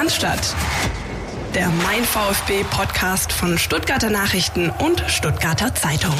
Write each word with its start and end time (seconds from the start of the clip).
Cannstatt. 0.00 0.56
Der 1.54 1.68
Mein 1.84 2.02
VfB 2.04 2.64
Podcast 2.70 3.34
von 3.34 3.58
Stuttgarter 3.58 4.08
Nachrichten 4.08 4.70
und 4.70 5.04
Stuttgarter 5.08 5.74
Zeitung. 5.74 6.14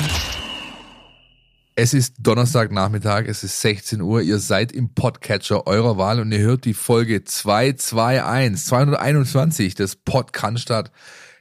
Es 1.77 1.95
ist 1.95 2.17
Donnerstagnachmittag, 2.19 3.25
es 3.27 3.43
ist 3.43 3.59
16 3.63 4.03
Uhr, 4.03 4.21
ihr 4.21 4.39
seid 4.39 4.71
im 4.73 4.93
Podcatcher 4.93 5.67
eurer 5.67 5.97
Wahl 5.97 6.21
und 6.21 6.31
ihr 6.31 6.41
hört 6.41 6.67
die 6.67 6.75
Folge 6.75 7.25
221, 7.25 8.67
221 8.67 9.75
des 9.77 9.97
Podcaststadt. 9.97 10.93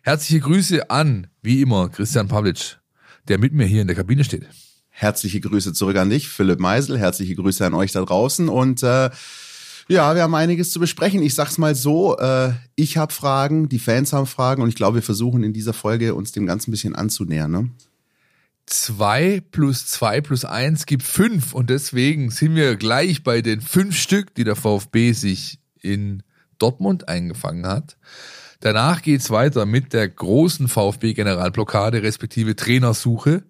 Herzliche 0.03 0.39
Grüße 0.39 0.89
an, 0.89 1.27
wie 1.41 1.61
immer, 1.61 1.89
Christian 1.89 2.29
Pavlic, 2.29 2.77
der 3.27 3.37
mit 3.37 3.51
mir 3.51 3.65
hier 3.65 3.81
in 3.81 3.87
der 3.87 3.97
Kabine 3.97 4.23
steht. 4.23 4.47
Herzliche 4.87 5.41
Grüße 5.41 5.73
zurück 5.73 5.97
an 5.97 6.09
dich, 6.09 6.29
Philipp 6.29 6.61
Meisel. 6.61 6.97
Herzliche 6.97 7.35
Grüße 7.35 7.65
an 7.65 7.73
euch 7.73 7.91
da 7.91 8.01
draußen. 8.01 8.47
Und 8.47 8.81
äh, 8.81 9.09
ja, 9.89 10.13
wir 10.13 10.21
haben 10.21 10.35
einiges 10.35 10.69
zu 10.69 10.79
besprechen. 10.79 11.23
Ich 11.23 11.33
sag's 11.33 11.57
mal 11.57 11.73
so, 11.73 12.15
äh, 12.19 12.53
ich 12.75 12.97
habe 12.97 13.11
Fragen, 13.11 13.69
die 13.69 13.79
Fans 13.79 14.13
haben 14.13 14.27
Fragen 14.27 14.61
und 14.61 14.69
ich 14.69 14.75
glaube, 14.75 14.95
wir 14.95 15.01
versuchen 15.01 15.43
in 15.43 15.51
dieser 15.51 15.73
Folge 15.73 16.13
uns 16.13 16.31
dem 16.31 16.45
Ganzen 16.45 16.69
ein 16.69 16.71
bisschen 16.71 16.95
anzunähern. 16.95 17.51
Ne? 17.51 17.69
Zwei 18.67 19.41
plus 19.51 19.87
zwei 19.87 20.21
plus 20.21 20.45
eins 20.45 20.85
gibt 20.85 21.01
fünf 21.01 21.53
und 21.53 21.71
deswegen 21.71 22.29
sind 22.29 22.55
wir 22.55 22.75
gleich 22.75 23.23
bei 23.23 23.41
den 23.41 23.61
fünf 23.61 23.97
Stück, 23.97 24.35
die 24.35 24.43
der 24.43 24.55
VfB 24.55 25.13
sich 25.13 25.57
in 25.81 26.21
Dortmund 26.59 27.09
eingefangen 27.09 27.65
hat. 27.65 27.97
Danach 28.59 29.01
geht's 29.01 29.31
weiter 29.31 29.65
mit 29.65 29.93
der 29.93 30.07
großen 30.07 30.67
VfB-Generalblockade 30.67 32.03
respektive 32.03 32.55
Trainersuche. 32.55 33.43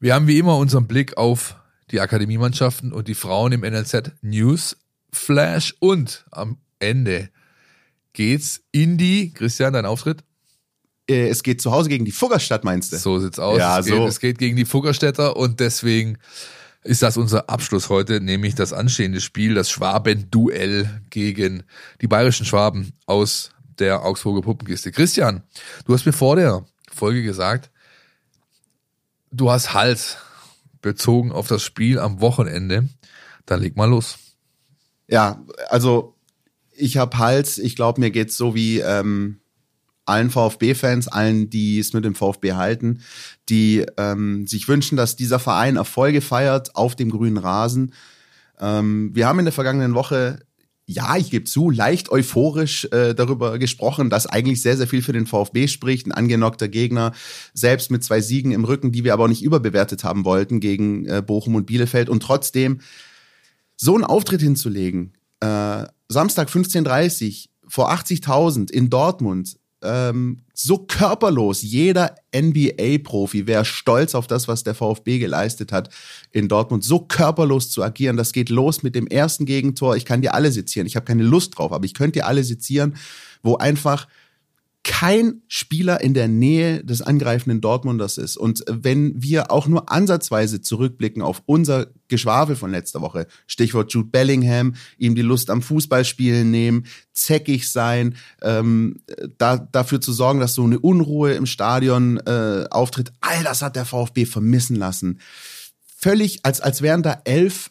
Wir 0.00 0.14
haben 0.14 0.26
wie 0.26 0.38
immer 0.38 0.56
unseren 0.56 0.88
Blick 0.88 1.16
auf 1.16 1.54
die 1.92 2.00
Akademiemannschaften 2.00 2.92
und 2.92 3.06
die 3.06 3.14
Frauen 3.14 3.52
im 3.52 3.60
NLZ 3.60 4.12
News 4.22 4.76
Flash 5.12 5.74
und 5.80 6.26
am 6.30 6.58
Ende 6.78 7.30
geht's 8.12 8.62
in 8.72 8.98
die, 8.98 9.32
Christian, 9.32 9.72
dein 9.72 9.86
Auftritt? 9.86 10.24
Äh, 11.08 11.28
es 11.28 11.42
geht 11.42 11.60
zu 11.60 11.70
Hause 11.70 11.88
gegen 11.88 12.04
die 12.04 12.12
Fuggerstadt, 12.12 12.64
meinst 12.64 12.92
du? 12.92 12.96
So 12.96 13.18
sieht's 13.18 13.38
aus. 13.38 13.58
Ja, 13.58 13.78
es, 13.78 13.86
so. 13.86 13.94
geht, 13.94 14.08
es 14.08 14.20
geht 14.20 14.38
gegen 14.38 14.56
die 14.56 14.64
Fuggerstädter 14.64 15.36
und 15.36 15.60
deswegen 15.60 16.18
ist 16.84 17.02
das 17.02 17.16
unser 17.16 17.48
Abschluss 17.48 17.88
heute, 17.88 18.20
nämlich 18.20 18.54
das 18.54 18.72
anstehende 18.72 19.20
Spiel, 19.20 19.54
das 19.54 19.70
Schwaben-Duell 19.70 21.02
gegen 21.10 21.64
die 22.00 22.06
bayerischen 22.06 22.46
Schwaben 22.46 22.92
aus 23.06 23.50
der 23.78 24.04
Augsburger 24.04 24.42
Puppenkiste. 24.42 24.92
Christian, 24.92 25.42
du 25.86 25.94
hast 25.94 26.06
mir 26.06 26.12
vor 26.12 26.36
der 26.36 26.64
Folge 26.90 27.22
gesagt, 27.22 27.70
du 29.30 29.50
hast 29.50 29.74
Halt 29.74 30.18
bezogen 30.80 31.32
auf 31.32 31.48
das 31.48 31.62
Spiel 31.62 31.98
am 31.98 32.20
Wochenende. 32.20 32.88
Dann 33.46 33.60
leg 33.60 33.76
mal 33.76 33.88
los. 33.88 34.18
Ja, 35.08 35.44
also 35.68 36.14
ich 36.72 36.96
habe 36.96 37.18
Hals, 37.18 37.58
ich 37.58 37.74
glaube, 37.76 38.00
mir 38.00 38.10
geht's 38.10 38.36
so 38.36 38.54
wie 38.54 38.78
ähm, 38.78 39.40
allen 40.04 40.30
VfB-Fans, 40.30 41.08
allen, 41.08 41.50
die 41.50 41.78
es 41.78 41.92
mit 41.92 42.04
dem 42.04 42.14
VfB 42.14 42.52
halten, 42.52 43.02
die 43.48 43.84
ähm, 43.96 44.46
sich 44.46 44.68
wünschen, 44.68 44.96
dass 44.96 45.16
dieser 45.16 45.38
Verein 45.38 45.76
Erfolge 45.76 46.20
feiert 46.20 46.76
auf 46.76 46.94
dem 46.94 47.10
grünen 47.10 47.38
Rasen. 47.38 47.94
Ähm, 48.60 49.10
wir 49.14 49.26
haben 49.26 49.38
in 49.38 49.44
der 49.44 49.52
vergangenen 49.52 49.94
Woche 49.94 50.40
ja, 50.90 51.18
ich 51.18 51.30
gebe 51.30 51.44
zu, 51.44 51.68
leicht 51.68 52.10
euphorisch 52.10 52.88
äh, 52.92 53.14
darüber 53.14 53.58
gesprochen, 53.58 54.08
dass 54.08 54.26
eigentlich 54.26 54.62
sehr, 54.62 54.74
sehr 54.74 54.88
viel 54.88 55.02
für 55.02 55.12
den 55.12 55.26
VfB 55.26 55.68
spricht. 55.68 56.06
Ein 56.06 56.12
angenockter 56.12 56.66
Gegner, 56.66 57.12
selbst 57.52 57.90
mit 57.90 58.02
zwei 58.02 58.22
Siegen 58.22 58.52
im 58.52 58.64
Rücken, 58.64 58.90
die 58.90 59.04
wir 59.04 59.12
aber 59.12 59.24
auch 59.24 59.28
nicht 59.28 59.42
überbewertet 59.42 60.02
haben 60.02 60.24
wollten 60.24 60.60
gegen 60.60 61.04
äh, 61.04 61.22
Bochum 61.24 61.56
und 61.56 61.66
Bielefeld. 61.66 62.08
Und 62.08 62.22
trotzdem 62.22 62.80
so 63.80 63.94
einen 63.94 64.04
Auftritt 64.04 64.42
hinzulegen, 64.42 65.14
äh, 65.40 65.84
Samstag 66.08 66.48
15.30 66.48 67.48
vor 67.66 67.90
80.000 67.90 68.70
in 68.70 68.90
Dortmund, 68.90 69.56
ähm, 69.82 70.38
so 70.52 70.78
körperlos. 70.78 71.62
Jeder 71.62 72.16
NBA-Profi 72.34 73.46
wäre 73.46 73.64
stolz 73.64 74.14
auf 74.14 74.26
das, 74.26 74.48
was 74.48 74.64
der 74.64 74.74
VfB 74.74 75.18
geleistet 75.18 75.70
hat 75.70 75.90
in 76.32 76.48
Dortmund. 76.48 76.82
So 76.82 77.00
körperlos 77.00 77.70
zu 77.70 77.82
agieren, 77.84 78.16
das 78.16 78.32
geht 78.32 78.50
los 78.50 78.82
mit 78.82 78.94
dem 78.94 79.06
ersten 79.06 79.46
Gegentor. 79.46 79.96
Ich 79.96 80.04
kann 80.04 80.22
dir 80.22 80.34
alle 80.34 80.50
sezieren. 80.50 80.86
Ich 80.86 80.96
habe 80.96 81.06
keine 81.06 81.22
Lust 81.22 81.58
drauf, 81.58 81.72
aber 81.72 81.84
ich 81.84 81.94
könnte 81.94 82.18
dir 82.18 82.26
alle 82.26 82.42
sezieren, 82.42 82.96
wo 83.42 83.56
einfach 83.56 84.08
kein 84.88 85.42
Spieler 85.48 86.00
in 86.00 86.14
der 86.14 86.28
Nähe 86.28 86.82
des 86.82 87.02
angreifenden 87.02 87.60
Dortmunders 87.60 88.16
ist. 88.16 88.38
Und 88.38 88.64
wenn 88.66 89.22
wir 89.22 89.52
auch 89.52 89.68
nur 89.68 89.92
ansatzweise 89.92 90.62
zurückblicken 90.62 91.20
auf 91.20 91.42
unser 91.44 91.88
Geschwafel 92.08 92.56
von 92.56 92.70
letzter 92.70 93.02
Woche, 93.02 93.26
Stichwort 93.46 93.92
Jude 93.92 94.08
Bellingham, 94.08 94.74
ihm 94.96 95.14
die 95.14 95.20
Lust 95.20 95.50
am 95.50 95.60
Fußballspielen 95.60 96.50
nehmen, 96.50 96.86
zäckig 97.12 97.70
sein, 97.70 98.16
ähm, 98.40 99.00
da, 99.36 99.58
dafür 99.58 100.00
zu 100.00 100.14
sorgen, 100.14 100.40
dass 100.40 100.54
so 100.54 100.64
eine 100.64 100.80
Unruhe 100.80 101.34
im 101.34 101.44
Stadion 101.44 102.16
äh, 102.26 102.64
auftritt, 102.70 103.12
all 103.20 103.44
das 103.44 103.60
hat 103.60 103.76
der 103.76 103.84
VfB 103.84 104.24
vermissen 104.24 104.74
lassen. 104.74 105.20
Völlig, 105.98 106.46
als, 106.46 106.62
als 106.62 106.80
wären 106.80 107.02
da 107.02 107.20
elf 107.24 107.70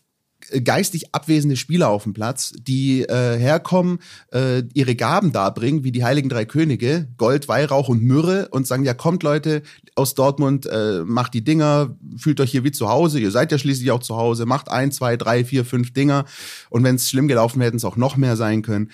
geistig 0.63 1.13
abwesende 1.13 1.55
Spieler 1.55 1.89
auf 1.89 2.03
dem 2.03 2.13
Platz, 2.13 2.53
die 2.59 3.03
äh, 3.03 3.37
herkommen, 3.37 3.99
äh, 4.31 4.63
ihre 4.73 4.95
Gaben 4.95 5.31
darbringen, 5.31 5.83
wie 5.83 5.91
die 5.91 6.03
Heiligen 6.03 6.29
Drei 6.29 6.45
Könige, 6.45 7.07
Gold, 7.17 7.47
Weihrauch 7.47 7.89
und 7.89 8.03
Myrrhe 8.03 8.47
und 8.49 8.67
sagen, 8.67 8.83
ja 8.83 8.93
kommt 8.93 9.23
Leute 9.23 9.61
aus 9.95 10.15
Dortmund, 10.15 10.65
äh, 10.65 11.03
macht 11.05 11.33
die 11.33 11.43
Dinger, 11.43 11.95
fühlt 12.17 12.39
euch 12.39 12.51
hier 12.51 12.63
wie 12.63 12.71
zu 12.71 12.89
Hause, 12.89 13.19
ihr 13.19 13.31
seid 13.31 13.51
ja 13.51 13.57
schließlich 13.57 13.91
auch 13.91 14.01
zu 14.01 14.15
Hause, 14.15 14.45
macht 14.45 14.69
ein, 14.69 14.91
zwei, 14.91 15.17
drei, 15.17 15.43
vier, 15.43 15.65
fünf 15.65 15.93
Dinger 15.93 16.25
und 16.69 16.83
wenn 16.83 16.95
es 16.95 17.09
schlimm 17.09 17.27
gelaufen 17.27 17.59
wäre, 17.59 17.67
hätten 17.67 17.77
es 17.77 17.85
auch 17.85 17.97
noch 17.97 18.17
mehr 18.17 18.35
sein 18.35 18.61
können. 18.61 18.91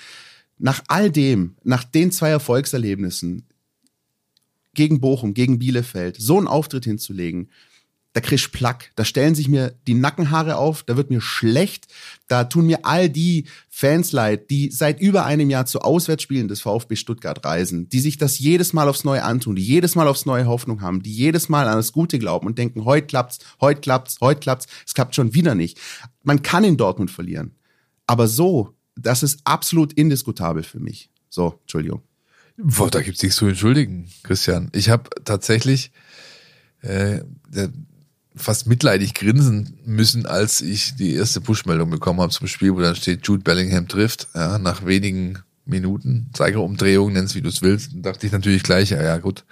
Nach 0.58 0.81
all 0.88 1.12
dem, 1.12 1.56
nach 1.64 1.84
den 1.84 2.12
zwei 2.12 2.30
Erfolgserlebnissen 2.30 3.47
gegen 4.74 5.00
Bochum, 5.00 5.34
gegen 5.34 5.59
Bielefeld, 5.59 6.18
so 6.20 6.38
einen 6.38 6.47
Auftritt 6.47 6.85
hinzulegen, 6.85 7.50
da 8.13 8.22
krieg 8.22 8.40
ich 8.40 8.51
Plack. 8.51 8.91
Da 8.96 9.06
stellen 9.06 9.34
sich 9.34 9.47
mir 9.47 9.75
die 9.88 9.96
Nackenhaare 9.96 10.56
auf, 10.57 10.84
da 10.84 10.96
wird 10.96 11.09
mir 11.09 11.19
schlecht. 11.19 11.88
Da 12.28 12.44
tun 12.44 12.68
mir 12.68 12.85
all 12.85 13.09
die 13.09 13.46
Fans 13.69 14.12
leid, 14.12 14.51
die 14.51 14.69
seit 14.69 15.01
über 15.01 15.25
einem 15.25 15.50
Jahr 15.50 15.66
zu 15.66 15.81
Auswärtsspielen 15.81 16.47
des 16.47 16.62
VfB 16.62 16.96
Stuttgart 16.96 17.44
reisen, 17.44 17.90
die 17.90 18.00
sich 18.00 18.18
das 18.18 18.38
jedes 18.38 18.72
Mal 18.72 18.88
aufs 18.88 19.03
Neue 19.03 19.23
antun, 19.23 19.56
die 19.56 19.63
jedes 19.63 19.96
Mal 19.96 20.07
aufs 20.07 20.28
Neue 20.28 20.46
Hoffnung 20.46 20.81
haben, 20.81 21.02
die 21.02 21.12
jedes 21.12 21.50
Mal 21.50 21.68
an 21.68 21.78
das 21.78 21.91
Gute 21.91 22.19
glauben 22.19 22.46
und 22.46 22.57
denken, 22.59 22.85
heute 22.85 23.07
klappt's, 23.07 23.40
heute 23.59 23.81
klappt's, 23.81 24.18
heute 24.22 24.40
klappt's. 24.40 24.68
Es 24.85 24.94
klappt 24.94 25.16
schon 25.16 25.34
wieder 25.34 25.56
nicht. 25.56 25.79
Man 26.22 26.44
kann 26.44 26.63
in 26.63 26.78
Dortmund 26.78 27.09
verlieren. 27.09 27.56
Aber 28.06 28.28
so, 28.28 28.75
das 28.96 29.23
ist 29.23 29.40
absolut 29.44 29.91
indiskutabel 29.94 30.62
für 30.63 30.79
mich. 30.79 31.09
So, 31.29 31.59
Entschuldigung. 31.62 32.03
Boah, 32.57 32.91
da 32.91 33.02
gibt's 33.02 33.23
nichts 33.23 33.38
zu 33.38 33.47
entschuldigen, 33.47 34.07
Christian. 34.22 34.69
Ich 34.73 34.90
habe 34.90 35.09
tatsächlich 35.25 35.91
äh, 36.81 37.22
fast 38.36 38.68
mitleidig 38.68 39.14
grinsen 39.14 39.78
müssen, 39.86 40.26
als 40.26 40.62
ich 40.62 40.96
die 40.96 41.14
erste 41.14 41.42
Push-Meldung 41.42 41.90
bekommen 41.90 42.22
habe 42.22 42.32
zum 42.32 42.48
Spiel, 42.48 42.74
wo 42.74 42.80
dann 42.80 42.96
steht, 42.96 43.28
Jude 43.28 43.44
Bellingham 43.44 43.88
trifft, 43.88 44.28
ja, 44.34 44.58
nach 44.58 44.86
wenigen 44.86 45.40
Minuten, 45.66 46.30
Zeigerumdrehung, 46.34 47.14
nenn's 47.14 47.36
wie 47.36 47.42
du 47.42 47.50
es 47.50 47.62
willst, 47.62 47.92
dachte 47.96 48.26
ich 48.26 48.32
natürlich 48.32 48.64
gleich, 48.64 48.90
ja, 48.90 49.02
ja 49.02 49.18
gut. 49.18 49.46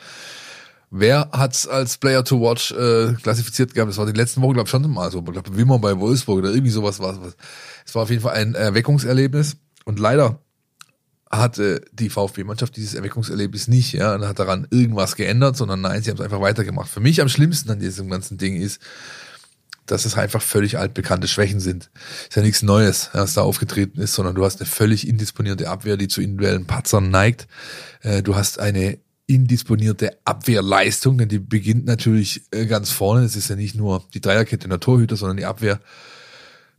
Wer 0.89 1.29
hat's 1.31 1.67
als 1.67 1.97
Player 1.97 2.23
to 2.25 2.41
Watch 2.41 2.71
äh, 2.71 3.13
klassifiziert 3.21 3.73
gehabt? 3.73 3.89
Das 3.89 3.97
war 3.97 4.05
die 4.05 4.11
letzten 4.11 4.41
Wochen, 4.41 4.55
glaube 4.55 4.67
ich, 4.67 4.71
schon 4.71 4.91
mal 4.91 5.09
so. 5.09 5.19
Ich 5.19 5.31
glaube, 5.31 5.55
Wimmer 5.55 5.79
bei 5.79 5.97
Wolfsburg 5.97 6.39
oder 6.39 6.49
irgendwie 6.49 6.71
sowas 6.71 6.99
war 6.99 7.17
es. 7.85 7.95
war 7.95 8.03
auf 8.03 8.09
jeden 8.09 8.21
Fall 8.21 8.33
ein 8.33 8.55
Erweckungserlebnis. 8.55 9.55
Und 9.85 9.99
leider 9.99 10.41
hatte 11.31 11.81
die 11.93 12.09
VfB-Mannschaft 12.09 12.75
dieses 12.75 12.93
Erweckungserlebnis 12.93 13.67
nicht, 13.67 13.93
ja, 13.93 14.15
und 14.15 14.27
hat 14.27 14.39
daran 14.39 14.67
irgendwas 14.69 15.15
geändert, 15.15 15.55
sondern 15.55 15.81
nein, 15.81 16.03
sie 16.03 16.09
haben 16.09 16.17
es 16.17 16.23
einfach 16.23 16.41
weitergemacht. 16.41 16.89
Für 16.89 16.99
mich 16.99 17.21
am 17.21 17.29
schlimmsten 17.29 17.71
an 17.71 17.79
diesem 17.79 18.09
ganzen 18.09 18.37
Ding 18.37 18.55
ist, 18.55 18.81
dass 19.85 20.05
es 20.05 20.17
einfach 20.17 20.41
völlig 20.41 20.77
altbekannte 20.77 21.27
Schwächen 21.27 21.59
sind. 21.59 21.89
Ist 22.29 22.35
ja 22.35 22.41
nichts 22.41 22.61
Neues, 22.61 23.09
was 23.13 23.33
da 23.33 23.41
aufgetreten 23.41 23.99
ist, 23.99 24.13
sondern 24.13 24.35
du 24.35 24.45
hast 24.45 24.59
eine 24.61 24.69
völlig 24.69 25.07
indisponierte 25.07 25.69
Abwehr, 25.69 25.97
die 25.97 26.07
zu 26.07 26.21
individuellen 26.21 26.65
Patzern 26.65 27.09
neigt. 27.09 27.47
Äh, 28.01 28.21
du 28.23 28.35
hast 28.35 28.59
eine 28.59 28.99
indisponierte 29.25 30.17
Abwehrleistung, 30.25 31.17
denn 31.17 31.29
die 31.29 31.39
beginnt 31.39 31.85
natürlich 31.85 32.43
äh, 32.51 32.65
ganz 32.65 32.91
vorne. 32.91 33.23
Es 33.23 33.35
ist 33.35 33.49
ja 33.49 33.55
nicht 33.55 33.75
nur 33.75 34.05
die 34.13 34.21
Dreierkette 34.21 34.67
der 34.67 34.79
Torhüter, 34.79 35.15
sondern 35.15 35.37
die 35.37 35.45
Abwehr. 35.45 35.79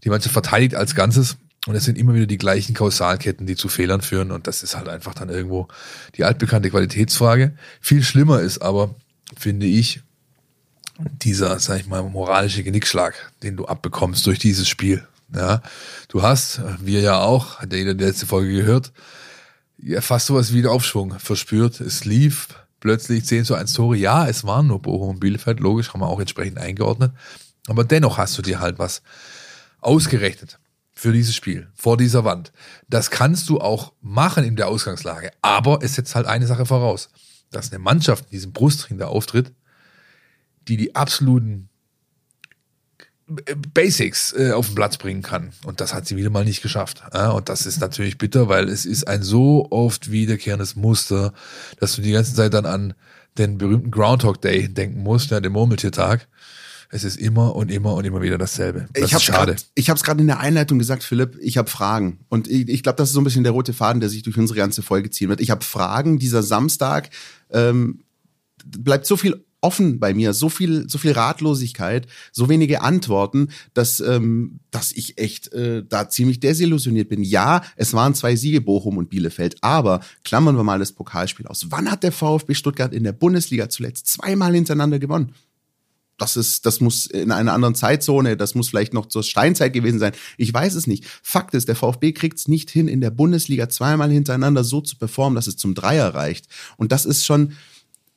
Die 0.05 0.11
Mannschaft 0.11 0.33
verteidigt 0.33 0.75
als 0.75 0.95
Ganzes 0.95 1.37
und 1.67 1.77
es 1.77 1.85
sind 1.85 1.97
immer 1.97 2.15
wieder 2.15 2.27
die 2.27 2.39
gleichen 2.39 2.75
Kausalketten, 2.75 3.47
die 3.47 3.55
zu 3.55 3.69
Fehlern 3.69 4.03
führen. 4.03 4.33
Und 4.33 4.47
das 4.49 4.63
ist 4.63 4.77
halt 4.77 4.89
einfach 4.89 5.15
dann 5.15 5.29
irgendwo 5.29 5.69
die 6.17 6.25
altbekannte 6.25 6.71
Qualitätsfrage. 6.71 7.55
Viel 7.81 8.03
schlimmer 8.03 8.41
ist 8.41 8.63
aber, 8.63 8.95
finde 9.37 9.67
ich, 9.67 10.03
dieser, 10.99 11.59
sag 11.61 11.81
ich 11.81 11.87
mal, 11.87 12.03
moralische 12.03 12.65
Genickschlag, 12.65 13.15
den 13.43 13.57
du 13.57 13.67
abbekommst 13.67 14.27
durch 14.27 14.41
dieses 14.41 14.69
Spiel. 14.69 15.07
Ja, 15.35 15.63
du 16.09 16.23
hast, 16.23 16.61
wir 16.81 17.01
ja 17.01 17.21
auch, 17.21 17.61
hat 17.61 17.73
jeder 17.73 17.95
die 17.95 18.05
letzte 18.05 18.27
Folge 18.27 18.53
gehört, 18.53 18.93
ja, 19.79 20.01
fast 20.01 20.27
sowas 20.27 20.53
wie 20.53 20.67
Aufschwung 20.67 21.19
verspürt. 21.19 21.81
Es 21.81 22.05
lief 22.05 22.49
plötzlich 22.81 23.25
10 23.25 23.45
zu 23.45 23.55
1 23.55 23.73
Tore. 23.73 23.97
Ja, 23.97 24.29
es 24.29 24.45
waren 24.45 24.67
nur 24.67 24.83
Bochum 24.83 25.11
und 25.11 25.21
Bielefeld, 25.21 25.61
logisch, 25.61 25.93
haben 25.93 26.01
wir 26.01 26.09
auch 26.09 26.21
entsprechend 26.21 26.59
eingeordnet. 26.59 27.13
Aber 27.69 27.85
dennoch 27.85 28.19
hast 28.19 28.37
du 28.37 28.43
dir 28.43 28.61
halt 28.61 28.79
was 28.79 29.03
ausgerechnet 29.81 30.59
für 31.03 31.13
dieses 31.13 31.35
Spiel, 31.35 31.67
vor 31.75 31.97
dieser 31.97 32.25
Wand. 32.25 32.53
Das 32.89 33.11
kannst 33.11 33.49
du 33.49 33.59
auch 33.59 33.93
machen 34.01 34.45
in 34.45 34.55
der 34.55 34.69
Ausgangslage. 34.69 35.33
Aber 35.43 35.81
es 35.83 35.97
setzt 35.97 36.15
halt 36.15 36.29
eine 36.29 36.47
Sache 36.47 36.65
voraus, 36.65 37.09
dass 37.51 37.73
eine 37.73 37.81
Mannschaft 37.81 38.27
in 38.27 38.31
diesem 38.31 38.53
Brustring 38.53 38.99
da 38.99 39.09
auftritt, 39.09 39.53
die 40.69 40.77
die 40.77 40.95
absoluten 40.95 41.69
Basics 43.75 44.33
äh, 44.35 44.53
auf 44.53 44.67
den 44.67 44.77
Platz 44.77 44.97
bringen 44.97 45.23
kann. 45.23 45.53
Und 45.65 45.81
das 45.81 45.93
hat 45.93 46.07
sie 46.07 46.17
wieder 46.17 46.31
mal 46.31 46.45
nicht 46.45 46.63
geschafft. 46.63 47.03
Ja? 47.13 47.31
Und 47.31 47.49
das 47.49 47.67
ist 47.67 47.81
natürlich 47.81 48.17
bitter, 48.17 48.49
weil 48.49 48.69
es 48.69 48.87
ist 48.87 49.09
ein 49.09 49.25
so 49.25 49.67
oft 49.73 50.13
wiederkehrendes 50.13 50.77
Muster, 50.77 51.33
dass 51.81 51.97
du 51.97 52.03
die 52.03 52.13
ganze 52.13 52.33
Zeit 52.33 52.55
dann 52.55 52.67
an 52.67 52.95
den 53.39 53.59
berühmten 53.59 53.91
Groundhog 53.91 54.41
Day 54.41 54.69
denken 54.69 55.03
musst, 55.03 55.33
ja, 55.33 55.41
den 55.41 55.51
Murmeltiertag. 55.51 56.29
Es 56.95 57.05
ist 57.05 57.17
immer 57.17 57.57
und 57.57 57.71
immer 57.71 57.95
und 57.95 58.05
immer 58.05 58.21
wieder 58.21 58.37
dasselbe. 58.37 58.87
Das 58.93 59.05
ich 59.05 59.13
ist 59.15 59.23
schade. 59.23 59.55
Grad, 59.55 59.67
ich 59.75 59.89
habe 59.89 59.97
es 59.97 60.05
gerade 60.05 60.21
in 60.21 60.27
der 60.27 60.41
Einleitung 60.41 60.79
gesagt, 60.79 61.03
Philipp, 61.03 61.39
ich 61.41 61.57
habe 61.57 61.71
Fragen. 61.71 62.19
Und 62.29 62.49
ich, 62.49 62.69
ich 62.69 62.83
glaube, 62.83 62.97
das 62.97 63.09
ist 63.09 63.15
so 63.15 63.21
ein 63.23 63.25
bisschen 63.25 63.45
der 63.45 63.53
rote 63.53 63.73
Faden, 63.73 64.01
der 64.01 64.11
sich 64.11 64.23
durch 64.23 64.37
unsere 64.37 64.59
ganze 64.59 64.83
Folge 64.83 65.09
ziehen 65.09 65.31
wird. 65.31 65.41
Ich 65.41 65.51
habe 65.51 65.65
Fragen. 65.65 66.19
Dieser 66.19 66.43
Samstag 66.43 67.09
ähm, 67.49 68.03
bleibt 68.67 69.07
so 69.07 69.17
viel 69.17 69.43
offen 69.63 70.01
bei 70.01 70.13
mir, 70.13 70.35
so 70.35 70.51
viel, 70.51 70.87
so 70.87 70.99
viel 70.99 71.13
Ratlosigkeit, 71.13 72.09
so 72.31 72.51
wenige 72.51 72.83
Antworten, 72.83 73.49
dass, 73.73 74.01
ähm, 74.01 74.61
dass 74.71 74.93
ich 74.93 75.17
echt 75.17 75.51
äh, 75.55 75.83
da 75.89 76.11
ziemlich 76.11 76.41
desillusioniert 76.41 77.09
bin. 77.09 77.23
Ja, 77.23 77.63
es 77.77 77.95
waren 77.95 78.15
zwei 78.15 78.37
Siege 78.37 78.61
Bochum 78.61 78.99
und 78.99 79.09
Bielefeld, 79.09 79.57
aber 79.63 80.01
klammern 80.25 80.57
wir 80.57 80.65
mal 80.65 80.79
das 80.79 80.93
Pokalspiel 80.93 81.47
aus. 81.47 81.71
Wann 81.71 81.91
hat 81.91 82.03
der 82.03 82.13
VfB 82.13 82.53
Stuttgart 82.53 82.93
in 82.93 83.05
der 83.05 83.13
Bundesliga 83.13 83.71
zuletzt 83.71 84.09
zweimal 84.09 84.53
hintereinander 84.53 84.99
gewonnen? 84.99 85.33
Das 86.23 86.37
ist, 86.37 86.67
das 86.67 86.81
muss 86.81 87.07
in 87.07 87.33
einer 87.33 87.53
anderen 87.53 87.75
Zeitzone, 87.75 88.37
das 88.37 88.55
muss 88.55 88.69
vielleicht 88.69 88.95
noch 88.95 89.07
zur 89.07 89.25
Steinzeit 89.25 89.73
gewesen 89.73 89.99
sein. 89.99 90.13
Ich 90.37 90.55
weiß 90.55 90.75
es 90.75 90.87
nicht. 90.87 91.05
Fakt 91.23 91.53
ist, 91.55 91.67
der 91.67 91.75
VfB 91.75 92.13
kriegt 92.13 92.39
es 92.39 92.47
nicht 92.47 92.71
hin, 92.71 92.87
in 92.87 93.01
der 93.01 93.11
Bundesliga 93.11 93.69
zweimal 93.69 94.11
hintereinander 94.11 94.63
so 94.63 94.81
zu 94.81 94.97
performen, 94.97 95.35
dass 95.35 95.49
es 95.49 95.57
zum 95.57 95.75
Dreier 95.75 96.15
reicht. 96.15 96.47
Und 96.77 96.93
das 96.93 97.05
ist 97.07 97.25
schon 97.25 97.55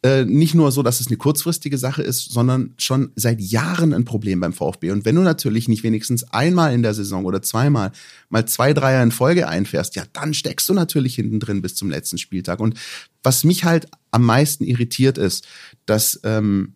äh, 0.04 0.24
nicht 0.24 0.54
nur 0.54 0.72
so, 0.72 0.84
dass 0.84 1.00
es 1.00 1.08
eine 1.08 1.18
kurzfristige 1.18 1.80
Sache 1.80 2.04
ist, 2.04 2.32
sondern 2.32 2.76
schon 2.78 3.12
seit 3.16 3.42
Jahren 3.42 3.92
ein 3.92 4.06
Problem 4.06 4.40
beim 4.40 4.54
VfB. 4.54 4.92
Und 4.92 5.04
wenn 5.04 5.16
du 5.16 5.22
natürlich 5.22 5.68
nicht 5.68 5.82
wenigstens 5.82 6.32
einmal 6.32 6.76
in 6.76 6.84
der 6.84 6.94
Saison 6.94 7.26
oder 7.26 7.42
zweimal 7.42 7.92
mal 8.30 8.46
zwei 8.46 8.74
Dreier 8.74 9.02
in 9.02 9.10
Folge 9.10 9.48
einfährst, 9.48 9.96
ja, 9.96 10.04
dann 10.14 10.36
steckst 10.36 10.70
du 10.70 10.76
natürlich 10.76 11.16
hinten 11.16 11.40
drin 11.40 11.64
bis 11.64 11.74
zum 11.74 11.90
letzten 11.90 12.20
Spieltag. 12.20 12.60
Und 12.60 12.78
was 13.24 13.44
mich 13.44 13.64
halt 13.64 13.88
am 14.12 14.24
meisten 14.24 14.64
irritiert 14.64 15.18
ist, 15.18 15.48
dass 15.88 16.20
ähm, 16.24 16.76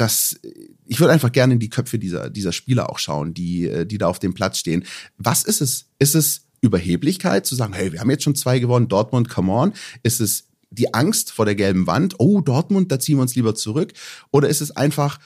dass 0.00 0.40
ich 0.86 0.98
würde 0.98 1.12
einfach 1.12 1.30
gerne 1.30 1.52
in 1.52 1.60
die 1.60 1.68
Köpfe 1.68 1.98
dieser, 1.98 2.30
dieser 2.30 2.52
Spieler 2.52 2.88
auch 2.88 2.98
schauen, 2.98 3.34
die, 3.34 3.68
äh, 3.68 3.84
die 3.84 3.98
da 3.98 4.08
auf 4.08 4.18
dem 4.18 4.32
Platz 4.32 4.58
stehen. 4.58 4.84
Was 5.18 5.44
ist 5.44 5.60
es? 5.60 5.90
Ist 5.98 6.14
es 6.14 6.46
Überheblichkeit 6.62 7.44
zu 7.44 7.54
sagen, 7.54 7.74
hey, 7.74 7.92
wir 7.92 8.00
haben 8.00 8.10
jetzt 8.10 8.24
schon 8.24 8.34
zwei 8.34 8.58
gewonnen, 8.60 8.88
Dortmund, 8.88 9.28
come 9.28 9.52
on? 9.52 9.72
Ist 10.02 10.20
es 10.20 10.48
die 10.70 10.94
Angst 10.94 11.32
vor 11.32 11.44
der 11.44 11.54
gelben 11.54 11.86
Wand? 11.86 12.14
Oh, 12.18 12.40
Dortmund, 12.40 12.90
da 12.90 12.98
ziehen 12.98 13.18
wir 13.18 13.22
uns 13.22 13.34
lieber 13.34 13.54
zurück? 13.54 13.92
Oder 14.30 14.48
ist 14.48 14.62
es 14.62 14.70
einfach, 14.70 15.18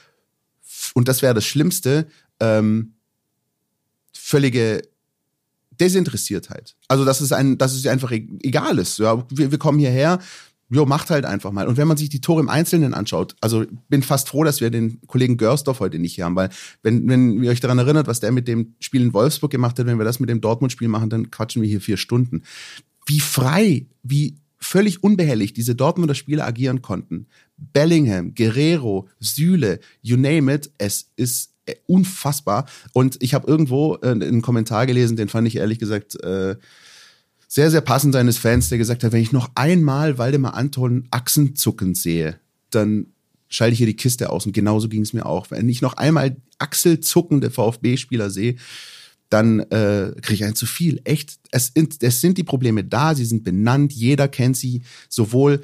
und 0.94 1.06
das 1.06 1.22
wäre 1.22 1.34
das 1.34 1.44
Schlimmste, 1.44 2.08
ähm, 2.40 2.94
völlige 4.12 4.82
Desinteressiertheit. 5.70 6.74
Also, 6.88 7.04
dass 7.04 7.20
es 7.20 7.30
ein, 7.30 7.58
dass 7.58 7.74
es 7.74 7.86
einfach 7.86 8.10
e-, 8.10 8.28
egal 8.42 8.78
ist. 8.78 8.98
Ja, 8.98 9.24
wir, 9.30 9.50
wir 9.50 9.58
kommen 9.58 9.78
hierher, 9.78 10.20
jo, 10.70 10.86
macht 10.86 11.10
halt 11.10 11.24
einfach 11.24 11.52
mal. 11.52 11.68
Und 11.68 11.76
wenn 11.76 11.88
man 11.88 11.96
sich 11.96 12.08
die 12.08 12.20
Tore 12.20 12.40
im 12.40 12.48
Einzelnen 12.48 12.94
anschaut, 12.94 13.36
also 13.40 13.64
bin 13.88 14.02
fast 14.02 14.28
froh, 14.28 14.44
dass 14.44 14.60
wir 14.60 14.70
den 14.70 15.00
Kollegen 15.06 15.36
Görsdorf 15.36 15.80
heute 15.80 15.98
nicht 15.98 16.14
hier 16.14 16.24
haben, 16.24 16.36
weil 16.36 16.50
wenn, 16.82 17.08
wenn 17.08 17.42
ihr 17.42 17.50
euch 17.50 17.60
daran 17.60 17.78
erinnert, 17.78 18.06
was 18.06 18.20
der 18.20 18.32
mit 18.32 18.48
dem 18.48 18.74
Spiel 18.80 19.02
in 19.02 19.12
Wolfsburg 19.12 19.50
gemacht 19.50 19.78
hat, 19.78 19.86
wenn 19.86 19.98
wir 19.98 20.04
das 20.04 20.20
mit 20.20 20.30
dem 20.30 20.40
Dortmund-Spiel 20.40 20.88
machen, 20.88 21.10
dann 21.10 21.30
quatschen 21.30 21.62
wir 21.62 21.68
hier 21.68 21.80
vier 21.80 21.96
Stunden. 21.96 22.42
Wie 23.06 23.20
frei, 23.20 23.86
wie 24.02 24.36
völlig 24.58 25.02
unbehelligt 25.02 25.56
diese 25.56 25.74
Dortmunder 25.74 26.14
Spieler 26.14 26.46
agieren 26.46 26.82
konnten. 26.82 27.26
Bellingham, 27.56 28.34
Guerrero, 28.34 29.08
Süle, 29.20 29.78
you 30.02 30.16
name 30.16 30.52
it, 30.52 30.72
es 30.78 31.10
ist 31.16 31.52
äh, 31.66 31.74
unfassbar. 31.86 32.66
Und 32.92 33.22
ich 33.22 33.34
habe 33.34 33.46
irgendwo 33.46 33.96
äh, 33.96 34.08
einen 34.08 34.42
Kommentar 34.42 34.86
gelesen, 34.86 35.16
den 35.16 35.28
fand 35.28 35.46
ich 35.46 35.56
ehrlich 35.56 35.78
gesagt 35.78 36.22
äh, 36.22 36.56
sehr, 37.54 37.70
sehr 37.70 37.82
passend 37.82 38.12
seines 38.14 38.36
Fans, 38.36 38.68
der 38.68 38.78
gesagt 38.78 39.04
hat, 39.04 39.12
wenn 39.12 39.22
ich 39.22 39.30
noch 39.30 39.48
einmal 39.54 40.18
Waldemar 40.18 40.54
Anton 40.54 41.06
Achsenzucken 41.12 41.94
sehe, 41.94 42.40
dann 42.70 43.06
schalte 43.46 43.74
ich 43.74 43.78
hier 43.78 43.86
die 43.86 43.94
Kiste 43.94 44.30
aus. 44.30 44.44
Und 44.44 44.54
genauso 44.54 44.88
ging 44.88 45.02
es 45.02 45.12
mir 45.12 45.24
auch. 45.24 45.52
Wenn 45.52 45.68
ich 45.68 45.80
noch 45.80 45.92
einmal 45.92 46.34
achselzuckende 46.58 47.52
VfB-Spieler 47.52 48.30
sehe, 48.30 48.56
dann 49.28 49.60
äh, 49.60 50.14
kriege 50.20 50.34
ich 50.34 50.44
ein 50.44 50.56
zu 50.56 50.66
viel. 50.66 51.00
Echt, 51.04 51.38
es, 51.52 51.70
es 52.00 52.20
sind 52.20 52.38
die 52.38 52.42
Probleme 52.42 52.82
da, 52.82 53.14
sie 53.14 53.24
sind 53.24 53.44
benannt, 53.44 53.92
jeder 53.92 54.26
kennt 54.26 54.56
sie, 54.56 54.82
sowohl 55.08 55.62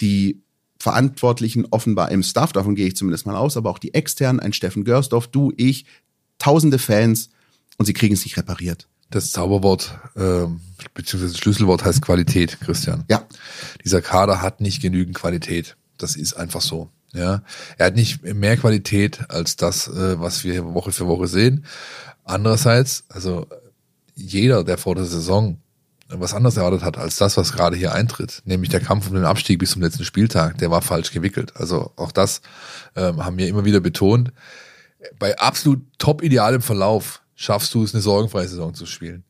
die 0.00 0.40
Verantwortlichen 0.78 1.66
offenbar 1.72 2.12
im 2.12 2.22
Staff, 2.22 2.52
davon 2.52 2.76
gehe 2.76 2.86
ich 2.86 2.94
zumindest 2.94 3.26
mal 3.26 3.34
aus, 3.34 3.56
aber 3.56 3.70
auch 3.70 3.80
die 3.80 3.92
externen, 3.92 4.38
ein 4.38 4.52
Steffen 4.52 4.84
Görsdorf, 4.84 5.26
du, 5.26 5.52
ich, 5.56 5.84
tausende 6.38 6.78
Fans 6.78 7.30
und 7.76 7.86
sie 7.86 7.92
kriegen 7.92 8.14
es 8.14 8.24
nicht 8.24 8.36
repariert. 8.36 8.86
Das 9.12 9.30
Zauberwort 9.30 9.98
äh, 10.16 10.46
beziehungsweise 10.94 11.36
Schlüsselwort 11.36 11.84
heißt 11.84 12.02
Qualität, 12.02 12.60
Christian. 12.60 13.04
Ja. 13.08 13.26
Dieser 13.84 14.00
Kader 14.00 14.40
hat 14.40 14.60
nicht 14.60 14.80
genügend 14.80 15.14
Qualität. 15.14 15.76
Das 15.98 16.16
ist 16.16 16.34
einfach 16.34 16.62
so. 16.62 16.88
Ja, 17.12 17.42
er 17.76 17.86
hat 17.86 17.94
nicht 17.94 18.22
mehr 18.22 18.56
Qualität 18.56 19.30
als 19.30 19.56
das, 19.56 19.86
äh, 19.86 20.18
was 20.18 20.44
wir 20.44 20.72
Woche 20.72 20.92
für 20.92 21.06
Woche 21.06 21.28
sehen. 21.28 21.66
Andererseits, 22.24 23.04
also 23.10 23.46
jeder, 24.14 24.64
der 24.64 24.78
vor 24.78 24.94
der 24.94 25.04
Saison 25.04 25.58
was 26.08 26.34
anderes 26.34 26.56
erwartet 26.56 26.82
hat 26.82 26.98
als 26.98 27.16
das, 27.16 27.36
was 27.36 27.52
gerade 27.52 27.76
hier 27.76 27.94
eintritt, 27.94 28.42
nämlich 28.44 28.70
der 28.70 28.80
Kampf 28.80 29.08
um 29.08 29.14
den 29.14 29.24
Abstieg 29.24 29.58
bis 29.58 29.72
zum 29.72 29.82
letzten 29.82 30.04
Spieltag, 30.04 30.58
der 30.58 30.70
war 30.70 30.82
falsch 30.82 31.10
gewickelt. 31.10 31.56
Also 31.56 31.92
auch 31.96 32.12
das 32.12 32.40
ähm, 32.96 33.24
haben 33.24 33.38
wir 33.38 33.48
immer 33.48 33.64
wieder 33.64 33.80
betont. 33.80 34.32
Bei 35.18 35.38
absolut 35.38 35.80
top 35.98 36.22
idealem 36.22 36.62
Verlauf 36.62 37.21
schaffst 37.34 37.74
du 37.74 37.82
es, 37.82 37.94
eine 37.94 38.02
sorgenfreie 38.02 38.48
Saison 38.48 38.74
zu 38.74 38.86
spielen. 38.86 39.24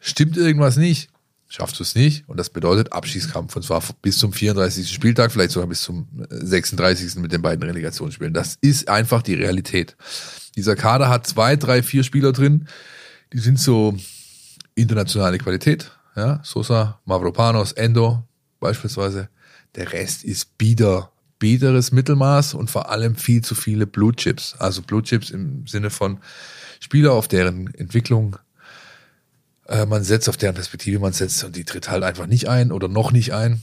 Stimmt 0.00 0.36
irgendwas 0.36 0.76
nicht, 0.76 1.10
schaffst 1.48 1.78
du 1.78 1.82
es 1.82 1.94
nicht 1.94 2.28
und 2.28 2.36
das 2.36 2.50
bedeutet 2.50 2.92
Abschießkampf 2.92 3.54
und 3.56 3.62
zwar 3.62 3.82
bis 4.02 4.18
zum 4.18 4.32
34. 4.32 4.92
Spieltag, 4.92 5.32
vielleicht 5.32 5.52
sogar 5.52 5.68
bis 5.68 5.82
zum 5.82 6.08
36. 6.28 7.16
mit 7.16 7.32
den 7.32 7.42
beiden 7.42 7.64
Relegationsspielen. 7.64 8.34
Das 8.34 8.58
ist 8.60 8.88
einfach 8.88 9.22
die 9.22 9.34
Realität. 9.34 9.96
Dieser 10.56 10.76
Kader 10.76 11.08
hat 11.08 11.26
zwei, 11.26 11.56
drei, 11.56 11.82
vier 11.82 12.04
Spieler 12.04 12.32
drin, 12.32 12.68
die 13.32 13.38
sind 13.38 13.58
so 13.58 13.96
internationale 14.74 15.38
Qualität, 15.38 15.90
ja, 16.16 16.40
Sosa, 16.44 17.00
Mavropanos, 17.04 17.72
Endo 17.72 18.22
beispielsweise. 18.60 19.28
Der 19.74 19.92
Rest 19.92 20.24
ist 20.24 20.56
bieder, 20.58 21.10
biederes 21.38 21.92
Mittelmaß 21.92 22.54
und 22.54 22.70
vor 22.70 22.90
allem 22.90 23.16
viel 23.16 23.42
zu 23.42 23.54
viele 23.54 23.86
Blue 23.86 24.14
Chips. 24.14 24.54
Also 24.58 24.82
Blue 24.82 25.02
Chips 25.02 25.30
im 25.30 25.66
Sinne 25.66 25.90
von 25.90 26.18
Spieler, 26.84 27.14
auf 27.14 27.28
deren 27.28 27.72
Entwicklung 27.72 28.36
äh, 29.66 29.86
man 29.86 30.04
setzt, 30.04 30.28
auf 30.28 30.36
deren 30.36 30.54
Perspektive 30.54 30.98
man 30.98 31.14
setzt 31.14 31.42
und 31.42 31.56
die 31.56 31.64
tritt 31.64 31.90
halt 31.90 32.04
einfach 32.04 32.26
nicht 32.26 32.46
ein 32.46 32.70
oder 32.72 32.88
noch 32.88 33.10
nicht 33.10 33.32
ein. 33.32 33.62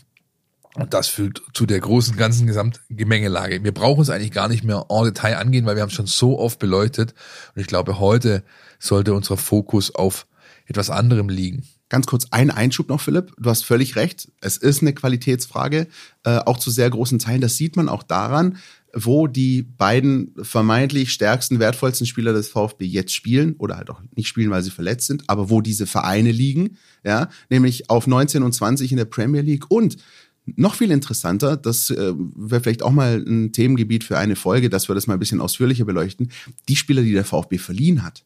Und 0.73 0.95
das 0.95 1.07
führt 1.07 1.43
zu 1.53 1.67
der 1.67 1.79
großen 1.79 2.17
ganzen 2.17 2.47
Gesamtgemengelage. 2.47 3.63
Wir 3.63 3.73
brauchen 3.73 4.01
es 4.01 4.09
eigentlich 4.09 4.31
gar 4.31 4.47
nicht 4.47 4.63
mehr 4.63 4.87
en 4.89 5.03
Detail 5.03 5.37
angehen, 5.37 5.67
weil 5.67 5.75
wir 5.75 5.83
haben 5.83 5.89
es 5.89 5.95
schon 5.95 6.07
so 6.07 6.39
oft 6.39 6.57
beleuchtet. 6.57 7.13
Und 7.53 7.61
ich 7.61 7.67
glaube, 7.67 7.99
heute 7.99 8.43
sollte 8.79 9.13
unser 9.13 9.37
Fokus 9.37 9.93
auf 9.93 10.25
etwas 10.65 10.89
anderem 10.89 11.29
liegen. 11.29 11.67
Ganz 11.89 12.07
kurz 12.07 12.25
ein 12.31 12.49
Einschub 12.49 12.89
noch, 12.89 13.01
Philipp. 13.01 13.33
Du 13.37 13.51
hast 13.51 13.65
völlig 13.65 13.97
recht. 13.97 14.31
Es 14.39 14.57
ist 14.57 14.81
eine 14.81 14.93
Qualitätsfrage, 14.93 15.87
äh, 16.23 16.37
auch 16.37 16.57
zu 16.57 16.71
sehr 16.71 16.89
großen 16.89 17.19
Teilen. 17.19 17.41
Das 17.41 17.57
sieht 17.57 17.75
man 17.75 17.87
auch 17.87 18.01
daran, 18.01 18.57
wo 18.93 19.27
die 19.27 19.61
beiden 19.61 20.33
vermeintlich 20.41 21.13
stärksten, 21.13 21.59
wertvollsten 21.59 22.05
Spieler 22.07 22.33
des 22.33 22.49
VfB 22.49 22.85
jetzt 22.85 23.13
spielen 23.13 23.55
oder 23.57 23.77
halt 23.77 23.89
auch 23.89 24.01
nicht 24.15 24.27
spielen, 24.27 24.51
weil 24.51 24.63
sie 24.63 24.71
verletzt 24.71 25.07
sind, 25.07 25.23
aber 25.27 25.49
wo 25.49 25.61
diese 25.61 25.87
Vereine 25.87 26.31
liegen, 26.31 26.77
ja, 27.03 27.29
nämlich 27.49 27.89
auf 27.89 28.07
19 28.07 28.43
und 28.43 28.53
20 28.53 28.91
in 28.91 28.97
der 28.97 29.05
Premier 29.05 29.41
League 29.41 29.69
und 29.69 29.97
noch 30.45 30.75
viel 30.75 30.91
interessanter, 30.91 31.55
das 31.55 31.89
äh, 31.91 32.13
wäre 32.15 32.61
vielleicht 32.61 32.83
auch 32.83 32.91
mal 32.91 33.23
ein 33.25 33.51
Themengebiet 33.51 34.03
für 34.03 34.17
eine 34.17 34.35
Folge, 34.35 34.69
dass 34.69 34.89
wir 34.89 34.95
das 34.95 35.07
mal 35.07 35.13
ein 35.13 35.19
bisschen 35.19 35.39
ausführlicher 35.39 35.85
beleuchten, 35.85 36.31
die 36.67 36.75
Spieler, 36.75 37.03
die 37.03 37.13
der 37.13 37.25
VfB 37.25 37.57
verliehen 37.57 38.03
hat. 38.03 38.25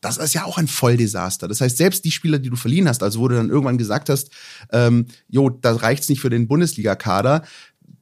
Das 0.00 0.16
ist 0.16 0.34
ja 0.34 0.44
auch 0.44 0.58
ein 0.58 0.68
Volldesaster. 0.68 1.48
Das 1.48 1.60
heißt, 1.60 1.76
selbst 1.76 2.04
die 2.04 2.12
Spieler, 2.12 2.38
die 2.38 2.50
du 2.50 2.56
verliehen 2.56 2.88
hast, 2.88 3.02
also 3.02 3.18
wo 3.18 3.26
du 3.26 3.34
dann 3.34 3.50
irgendwann 3.50 3.78
gesagt 3.78 4.08
hast, 4.08 4.30
ähm, 4.70 5.06
jo, 5.28 5.50
da 5.50 5.74
reicht's 5.74 6.08
nicht 6.08 6.20
für 6.20 6.30
den 6.30 6.46
Bundesliga-Kader, 6.46 7.42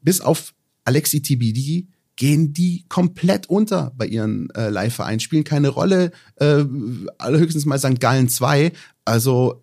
bis 0.03 0.21
auf 0.21 0.53
Alexi 0.85 1.23
TBD 1.23 1.89
gehen 2.17 2.53
die 2.53 2.85
komplett 2.89 3.49
unter 3.49 3.93
bei 3.97 4.07
ihren 4.07 4.51
äh, 4.51 4.69
Leihvereinen, 4.69 5.21
spielen 5.21 5.45
keine 5.45 5.69
Rolle, 5.69 6.13
äh, 6.37 6.65
allerhöchstens 7.19 7.67
mal 7.67 7.79
St. 7.79 8.01
Gallen 8.01 8.29
2. 8.29 8.73
Also 9.05 9.63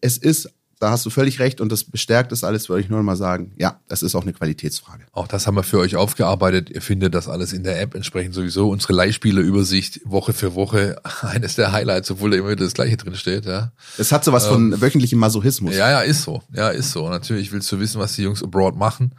es 0.00 0.16
ist 0.18 0.50
da 0.80 0.90
hast 0.90 1.04
du 1.04 1.10
völlig 1.10 1.40
recht 1.40 1.60
und 1.60 1.70
das 1.70 1.84
bestärkt 1.84 2.32
das 2.32 2.42
alles, 2.42 2.70
würde 2.70 2.80
ich 2.80 2.88
nur 2.88 3.02
mal 3.02 3.14
sagen. 3.14 3.52
Ja, 3.58 3.78
das 3.88 4.02
ist 4.02 4.14
auch 4.14 4.22
eine 4.22 4.32
Qualitätsfrage. 4.32 5.04
Auch 5.12 5.28
das 5.28 5.46
haben 5.46 5.54
wir 5.54 5.62
für 5.62 5.78
euch 5.78 5.94
aufgearbeitet. 5.94 6.70
Ihr 6.70 6.80
findet 6.80 7.14
das 7.14 7.28
alles 7.28 7.52
in 7.52 7.64
der 7.64 7.80
App 7.82 7.94
entsprechend 7.94 8.34
sowieso. 8.34 8.70
Unsere 8.70 8.94
Leihspielerübersicht 8.94 10.00
Woche 10.06 10.32
für 10.32 10.54
Woche. 10.54 10.96
Eines 11.20 11.54
der 11.54 11.72
Highlights, 11.72 12.10
obwohl 12.10 12.30
da 12.30 12.38
immer 12.38 12.48
wieder 12.48 12.64
das 12.64 12.72
Gleiche 12.72 12.96
drin 12.96 13.14
steht, 13.14 13.44
ja. 13.44 13.72
Es 13.98 14.10
hat 14.10 14.24
sowas 14.24 14.46
ähm, 14.46 14.52
von 14.52 14.80
wöchentlichem 14.80 15.18
Masochismus. 15.18 15.76
Ja, 15.76 15.90
ja, 15.90 16.00
ist 16.00 16.22
so. 16.22 16.42
Ja, 16.54 16.70
ist 16.70 16.92
so. 16.92 17.10
Natürlich 17.10 17.52
willst 17.52 17.70
du 17.70 17.78
wissen, 17.78 18.00
was 18.00 18.14
die 18.14 18.22
Jungs 18.22 18.42
abroad 18.42 18.74
machen. 18.74 19.14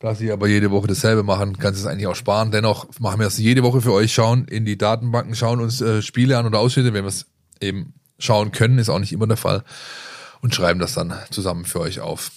Da 0.00 0.14
sie 0.14 0.32
aber 0.32 0.48
jede 0.48 0.70
Woche 0.70 0.86
dasselbe 0.86 1.22
machen, 1.22 1.58
kannst 1.58 1.78
du 1.78 1.84
es 1.84 1.90
eigentlich 1.90 2.06
auch 2.06 2.16
sparen. 2.16 2.50
Dennoch 2.50 2.88
machen 3.00 3.20
wir 3.20 3.26
es 3.26 3.36
jede 3.36 3.62
Woche 3.62 3.82
für 3.82 3.92
euch, 3.92 4.14
schauen 4.14 4.46
in 4.46 4.64
die 4.64 4.78
Datenbanken, 4.78 5.34
schauen 5.34 5.60
uns 5.60 5.82
äh, 5.82 6.00
Spiele 6.00 6.38
an 6.38 6.46
oder 6.46 6.58
Ausschnitte, 6.58 6.94
wenn 6.94 7.04
wir 7.04 7.08
es 7.08 7.26
eben 7.60 7.92
schauen 8.18 8.50
können, 8.50 8.78
ist 8.78 8.88
auch 8.88 8.98
nicht 8.98 9.12
immer 9.12 9.26
der 9.26 9.36
Fall, 9.36 9.62
und 10.40 10.54
schreiben 10.54 10.80
das 10.80 10.94
dann 10.94 11.12
zusammen 11.30 11.66
für 11.66 11.80
euch 11.80 12.00
auf. 12.00 12.30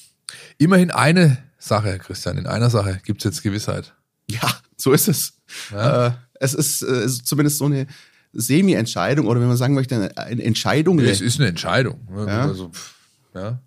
Immerhin 0.57 0.91
eine 0.91 1.37
Sache, 1.57 1.97
Christian, 1.99 2.37
in 2.37 2.47
einer 2.47 2.69
Sache 2.69 2.99
gibt's 3.05 3.23
jetzt 3.23 3.43
Gewissheit. 3.43 3.93
Ja, 4.29 4.49
so 4.75 4.91
ist 4.91 5.07
es. 5.07 5.33
Ja? 5.71 6.07
Äh, 6.07 6.11
es 6.41 6.53
ist, 6.53 6.81
äh, 6.81 7.05
ist 7.05 7.25
zumindest 7.25 7.59
so 7.59 7.65
eine 7.65 7.87
Semi-Entscheidung 8.33 9.27
oder 9.27 9.39
wenn 9.39 9.47
man 9.47 9.57
sagen 9.57 9.73
möchte, 9.73 10.17
eine 10.17 10.43
Entscheidung. 10.43 10.99
Es 10.99 11.21
ist 11.21 11.39
eine 11.39 11.47
Entscheidung. 11.47 12.07
Ja. 12.13 12.41
Also, 12.41 12.71
ja. 13.33 13.59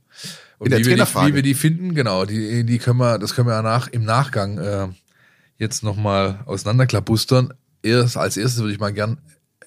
Und 0.58 0.70
wie 0.70 0.84
wir, 0.86 0.96
die, 0.96 1.02
wie 1.02 1.34
wir 1.34 1.42
die 1.42 1.54
finden, 1.54 1.94
genau, 1.94 2.24
die, 2.24 2.64
die 2.64 2.78
können 2.78 2.98
wir, 2.98 3.18
das 3.18 3.34
können 3.34 3.48
wir 3.48 3.60
nach, 3.62 3.88
im 3.88 4.04
Nachgang 4.04 4.58
äh, 4.58 4.88
jetzt 5.58 5.82
nochmal 5.82 6.40
auseinanderklabustern. 6.46 7.52
Erst, 7.82 8.16
als 8.16 8.36
erstes 8.36 8.60
würde 8.60 8.72
ich 8.72 8.80
mal 8.80 8.92
gern 8.92 9.18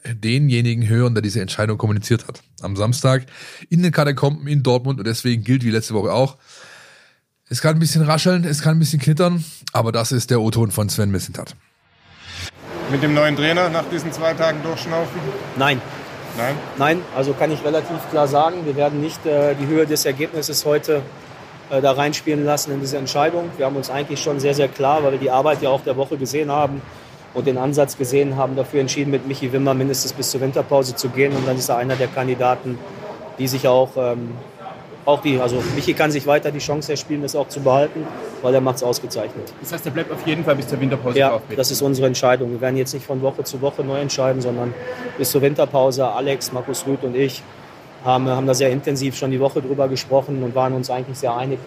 denjenigen 0.05 0.88
hören, 0.88 1.13
der 1.13 1.22
diese 1.22 1.41
Entscheidung 1.41 1.77
kommuniziert 1.77 2.27
hat. 2.27 2.41
Am 2.62 2.75
Samstag 2.75 3.25
in 3.69 3.84
den 3.84 3.91
Katakomben 3.91 4.48
in 4.48 4.63
Dortmund 4.63 5.00
und 5.00 5.05
deswegen 5.05 5.43
gilt 5.43 5.63
wie 5.63 5.72
letzte 5.72 5.93
Woche 5.93 6.12
auch. 6.12 6.38
Es 7.50 7.62
kann 7.62 7.75
ein 7.75 7.79
bisschen 7.79 8.03
rascheln, 8.03 8.43
es 8.43 8.62
kann 8.62 8.77
ein 8.77 8.79
bisschen 8.79 9.00
knittern, 9.00 9.43
aber 9.74 9.91
das 9.91 10.12
ist 10.12 10.29
der 10.29 10.39
O-Ton 10.41 10.72
von 10.72 10.88
Sven 10.89 11.12
Missentat. 11.12 11.55
Mit 12.91 13.03
dem 13.03 13.13
neuen 13.13 13.36
Trainer 13.36 13.69
nach 13.69 13.89
diesen 13.89 14.12
zwei 14.12 14.34
Tagen 14.34 14.63
durchschnaufen? 14.63 15.19
Nein. 15.58 15.81
Nein? 16.39 16.55
Nein, 16.77 17.01
also 17.15 17.34
kann 17.34 17.51
ich 17.51 17.63
relativ 17.63 18.10
klar 18.10 18.27
sagen, 18.27 18.65
wir 18.65 18.75
werden 18.75 19.01
nicht 19.01 19.25
äh, 19.25 19.53
die 19.55 19.67
Höhe 19.67 19.86
des 19.86 20.05
Ergebnisses 20.05 20.65
heute 20.65 21.01
äh, 21.69 21.81
da 21.81 21.91
reinspielen 21.91 22.46
lassen 22.46 22.72
in 22.72 22.79
diese 22.79 22.98
Entscheidung. 22.98 23.51
Wir 23.58 23.65
haben 23.65 23.75
uns 23.75 23.89
eigentlich 23.89 24.22
schon 24.24 24.39
sehr, 24.39 24.53
sehr 24.53 24.69
klar, 24.69 25.03
weil 25.03 25.12
wir 25.12 25.19
die 25.19 25.29
Arbeit 25.29 25.62
ja 25.62 25.69
auch 25.69 25.81
der 25.81 25.98
Woche 25.98 26.17
gesehen 26.17 26.51
haben, 26.51 26.81
und 27.34 27.48
den 27.48 27.58
Ansatz 27.58 27.98
gesehen 27.98 28.36
haben, 28.36 28.55
dafür 28.55 28.81
entschieden, 28.81 29.12
mit 29.12 29.27
Michi 29.27 29.51
Wimmer 29.51 29.74
mindestens 29.74 30.13
bis 30.13 30.31
zur 30.31 30.41
Winterpause 30.41 30.96
zu 30.96 31.10
gehen. 31.10 31.36
Und 31.36 31.48
dann 31.48 31.58
ist 31.58 31.69
er 31.69 31.77
einer 31.77 31.96
der 31.96 32.08
Kandidaten, 32.08 32.79
die 33.38 33.48
sich 33.48 33.67
auch, 33.67 33.89
ähm, 33.98 34.31
auch 35.06 35.22
die, 35.22 35.39
also 35.39 35.63
Michi 35.75 35.94
kann 35.94 36.12
sich 36.12 36.27
weiter 36.27 36.51
die 36.51 36.60
Chance 36.60 36.91
erspielen, 36.91 37.22
das 37.22 37.36
auch 37.36 37.48
zu 37.48 37.62
behalten, 37.62 38.06
weil 38.41 38.53
er 38.53 38.62
macht 38.62 38.77
es 38.77 38.84
ausgezeichnet. 38.84 39.53
Das 39.62 39.72
heißt, 39.72 39.86
er 39.86 39.91
bleibt 39.91 40.12
auf 40.12 40.25
jeden 40.27 40.44
Fall 40.44 40.56
bis 40.56 40.68
zur 40.68 40.79
Winterpause 40.79 41.18
Ja, 41.18 41.29
drauf, 41.29 41.41
das 41.56 41.72
ist 41.72 41.82
unsere 41.82 42.08
Entscheidung. 42.08 42.51
Wir 42.51 42.62
werden 42.62 42.77
jetzt 42.77 42.94
nicht 42.94 43.06
von 43.06 43.22
Woche 43.22 43.44
zu 43.44 43.62
Woche 43.62 43.84
neu 43.84 44.00
entscheiden, 44.00 44.41
sondern 44.41 44.74
bis 45.18 45.32
zur 45.32 45.41
Winterpause. 45.41 46.08
Alex, 46.08 46.51
Markus 46.51 46.86
Rüth 46.86 47.03
und 47.03 47.15
ich 47.15 47.41
haben, 48.06 48.27
haben 48.27 48.48
da 48.48 48.53
sehr 48.53 48.72
intensiv 48.72 49.18
schon 49.18 49.32
die 49.32 49.39
Woche 49.39 49.62
drüber 49.62 49.88
gesprochen 49.88 50.44
und 50.44 50.56
waren 50.56 50.74
uns 50.74 50.89
eigentlich 50.89 51.18
sehr 51.18 51.36
einig. 51.36 51.60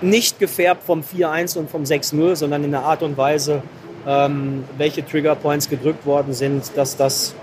Nicht 0.00 0.38
gefärbt 0.38 0.84
vom 0.84 1.02
4-1 1.02 1.58
und 1.58 1.70
vom 1.70 1.82
6-0, 1.84 2.36
sondern 2.36 2.64
in 2.64 2.74
einer 2.74 2.84
Art 2.84 3.02
und 3.02 3.16
Weise, 3.16 3.62
ähm, 4.06 4.64
welche 4.76 5.04
Triggerpoints 5.04 5.68
gedrückt 5.68 6.04
worden 6.04 6.34
sind, 6.34 6.72
dass 6.76 6.96
das 6.96 7.34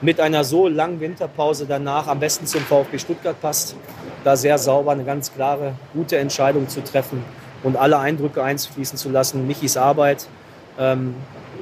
mit 0.00 0.20
einer 0.20 0.44
so 0.44 0.68
langen 0.68 1.00
Winterpause 1.00 1.66
danach 1.66 2.06
am 2.06 2.20
besten 2.20 2.46
zum 2.46 2.60
VfB 2.60 2.98
Stuttgart 2.98 3.40
passt, 3.40 3.76
da 4.26 4.36
sehr 4.36 4.58
sauber 4.58 4.90
eine 4.90 5.04
ganz 5.04 5.32
klare, 5.32 5.76
gute 5.92 6.18
Entscheidung 6.18 6.68
zu 6.68 6.82
treffen 6.82 7.22
und 7.62 7.76
alle 7.76 7.98
Eindrücke 7.98 8.42
einfließen 8.42 8.98
zu 8.98 9.08
lassen. 9.08 9.46
Michis 9.46 9.76
Arbeit, 9.76 10.26
ähm, 10.78 11.14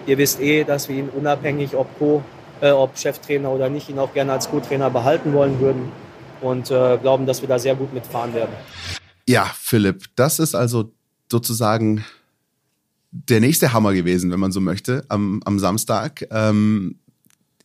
ihr 0.06 0.16
wisst 0.16 0.40
eh, 0.40 0.64
dass 0.64 0.88
wir 0.88 0.96
ihn 0.96 1.10
unabhängig, 1.10 1.76
ob 1.76 1.98
Co, 1.98 2.24
äh, 2.62 2.70
ob 2.70 2.96
Cheftrainer 2.98 3.50
oder 3.50 3.68
nicht, 3.68 3.90
ihn 3.90 3.98
auch 3.98 4.14
gerne 4.14 4.32
als 4.32 4.48
Co-Trainer 4.48 4.88
behalten 4.88 5.34
wollen 5.34 5.60
würden 5.60 5.92
und 6.40 6.70
äh, 6.70 6.96
glauben, 6.96 7.26
dass 7.26 7.42
wir 7.42 7.48
da 7.48 7.58
sehr 7.58 7.74
gut 7.74 7.92
mitfahren 7.92 8.32
werden. 8.32 8.54
Ja, 9.28 9.50
Philipp, 9.60 10.04
das 10.16 10.38
ist 10.38 10.54
also 10.54 10.90
sozusagen 11.30 12.02
der 13.10 13.40
nächste 13.40 13.74
Hammer 13.74 13.92
gewesen, 13.92 14.30
wenn 14.30 14.40
man 14.40 14.52
so 14.52 14.60
möchte, 14.60 15.04
am, 15.08 15.42
am 15.44 15.58
Samstag. 15.58 16.26
Ähm, 16.30 16.98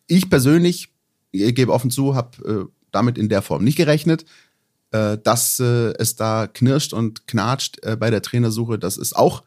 ich 0.07 0.29
persönlich, 0.29 0.89
ich 1.31 1.55
gebe 1.55 1.71
offen 1.71 1.89
zu, 1.89 2.15
habe 2.15 2.67
äh, 2.67 2.71
damit 2.91 3.17
in 3.17 3.29
der 3.29 3.41
Form 3.41 3.63
nicht 3.63 3.77
gerechnet. 3.77 4.25
Äh, 4.91 5.17
dass 5.23 5.59
äh, 5.59 5.93
es 5.99 6.15
da 6.15 6.47
knirscht 6.47 6.93
und 6.93 7.27
knatscht 7.27 7.77
äh, 7.83 7.95
bei 7.95 8.09
der 8.09 8.21
Trainersuche, 8.21 8.79
das 8.79 8.97
ist 8.97 9.15
auch 9.15 9.43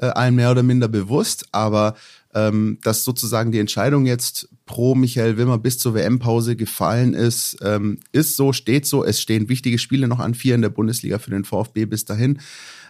äh, 0.00 0.06
allen 0.06 0.34
mehr 0.34 0.50
oder 0.50 0.62
minder 0.62 0.88
bewusst. 0.88 1.46
Aber 1.52 1.94
ähm, 2.34 2.78
dass 2.82 3.04
sozusagen 3.04 3.52
die 3.52 3.58
Entscheidung 3.58 4.06
jetzt 4.06 4.48
pro 4.64 4.94
Michael 4.94 5.36
Wimmer 5.36 5.58
bis 5.58 5.78
zur 5.78 5.94
WM-Pause 5.94 6.56
gefallen 6.56 7.14
ist, 7.14 7.56
ähm, 7.62 7.98
ist 8.12 8.36
so, 8.36 8.52
steht 8.52 8.86
so. 8.86 9.04
Es 9.04 9.20
stehen 9.20 9.48
wichtige 9.48 9.78
Spiele 9.78 10.08
noch 10.08 10.20
an, 10.20 10.34
vier 10.34 10.54
in 10.54 10.62
der 10.62 10.68
Bundesliga 10.68 11.18
für 11.18 11.30
den 11.30 11.44
VfB 11.44 11.86
bis 11.86 12.04
dahin. 12.04 12.40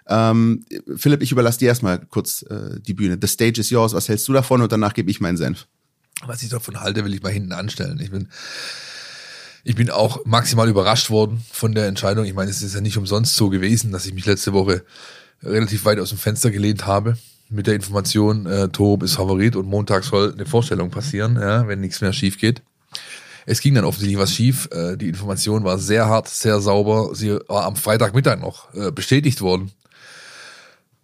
Ähm, 0.08 0.64
Philipp, 0.96 1.22
ich 1.22 1.32
überlasse 1.32 1.58
dir 1.58 1.68
erstmal 1.68 1.98
kurz 1.98 2.42
äh, 2.42 2.80
die 2.80 2.94
Bühne. 2.94 3.18
The 3.20 3.28
stage 3.28 3.60
is 3.60 3.70
yours. 3.70 3.92
Was 3.92 4.08
hältst 4.08 4.26
du 4.28 4.32
davon? 4.32 4.62
Und 4.62 4.72
danach 4.72 4.94
gebe 4.94 5.10
ich 5.10 5.20
meinen 5.20 5.36
Senf. 5.36 5.66
Was 6.26 6.42
ich 6.42 6.48
davon 6.48 6.80
halte, 6.80 7.04
will 7.04 7.14
ich 7.14 7.22
mal 7.22 7.32
hinten 7.32 7.52
anstellen. 7.52 8.00
Ich 8.00 8.10
bin, 8.10 8.28
ich 9.64 9.74
bin 9.74 9.90
auch 9.90 10.24
maximal 10.24 10.68
überrascht 10.68 11.10
worden 11.10 11.42
von 11.50 11.74
der 11.74 11.86
Entscheidung. 11.86 12.24
Ich 12.24 12.34
meine, 12.34 12.50
es 12.50 12.62
ist 12.62 12.74
ja 12.74 12.80
nicht 12.80 12.96
umsonst 12.96 13.36
so 13.36 13.48
gewesen, 13.48 13.92
dass 13.92 14.06
ich 14.06 14.14
mich 14.14 14.26
letzte 14.26 14.52
Woche 14.52 14.84
relativ 15.42 15.84
weit 15.84 16.00
aus 16.00 16.08
dem 16.08 16.18
Fenster 16.18 16.50
gelehnt 16.50 16.86
habe 16.86 17.16
mit 17.50 17.66
der 17.66 17.74
Information, 17.74 18.46
äh, 18.46 18.68
Torup 18.68 19.02
ist 19.02 19.14
Favorit 19.14 19.56
und 19.56 19.66
Montag 19.66 20.04
soll 20.04 20.32
eine 20.32 20.46
Vorstellung 20.46 20.90
passieren, 20.90 21.36
ja, 21.40 21.66
wenn 21.66 21.80
nichts 21.80 22.00
mehr 22.00 22.12
schief 22.12 22.38
geht. 22.38 22.62
Es 23.46 23.60
ging 23.60 23.74
dann 23.74 23.84
offensichtlich 23.84 24.18
was 24.18 24.34
schief. 24.34 24.68
Äh, 24.72 24.96
die 24.96 25.08
Information 25.08 25.64
war 25.64 25.78
sehr 25.78 26.06
hart, 26.06 26.28
sehr 26.28 26.60
sauber. 26.60 27.14
Sie 27.14 27.38
war 27.48 27.64
am 27.64 27.76
Freitagmittag 27.76 28.38
noch 28.40 28.74
äh, 28.74 28.90
bestätigt 28.90 29.40
worden. 29.40 29.72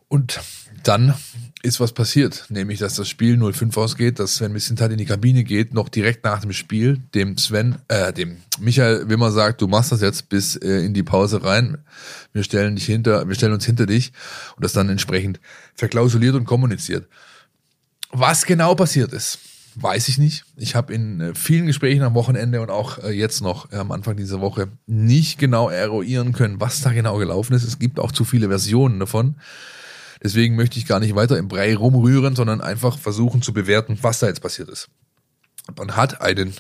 Und 0.09 0.41
dann 0.83 1.15
ist 1.65 1.81
was 1.81 1.93
passiert, 1.93 2.45
nämlich 2.51 2.79
dass 2.79 2.95
das 2.95 3.09
Spiel 3.09 3.37
0-5 3.37 3.77
ausgeht, 3.79 4.19
dass 4.19 4.37
Sven 4.37 4.53
Missintat 4.53 4.93
in 4.93 4.99
die 4.99 5.07
Kabine 5.07 5.45
geht, 5.45 5.73
noch 5.73 5.89
direkt 5.89 6.23
nach 6.23 6.41
dem 6.41 6.53
Spiel, 6.53 6.99
dem 7.15 7.39
Sven, 7.39 7.77
äh, 7.89 8.13
dem 8.13 8.37
Michael 8.61 9.09
Wimmer 9.09 9.33
sagt, 9.33 9.63
du 9.63 9.67
machst 9.67 9.91
das 9.91 10.03
jetzt 10.03 10.29
bis 10.29 10.57
äh, 10.57 10.85
in 10.85 10.93
die 10.93 11.03
Pause 11.03 11.43
rein, 11.43 11.79
wir 12.35 12.45
stellen 12.45 12.77
dich 12.77 12.85
hinter, 12.85 13.27
wir 13.27 13.35
stellen 13.35 13.55
uns 13.55 13.65
hinter 13.65 13.87
dich 13.87 14.13
und 14.57 14.65
das 14.65 14.75
dann 14.75 14.91
entsprechend 14.91 15.41
verklausuliert 15.75 16.35
und 16.35 16.45
kommuniziert. 16.45 17.09
Was 18.11 18.45
genau 18.45 18.75
passiert 18.75 19.15
ist, 19.15 19.39
weiß 19.77 20.09
ich 20.09 20.19
nicht. 20.19 20.45
Ich 20.57 20.75
habe 20.75 20.93
in 20.93 21.21
äh, 21.21 21.35
vielen 21.35 21.67
Gesprächen 21.67 22.03
am 22.03 22.15
Wochenende 22.15 22.61
und 22.61 22.71
auch 22.71 22.99
äh, 22.99 23.11
jetzt 23.11 23.41
noch 23.41 23.73
äh, 23.73 23.77
am 23.77 23.91
Anfang 23.91 24.17
dieser 24.17 24.43
Woche 24.43 24.69
nicht 24.87 25.39
genau 25.39 25.71
eruieren 25.71 26.33
können, 26.33 26.61
was 26.61 26.83
da 26.83 26.93
genau 26.93 27.17
gelaufen 27.17 27.55
ist. 27.55 27.65
Es 27.65 27.79
gibt 27.79 27.99
auch 27.99 28.13
zu 28.13 28.25
viele 28.25 28.49
Versionen 28.49 29.01
davon. 29.01 29.37
Deswegen 30.25 30.57
möchte 30.57 30.79
ich 30.79 30.87
gar 30.87 31.01
nicht 31.01 31.15
weiter 31.15 31.37
im 31.37 31.49
Brei 31.49 31.77
rumrühren, 31.77 32.35
sondern 32.35 32.63
einfach 32.63 32.99
versuchen 32.99 33.43
zu 33.43 33.53
bewerten, 33.53 33.99
was 34.01 34.21
da 34.21 34.27
jetzt 34.27 34.41
passiert 34.41 34.71
ist. 34.71 34.89
Man 35.77 35.97
hat 35.97 36.23
einen 36.23 36.55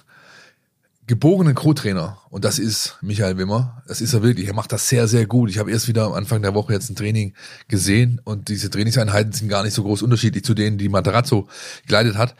geborenen 1.07 1.55
Co-Trainer 1.55 2.19
und 2.29 2.45
das 2.45 2.59
ist 2.59 2.99
Michael 3.01 3.39
Wimmer. 3.39 3.83
Das 3.87 4.03
ist 4.03 4.13
er 4.13 4.23
wirklich. 4.23 4.49
Er 4.49 4.55
macht 4.55 4.71
das 4.71 4.89
sehr, 4.89 5.09
sehr 5.09 5.27
gut. 5.27 5.49
Ich 5.49 5.59
habe 5.59 5.71
erst 5.71 5.89
wieder 5.89 6.05
am 6.05 6.13
Anfang 6.13 6.43
der 6.43 6.55
Woche 6.55 6.75
jetzt 6.75 6.91
ein 6.91 6.97
Training 6.97 7.35
gesehen 7.69 8.21
und 8.25 8.49
diese 8.49 8.69
Trainingseinheiten 8.69 9.33
sind 9.33 9.49
gar 9.49 9.63
nicht 9.63 9.75
so 9.75 9.83
groß 9.83 10.03
unterschiedlich 10.03 10.45
zu 10.45 10.53
denen, 10.53 10.77
die 10.77 10.91
Materazzo 10.91 11.49
geleitet 11.87 12.17
hat. 12.17 12.35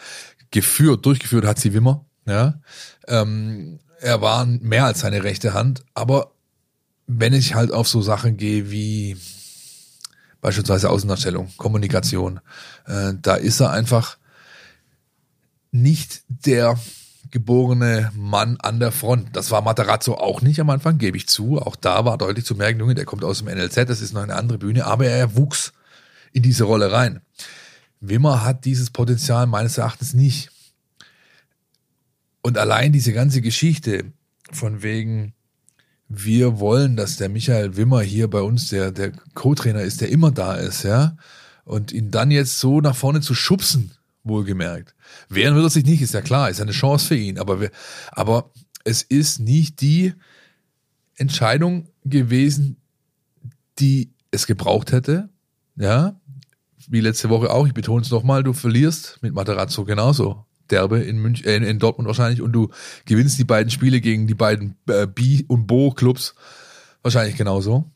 Geführt, 0.51 1.07
durchgeführt 1.07 1.47
hat 1.47 1.59
sie 1.59 1.73
Wimmer. 1.73 2.05
Ja, 2.27 2.61
ähm, 3.09 3.81
er 4.01 4.21
war 4.21 4.45
mehr 4.45 4.85
als 4.85 5.01
seine 5.01 5.25
rechte 5.25 5.55
Hand, 5.55 5.85
aber 5.95 6.33
wenn 7.07 7.33
ich 7.33 7.55
halt 7.55 7.71
auf 7.71 7.89
so 7.89 8.03
Sachen 8.03 8.37
gehe 8.37 8.71
wie 8.71 9.17
beispielsweise 10.45 10.91
Außendarstellung, 10.91 11.51
Kommunikation. 11.57 12.39
Äh, 12.87 13.15
da 13.23 13.35
ist 13.37 13.61
er 13.61 13.71
einfach 13.71 14.19
nicht 15.73 16.23
der 16.29 16.79
geborene 17.31 18.13
Mann 18.15 18.59
an 18.61 18.79
der 18.79 18.93
Front. 18.93 19.35
Das 19.35 19.51
war 19.51 19.63
Matarazzo 19.63 20.17
auch 20.17 20.43
nicht 20.43 20.61
am 20.61 20.69
Anfang, 20.69 20.99
gebe 20.99 21.17
ich 21.17 21.29
zu. 21.29 21.63
Auch 21.63 21.77
da 21.77 22.05
war 22.05 22.19
deutlich 22.19 22.45
zu 22.45 22.57
merken, 22.57 22.79
Junge, 22.79 22.95
der 22.95 23.07
kommt 23.07 23.25
aus 23.25 23.39
dem 23.39 23.49
NLZ, 23.49 23.89
das 23.89 24.03
ist 24.03 24.13
noch 24.13 24.23
eine 24.23 24.37
andere 24.37 24.59
Bühne, 24.59 24.85
aber 24.85 25.07
er 25.07 25.35
wuchs 25.35 25.73
in 26.33 26.43
diese 26.43 26.65
Rolle 26.65 26.93
rein. 26.93 27.23
Wimmer 28.01 28.45
hat 28.45 28.67
dieses 28.67 28.91
Potenzial 28.91 29.47
meines 29.47 29.79
Erachtens 29.79 30.13
nicht. 30.13 30.51
Und 32.43 32.59
allein 32.59 32.93
diese 32.93 33.15
ganze 33.15 33.41
Geschichte 33.41 34.13
von 34.53 34.83
wegen, 34.83 35.34
wir 36.09 36.59
wollen, 36.61 36.97
dass 36.97 37.17
der 37.17 37.29
Michael 37.29 37.77
Wimmer 37.77 38.03
hier 38.03 38.29
bei 38.29 38.41
uns 38.41 38.69
der, 38.69 38.93
der 38.93 39.13
Co-Trainer 39.35 39.83
ist, 39.83 40.01
der 40.01 40.11
immer 40.11 40.31
da 40.31 40.55
ist, 40.55 40.83
ja. 40.83 41.17
Und 41.65 41.93
ihn 41.93 42.11
dann 42.11 42.31
jetzt 42.31 42.61
so 42.61 42.81
nach 42.81 42.95
vorne 42.95 43.21
zu 43.21 43.35
schubsen, 43.35 43.93
wohlgemerkt. 44.23 44.95
Wehren 45.29 45.55
wird 45.55 45.65
er 45.65 45.71
sich 45.71 45.85
nicht, 45.85 46.03
ist 46.03 46.15
ja 46.15 46.21
klar, 46.21 46.51
ist 46.51 46.61
eine 46.61 46.73
Chance 46.73 47.09
für 47.09 47.17
ihn. 47.17 47.39
Aber, 47.39 47.61
wir, 47.61 47.71
aber 48.13 48.51
es 48.85 49.03
ist 49.03 49.41
nicht 49.41 49.81
die 49.81 50.13
Entscheidung 51.17 51.89
gewesen, 52.05 52.77
die 53.79 54.13
es 54.31 54.47
gebraucht 54.47 54.93
hätte. 54.93 55.31
Ja, 55.77 56.21
wie 56.89 57.01
letzte 57.01 57.31
Woche 57.31 57.51
auch. 57.51 57.67
Ich 57.67 57.75
betone 57.75 58.03
es 58.03 58.11
nochmal, 58.11 58.43
du 58.43 58.53
verlierst 58.53 59.19
mit 59.23 59.33
Materazzo 59.33 59.85
genauso. 59.85 60.45
Derbe 60.71 61.01
in, 61.01 61.19
Münch, 61.19 61.45
äh, 61.45 61.57
in 61.57 61.79
Dortmund 61.79 62.07
wahrscheinlich 62.07 62.41
und 62.41 62.53
du 62.53 62.71
gewinnst 63.05 63.39
die 63.39 63.45
beiden 63.45 63.71
Spiele 63.71 64.01
gegen 64.01 64.27
die 64.27 64.35
beiden 64.35 64.77
äh, 64.89 65.07
B- 65.07 65.45
und 65.49 65.67
Bo-Clubs 65.67 66.35
wahrscheinlich 67.03 67.37
genauso. 67.37 67.91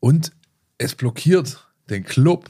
Und 0.00 0.32
es 0.78 0.94
blockiert 0.94 1.68
den 1.88 2.04
Club 2.04 2.48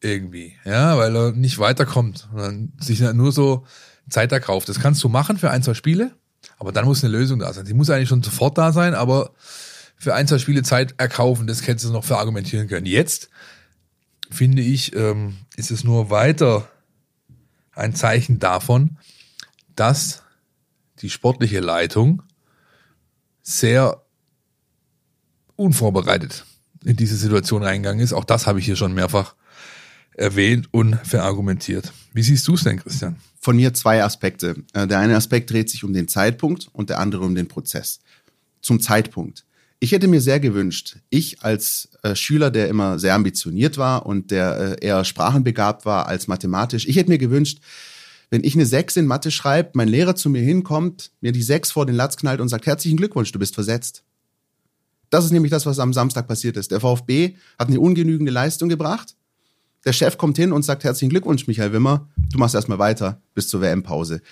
irgendwie, 0.00 0.56
ja, 0.64 0.98
weil 0.98 1.14
er 1.16 1.32
nicht 1.32 1.58
weiterkommt 1.58 2.28
und 2.32 2.38
dann 2.38 2.72
sich 2.78 3.00
nur 3.00 3.32
so 3.32 3.64
Zeit 4.08 4.32
erkauft. 4.32 4.68
Das 4.68 4.80
kannst 4.80 5.02
du 5.04 5.08
machen 5.08 5.38
für 5.38 5.50
ein, 5.50 5.62
zwei 5.62 5.74
Spiele, 5.74 6.12
aber 6.58 6.72
dann 6.72 6.84
muss 6.84 7.04
eine 7.04 7.16
Lösung 7.16 7.38
da 7.38 7.52
sein. 7.52 7.64
Die 7.64 7.74
muss 7.74 7.88
eigentlich 7.88 8.08
schon 8.08 8.22
sofort 8.22 8.58
da 8.58 8.72
sein, 8.72 8.94
aber 8.94 9.32
für 9.96 10.14
ein, 10.14 10.26
zwei 10.26 10.38
Spiele 10.38 10.64
Zeit 10.64 10.94
erkaufen, 10.98 11.46
das 11.46 11.66
hättest 11.66 11.86
du 11.86 11.92
noch 11.92 12.04
verargumentieren 12.04 12.66
können. 12.66 12.86
Jetzt 12.86 13.30
finde 14.30 14.62
ich, 14.62 14.96
ähm, 14.96 15.36
ist 15.56 15.70
es 15.70 15.84
nur 15.84 16.10
weiter 16.10 16.68
ein 17.72 17.94
Zeichen 17.94 18.38
davon, 18.38 18.98
dass 19.74 20.22
die 20.98 21.10
sportliche 21.10 21.60
Leitung 21.60 22.22
sehr 23.42 24.02
unvorbereitet 25.56 26.44
in 26.84 26.96
diese 26.96 27.16
Situation 27.16 27.62
reingegangen 27.62 28.02
ist. 28.02 28.12
Auch 28.12 28.24
das 28.24 28.46
habe 28.46 28.58
ich 28.58 28.64
hier 28.64 28.76
schon 28.76 28.94
mehrfach 28.94 29.34
erwähnt 30.14 30.68
und 30.72 30.94
verargumentiert. 31.06 31.92
Wie 32.12 32.22
siehst 32.22 32.46
du 32.46 32.54
es 32.54 32.64
denn, 32.64 32.78
Christian? 32.78 33.16
Von 33.40 33.56
mir 33.56 33.72
zwei 33.74 34.04
Aspekte. 34.04 34.56
Äh, 34.74 34.86
Der 34.86 34.98
eine 34.98 35.16
Aspekt 35.16 35.50
dreht 35.50 35.70
sich 35.70 35.84
um 35.84 35.92
den 35.92 36.08
Zeitpunkt 36.08 36.68
und 36.72 36.90
der 36.90 36.98
andere 36.98 37.24
um 37.24 37.34
den 37.34 37.48
Prozess. 37.48 38.00
Zum 38.60 38.80
Zeitpunkt. 38.80 39.44
Ich 39.82 39.90
hätte 39.90 40.06
mir 40.06 40.20
sehr 40.20 40.38
gewünscht, 40.38 40.98
ich 41.10 41.42
als 41.42 41.88
äh, 42.04 42.14
Schüler, 42.14 42.52
der 42.52 42.68
immer 42.68 43.00
sehr 43.00 43.14
ambitioniert 43.14 43.78
war 43.78 44.06
und 44.06 44.30
der 44.30 44.78
äh, 44.80 44.86
eher 44.86 45.04
sprachenbegabt 45.04 45.84
war 45.84 46.06
als 46.06 46.28
mathematisch, 46.28 46.86
ich 46.86 46.94
hätte 46.94 47.10
mir 47.10 47.18
gewünscht, 47.18 47.58
wenn 48.30 48.44
ich 48.44 48.54
eine 48.54 48.64
6 48.64 48.98
in 48.98 49.06
Mathe 49.06 49.32
schreibe, 49.32 49.70
mein 49.74 49.88
Lehrer 49.88 50.14
zu 50.14 50.30
mir 50.30 50.40
hinkommt, 50.40 51.10
mir 51.20 51.32
die 51.32 51.42
6 51.42 51.72
vor 51.72 51.84
den 51.84 51.96
Latz 51.96 52.16
knallt 52.16 52.40
und 52.40 52.48
sagt, 52.48 52.66
herzlichen 52.66 52.96
Glückwunsch, 52.96 53.32
du 53.32 53.40
bist 53.40 53.56
versetzt. 53.56 54.04
Das 55.10 55.24
ist 55.24 55.32
nämlich 55.32 55.50
das, 55.50 55.66
was 55.66 55.80
am 55.80 55.92
Samstag 55.92 56.28
passiert 56.28 56.56
ist. 56.56 56.70
Der 56.70 56.78
VfB 56.78 57.34
hat 57.58 57.66
eine 57.66 57.80
ungenügende 57.80 58.30
Leistung 58.30 58.68
gebracht. 58.68 59.16
Der 59.84 59.92
Chef 59.92 60.16
kommt 60.16 60.36
hin 60.36 60.52
und 60.52 60.62
sagt, 60.62 60.84
herzlichen 60.84 61.10
Glückwunsch, 61.10 61.48
Michael 61.48 61.72
Wimmer, 61.72 62.08
du 62.30 62.38
machst 62.38 62.54
erstmal 62.54 62.78
weiter 62.78 63.20
bis 63.34 63.48
zur 63.48 63.60
WM-Pause. 63.60 64.22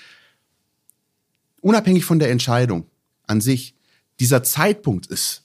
Unabhängig 1.60 2.04
von 2.04 2.20
der 2.20 2.30
Entscheidung 2.30 2.86
an 3.26 3.40
sich, 3.40 3.74
dieser 4.20 4.42
Zeitpunkt 4.42 5.06
ist 5.06 5.44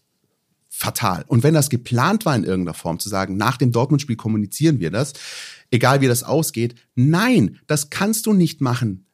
fatal. 0.68 1.24
Und 1.28 1.44
wenn 1.44 1.54
das 1.54 1.70
geplant 1.70 2.26
war 2.26 2.36
in 2.36 2.44
irgendeiner 2.44 2.74
Form, 2.74 3.00
zu 3.00 3.08
sagen, 3.08 3.38
nach 3.38 3.56
dem 3.56 3.72
Dortmund-Spiel 3.72 4.18
kommunizieren 4.18 4.80
wir 4.82 4.92
das, 4.92 5.14
egal 5.72 6.02
wie 6.02 6.08
das 6.08 6.24
ausgeht, 6.24 6.76
nein, 6.96 7.60
das 7.66 7.90
kannst 7.90 8.26
du 8.26 8.34
nicht 8.34 8.60
machen. 8.60 9.06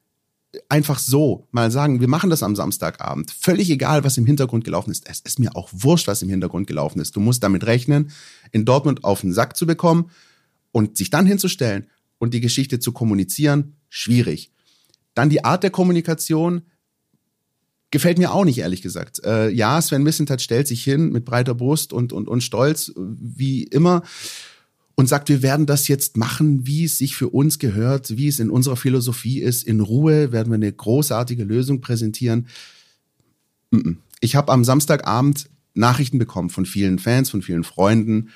Einfach 0.68 1.00
so 1.00 1.48
mal 1.52 1.72
sagen, 1.72 2.02
wir 2.02 2.10
machen 2.10 2.32
das 2.32 2.44
am 2.44 2.56
Samstagabend. 2.56 3.32
Völlig 3.32 3.70
egal, 3.70 4.04
was 4.04 4.18
im 4.18 4.26
Hintergrund 4.26 4.64
gelaufen 4.66 4.92
ist. 4.92 5.08
Es 5.08 5.20
ist 5.20 5.40
mir 5.40 5.56
auch 5.56 5.70
wurscht, 5.72 6.08
was 6.08 6.24
im 6.24 6.30
Hintergrund 6.30 6.66
gelaufen 6.68 7.00
ist. 7.00 7.16
Du 7.16 7.20
musst 7.20 7.44
damit 7.44 7.66
rechnen, 7.66 8.12
in 8.52 8.66
Dortmund 8.66 9.04
auf 9.04 9.22
den 9.22 9.32
Sack 9.32 9.56
zu 9.56 9.68
bekommen 9.68 10.10
und 10.72 10.98
sich 10.98 11.12
dann 11.12 11.28
hinzustellen 11.28 11.88
und 12.18 12.34
die 12.34 12.42
Geschichte 12.42 12.80
zu 12.80 12.92
kommunizieren, 12.92 13.76
schwierig. 13.88 14.52
Dann 15.14 15.30
die 15.30 15.46
Art 15.46 15.64
der 15.64 15.70
Kommunikation, 15.70 16.64
gefällt 17.92 18.18
mir 18.18 18.34
auch 18.34 18.46
nicht, 18.46 18.58
ehrlich 18.58 18.82
gesagt. 18.82 19.24
Äh, 19.24 19.50
ja, 19.50 19.82
Sven 19.82 20.04
Missentat 20.04 20.42
stellt 20.42 20.68
sich 20.68 20.84
hin 20.84 21.12
mit 21.12 21.26
breiter 21.26 21.54
Brust 21.54 21.94
und, 21.94 22.14
und, 22.14 22.28
und 22.28 22.42
Stolz, 22.42 22.92
wie 22.96 23.64
immer, 23.64 24.04
und 24.96 25.08
sagt, 25.08 25.30
wir 25.30 25.42
werden 25.42 25.66
das 25.66 25.88
jetzt 25.88 26.18
machen, 26.18 26.66
wie 26.66 26.86
es 26.86 26.98
sich 26.98 27.16
für 27.16 27.30
uns 27.30 27.60
gehört, 27.60 28.18
wie 28.18 28.28
es 28.28 28.40
in 28.40 28.50
unserer 28.50 28.78
Philosophie 28.78 29.42
ist. 29.42 29.64
In 29.64 29.82
Ruhe 29.82 30.32
werden 30.32 30.50
wir 30.50 30.56
eine 30.56 30.72
großartige 30.72 31.44
Lösung 31.44 31.82
präsentieren. 31.82 32.48
Ich 34.20 34.36
habe 34.36 34.52
am 34.52 34.64
Samstagabend 34.64 35.50
Nachrichten 35.74 36.20
bekommen 36.20 36.50
von 36.50 36.66
vielen 36.66 37.00
Fans, 37.00 37.30
von 37.30 37.42
vielen 37.42 37.64
Freunden, 37.64 38.30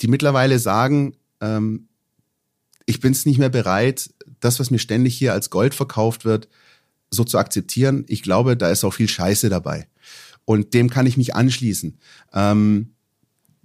die 0.00 0.08
mittlerweile 0.08 0.58
sagen, 0.58 1.14
ähm, 1.40 1.88
ich 2.86 3.00
bin 3.00 3.12
es 3.12 3.26
nicht 3.26 3.38
mehr 3.38 3.50
bereit, 3.50 4.10
das, 4.40 4.58
was 4.58 4.70
mir 4.70 4.78
ständig 4.78 5.16
hier 5.16 5.32
als 5.32 5.50
Gold 5.50 5.74
verkauft 5.74 6.24
wird, 6.24 6.48
so 7.10 7.24
zu 7.24 7.38
akzeptieren. 7.38 8.04
Ich 8.08 8.22
glaube, 8.22 8.56
da 8.56 8.70
ist 8.70 8.84
auch 8.84 8.94
viel 8.94 9.08
Scheiße 9.08 9.48
dabei. 9.48 9.88
Und 10.44 10.74
dem 10.74 10.90
kann 10.90 11.06
ich 11.06 11.16
mich 11.16 11.34
anschließen. 11.34 11.98
Ähm, 12.32 12.94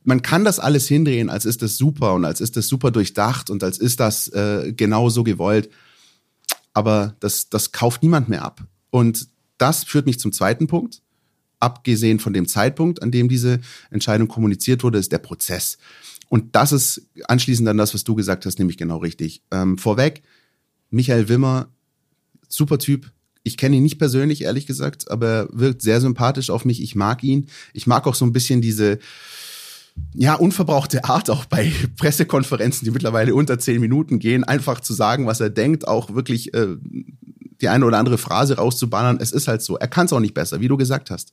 man 0.04 0.22
kann 0.22 0.44
das 0.44 0.60
alles 0.60 0.88
hindrehen, 0.88 1.30
als 1.30 1.46
ist 1.46 1.62
das 1.62 1.78
super 1.78 2.14
und 2.14 2.26
als 2.26 2.42
ist 2.42 2.58
das 2.58 2.68
super 2.68 2.92
durchdacht 2.92 3.50
und 3.50 3.64
als 3.64 3.80
ist 3.80 4.00
das 4.00 4.28
äh, 4.30 4.72
genau 4.76 5.10
so 5.10 5.24
gewollt. 5.24 5.70
Aber 6.74 7.16
das, 7.20 7.50
das 7.50 7.72
kauft 7.72 8.04
niemand 8.04 8.30
mehr 8.30 8.44
ab. 8.44 8.62
Und 8.92 9.28
das 9.58 9.84
führt 9.84 10.06
mich 10.06 10.20
zum 10.20 10.32
zweiten 10.32 10.68
Punkt. 10.68 11.02
Abgesehen 11.60 12.20
von 12.20 12.34
dem 12.34 12.48
Zeitpunkt, 12.48 13.02
an 13.02 13.12
dem 13.12 13.30
diese 13.30 13.62
Entscheidung 13.90 14.28
kommuniziert 14.28 14.84
wurde, 14.84 15.00
ist 15.00 15.12
der 15.12 15.18
Prozess. 15.20 15.78
Und 16.30 16.56
das 16.56 16.72
ist 16.72 17.08
anschließend 17.28 17.68
dann 17.68 17.78
das, 17.78 17.94
was 17.94 18.04
du 18.04 18.14
gesagt 18.16 18.46
hast, 18.46 18.60
nämlich 18.60 18.78
genau 18.78 18.98
richtig. 18.98 19.42
Ähm, 19.52 19.78
vorweg, 19.78 20.22
Michael 20.90 21.30
Wimmer, 21.30 21.70
super 22.48 22.78
Typ. 22.78 23.12
Ich 23.46 23.58
kenne 23.58 23.78
ihn 23.78 23.84
nicht 23.84 24.00
persönlich, 24.00 24.42
ehrlich 24.42 24.66
gesagt, 24.66 25.10
aber 25.12 25.28
er 25.28 25.48
wirkt 25.52 25.84
sehr 25.84 26.02
sympathisch 26.02 26.50
auf 26.50 26.66
mich. 26.66 26.82
Ich 26.82 26.96
mag 26.96 27.24
ihn. 27.24 27.48
Ich 27.74 27.86
mag 27.86 28.08
auch 28.08 28.16
so 28.16 28.26
ein 28.26 28.34
bisschen 28.34 28.60
diese, 28.60 28.98
ja, 30.16 30.34
unverbrauchte 30.34 31.04
Art 31.04 31.30
auch 31.30 31.46
bei 31.46 31.72
Pressekonferenzen, 31.98 32.86
die 32.86 32.92
mittlerweile 32.92 33.36
unter 33.36 33.60
zehn 33.60 33.80
Minuten 33.80 34.18
gehen, 34.18 34.44
einfach 34.44 34.80
zu 34.80 34.94
sagen, 34.94 35.28
was 35.28 35.40
er 35.40 35.52
denkt, 35.52 35.88
auch 35.88 36.16
wirklich 36.16 36.56
äh, 36.56 36.76
die 37.62 37.70
eine 37.70 37.86
oder 37.86 38.00
andere 38.00 38.18
Phrase 38.18 38.58
rauszubannern. 38.58 39.20
Es 39.22 39.32
ist 39.32 39.48
halt 39.48 39.62
so. 39.62 39.78
Er 39.78 39.88
kann 39.88 40.08
es 40.08 40.14
auch 40.14 40.20
nicht 40.20 40.34
besser, 40.34 40.60
wie 40.60 40.68
du 40.68 40.76
gesagt 40.76 41.12
hast. 41.12 41.32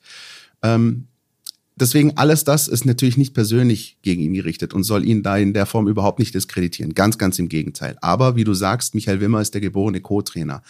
Ähm, 0.63 1.09
deswegen 1.77 2.17
alles 2.17 2.45
das 2.45 2.69
ist 2.69 2.85
natürlich 2.85 3.17
nicht 3.17 3.35
persönlich 3.35 3.99
gegen 4.03 4.23
ihn 4.23 4.35
gerichtet 4.35 4.75
und 4.75 4.85
soll 4.85 5.05
ihn 5.05 5.23
da 5.23 5.37
in 5.39 5.55
der 5.55 5.67
Form 5.67 5.89
überhaupt 5.89 6.19
nicht 6.19 6.35
diskreditieren. 6.35 6.95
Ganz, 6.95 7.19
ganz 7.19 7.39
im 7.39 7.49
Gegenteil. 7.49 7.97
Aber 8.01 8.37
wie 8.37 8.45
du 8.45 8.55
sagst, 8.55 8.95
Michael 8.95 9.21
Wimmer 9.21 9.41
ist 9.41 9.55
der 9.55 9.61
geborene 9.61 10.01
Co-Trainer. 10.01 10.63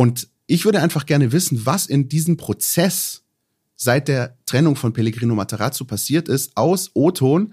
Und 0.00 0.28
ich 0.46 0.64
würde 0.64 0.80
einfach 0.80 1.06
gerne 1.06 1.32
wissen, 1.32 1.66
was 1.66 1.86
in 1.86 2.08
diesem 2.08 2.36
Prozess 2.36 3.24
seit 3.74 4.06
der 4.06 4.38
Trennung 4.46 4.76
von 4.76 4.92
Pellegrino 4.92 5.34
Matarazzo 5.34 5.84
passiert 5.84 6.28
ist, 6.28 6.56
aus 6.56 6.92
O-Ton. 6.94 7.52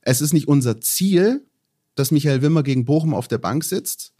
Es 0.00 0.20
ist 0.20 0.32
nicht 0.32 0.48
unser 0.48 0.80
Ziel, 0.80 1.46
dass 1.94 2.10
Michael 2.10 2.42
Wimmer 2.42 2.64
gegen 2.64 2.84
Bochum 2.84 3.14
auf 3.14 3.28
der 3.28 3.38
Bank 3.38 3.62
sitzt. 3.62 4.12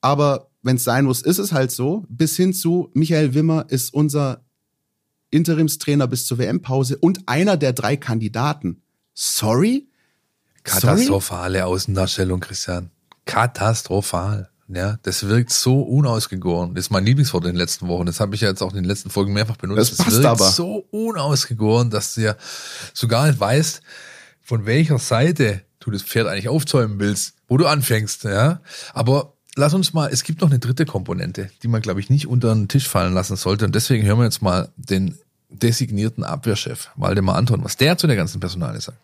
Aber 0.00 0.50
wenn 0.62 0.76
es 0.76 0.84
sein 0.84 1.04
muss, 1.04 1.20
ist 1.20 1.38
es 1.38 1.52
halt 1.52 1.70
so. 1.70 2.06
Bis 2.08 2.34
hin 2.34 2.54
zu 2.54 2.90
Michael 2.94 3.34
Wimmer 3.34 3.66
ist 3.68 3.92
unser 3.92 4.42
Interimstrainer 5.28 6.06
bis 6.06 6.24
zur 6.24 6.38
WM-Pause 6.38 6.96
und 6.96 7.28
einer 7.28 7.58
der 7.58 7.74
drei 7.74 7.98
Kandidaten. 7.98 8.80
Sorry? 9.12 9.86
Katastrophale 10.62 11.66
Außendarstellung, 11.66 12.40
Christian. 12.40 12.90
Katastrophal. 13.26 14.50
Ja, 14.68 14.98
das 15.02 15.28
wirkt 15.28 15.52
so 15.52 15.80
unausgegoren. 15.80 16.74
Das 16.74 16.86
ist 16.86 16.90
mein 16.90 17.04
Lieblingswort 17.04 17.44
in 17.44 17.52
den 17.52 17.56
letzten 17.56 17.86
Wochen. 17.86 18.06
Das 18.06 18.18
habe 18.18 18.34
ich 18.34 18.40
ja 18.40 18.48
jetzt 18.48 18.62
auch 18.62 18.70
in 18.70 18.76
den 18.76 18.84
letzten 18.84 19.10
Folgen 19.10 19.32
mehrfach 19.32 19.56
benutzt. 19.56 19.92
Das 19.92 19.98
passt 19.98 20.16
wirkt 20.16 20.26
aber. 20.26 20.50
so 20.50 20.86
unausgegoren, 20.90 21.90
dass 21.90 22.14
du 22.14 22.22
ja 22.22 22.36
sogar 22.92 23.28
nicht 23.28 23.38
weißt, 23.38 23.80
von 24.42 24.66
welcher 24.66 24.98
Seite 24.98 25.62
du 25.78 25.90
das 25.90 26.02
Pferd 26.02 26.26
eigentlich 26.26 26.48
aufzäumen 26.48 26.98
willst, 26.98 27.34
wo 27.48 27.56
du 27.56 27.66
anfängst. 27.66 28.24
Ja, 28.24 28.60
aber 28.92 29.34
lass 29.54 29.72
uns 29.72 29.92
mal. 29.92 30.10
Es 30.12 30.24
gibt 30.24 30.40
noch 30.40 30.50
eine 30.50 30.58
dritte 30.58 30.84
Komponente, 30.84 31.50
die 31.62 31.68
man 31.68 31.80
glaube 31.80 32.00
ich 32.00 32.10
nicht 32.10 32.26
unter 32.26 32.52
den 32.52 32.66
Tisch 32.66 32.88
fallen 32.88 33.14
lassen 33.14 33.36
sollte. 33.36 33.66
Und 33.66 33.74
deswegen 33.74 34.04
hören 34.04 34.18
wir 34.18 34.24
jetzt 34.24 34.42
mal 34.42 34.68
den 34.76 35.16
designierten 35.48 36.24
Abwehrchef 36.24 36.90
Waldemar 36.96 37.36
Anton, 37.36 37.62
was 37.62 37.76
der 37.76 37.98
zu 37.98 38.08
der 38.08 38.16
ganzen 38.16 38.40
Personalie 38.40 38.80
sagt. 38.80 38.98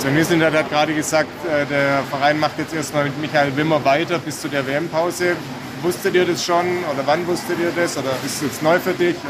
Sven 0.00 0.14
Mislintat 0.14 0.54
hat 0.54 0.70
gerade 0.70 0.94
gesagt, 0.94 1.28
äh, 1.46 1.66
der 1.66 2.02
Verein 2.10 2.38
macht 2.38 2.58
jetzt 2.58 2.74
erstmal 2.74 3.04
mit 3.04 3.20
Michael 3.20 3.54
Wimmer 3.56 3.84
weiter 3.84 4.18
bis 4.18 4.40
zu 4.40 4.48
der 4.48 4.66
WM-Pause. 4.66 5.36
Wusstet 5.82 6.14
ihr 6.14 6.26
das 6.26 6.44
schon 6.44 6.66
oder 6.92 7.06
wann 7.06 7.26
wusstet 7.26 7.58
ihr 7.58 7.72
das 7.74 7.96
oder 7.96 8.10
ist 8.24 8.36
es 8.36 8.42
jetzt 8.42 8.62
neu 8.62 8.78
für 8.78 8.92
dich? 8.94 9.16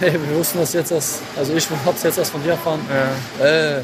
Hey, 0.00 0.12
wir 0.12 0.36
wussten 0.36 0.58
das 0.58 0.74
jetzt 0.74 0.92
erst, 0.92 1.22
also 1.34 1.54
ich 1.54 1.66
habe 1.70 1.96
es 1.96 2.02
jetzt 2.02 2.18
erst 2.18 2.30
von 2.30 2.42
dir 2.42 2.50
erfahren. 2.50 2.80
Ja. 3.40 3.46
Äh, 3.46 3.82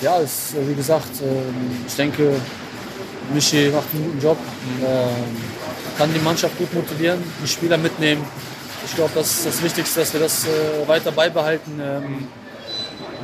ja, 0.00 0.16
ist, 0.16 0.54
äh, 0.54 0.66
wie 0.66 0.74
gesagt, 0.74 1.10
ähm, 1.20 1.84
ich 1.86 1.94
denke, 1.96 2.32
Michi 3.34 3.68
macht 3.68 3.88
einen 3.92 4.04
guten 4.04 4.22
Job, 4.22 4.38
ähm, 4.80 5.36
kann 5.98 6.14
die 6.14 6.20
Mannschaft 6.20 6.56
gut 6.56 6.72
motivieren, 6.72 7.22
die 7.42 7.46
Spieler 7.48 7.76
mitnehmen. 7.76 8.24
Ich 8.86 8.94
glaube, 8.94 9.10
das 9.14 9.30
ist 9.30 9.46
das 9.46 9.62
Wichtigste, 9.62 10.00
dass 10.00 10.12
wir 10.14 10.20
das 10.20 10.46
äh, 10.46 10.88
weiter 10.88 11.12
beibehalten. 11.12 11.78
Ähm, 11.78 12.28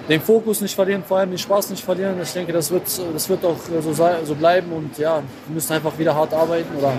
den 0.08 0.20
Fokus 0.20 0.60
nicht 0.60 0.74
verlieren, 0.74 1.02
vor 1.02 1.18
allem 1.18 1.30
den 1.30 1.38
Spaß 1.38 1.70
nicht 1.70 1.84
verlieren. 1.84 2.20
Ich 2.22 2.32
denke, 2.32 2.52
das 2.52 2.70
wird, 2.70 2.84
das 3.12 3.28
wird 3.28 3.44
auch 3.44 3.56
so, 3.80 3.92
sei, 3.92 4.24
so 4.24 4.34
bleiben 4.34 4.72
und 4.72 4.96
ja, 4.98 5.22
wir 5.46 5.54
müssen 5.54 5.72
einfach 5.72 5.96
wieder 5.98 6.14
hart 6.14 6.34
arbeiten 6.34 6.76
oder 6.76 6.92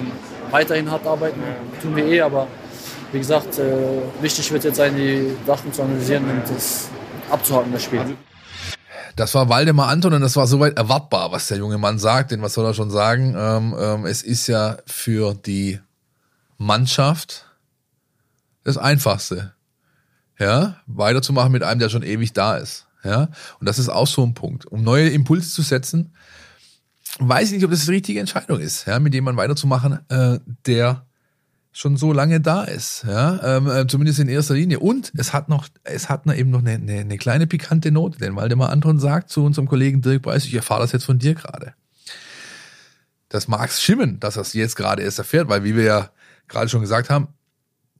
weiterhin 0.51 0.89
hart 0.89 1.05
arbeiten. 1.05 1.41
Tun 1.81 1.95
wir 1.95 2.05
eh, 2.05 2.21
aber 2.21 2.47
wie 3.11 3.19
gesagt, 3.19 3.59
äh, 3.59 4.01
wichtig 4.21 4.51
wird 4.51 4.63
jetzt 4.63 4.77
sein, 4.77 4.95
die 4.95 5.35
Sachen 5.45 5.71
zu 5.71 5.83
analysieren 5.83 6.29
und 6.29 6.43
das 6.49 6.89
abzuhaken, 7.29 7.71
das 7.71 7.83
Spiel. 7.83 8.17
Das 9.15 9.33
war 9.33 9.47
Waldemar 9.47 9.87
Anton 9.87 10.13
und 10.13 10.21
das 10.21 10.35
war 10.35 10.45
soweit 10.45 10.77
erwartbar, 10.77 11.31
was 11.31 11.47
der 11.47 11.57
junge 11.57 11.77
Mann 11.77 11.99
sagt. 11.99 12.31
Denn 12.31 12.41
was 12.41 12.53
soll 12.53 12.65
er 12.65 12.73
schon 12.73 12.91
sagen? 12.91 13.33
Ähm, 13.37 13.75
ähm, 13.79 14.05
es 14.05 14.23
ist 14.23 14.47
ja 14.47 14.77
für 14.85 15.33
die 15.33 15.79
Mannschaft 16.57 17.45
das 18.65 18.77
Einfachste, 18.77 19.53
ja, 20.37 20.77
weiterzumachen 20.87 21.51
mit 21.51 21.63
einem, 21.63 21.79
der 21.79 21.89
schon 21.89 22.03
ewig 22.03 22.33
da 22.33 22.57
ist. 22.57 22.87
Ja, 23.05 23.29
und 23.59 23.69
das 23.69 23.77
ist 23.79 23.89
auch 23.89 24.07
so 24.07 24.23
ein 24.23 24.33
Punkt. 24.33 24.65
Um 24.65 24.83
neue 24.83 25.09
Impulse 25.09 25.49
zu 25.51 25.61
setzen, 25.61 26.13
weiß 27.19 27.49
ich 27.49 27.55
nicht, 27.55 27.65
ob 27.65 27.71
das 27.71 27.85
die 27.85 27.91
richtige 27.91 28.19
Entscheidung 28.19 28.59
ist, 28.59 28.85
ja, 28.87 28.99
mit 28.99 29.13
dem 29.13 29.23
man 29.23 29.37
weiterzumachen, 29.37 29.99
äh, 30.09 30.39
der 30.65 31.05
schon 31.71 31.97
so 31.97 32.13
lange 32.13 32.39
da 32.39 32.63
ist, 32.63 33.03
ja, 33.05 33.57
ähm, 33.57 33.69
äh, 33.69 33.85
zumindest 33.85 34.19
in 34.19 34.29
erster 34.29 34.53
Linie. 34.53 34.79
Und 34.79 35.11
es 35.15 35.33
hat 35.33 35.49
noch, 35.49 35.67
es 35.83 36.09
hat 36.09 36.25
eben 36.27 36.49
noch 36.49 36.61
eine, 36.61 36.71
eine, 36.71 36.99
eine 36.99 37.17
kleine 37.17 37.47
pikante 37.47 37.91
Note, 37.91 38.17
denn 38.17 38.35
Waldemar 38.35 38.69
Anton 38.69 38.97
sagt 38.97 39.29
zu 39.29 39.43
unserem 39.43 39.67
Kollegen 39.67 40.01
Dirk 40.01 40.23
Beiß, 40.23 40.45
ich 40.45 40.53
erfahre 40.53 40.81
das 40.81 40.93
jetzt 40.93 41.05
von 41.05 41.19
dir 41.19 41.35
gerade. 41.35 41.73
Das 43.29 43.47
mag 43.47 43.71
schimmen, 43.71 44.19
dass 44.19 44.37
es 44.37 44.53
jetzt 44.53 44.75
gerade 44.75 45.03
erst 45.03 45.19
erfährt, 45.19 45.49
weil 45.49 45.63
wie 45.63 45.75
wir 45.75 45.83
ja 45.83 46.09
gerade 46.47 46.69
schon 46.69 46.81
gesagt 46.81 47.09
haben, 47.09 47.27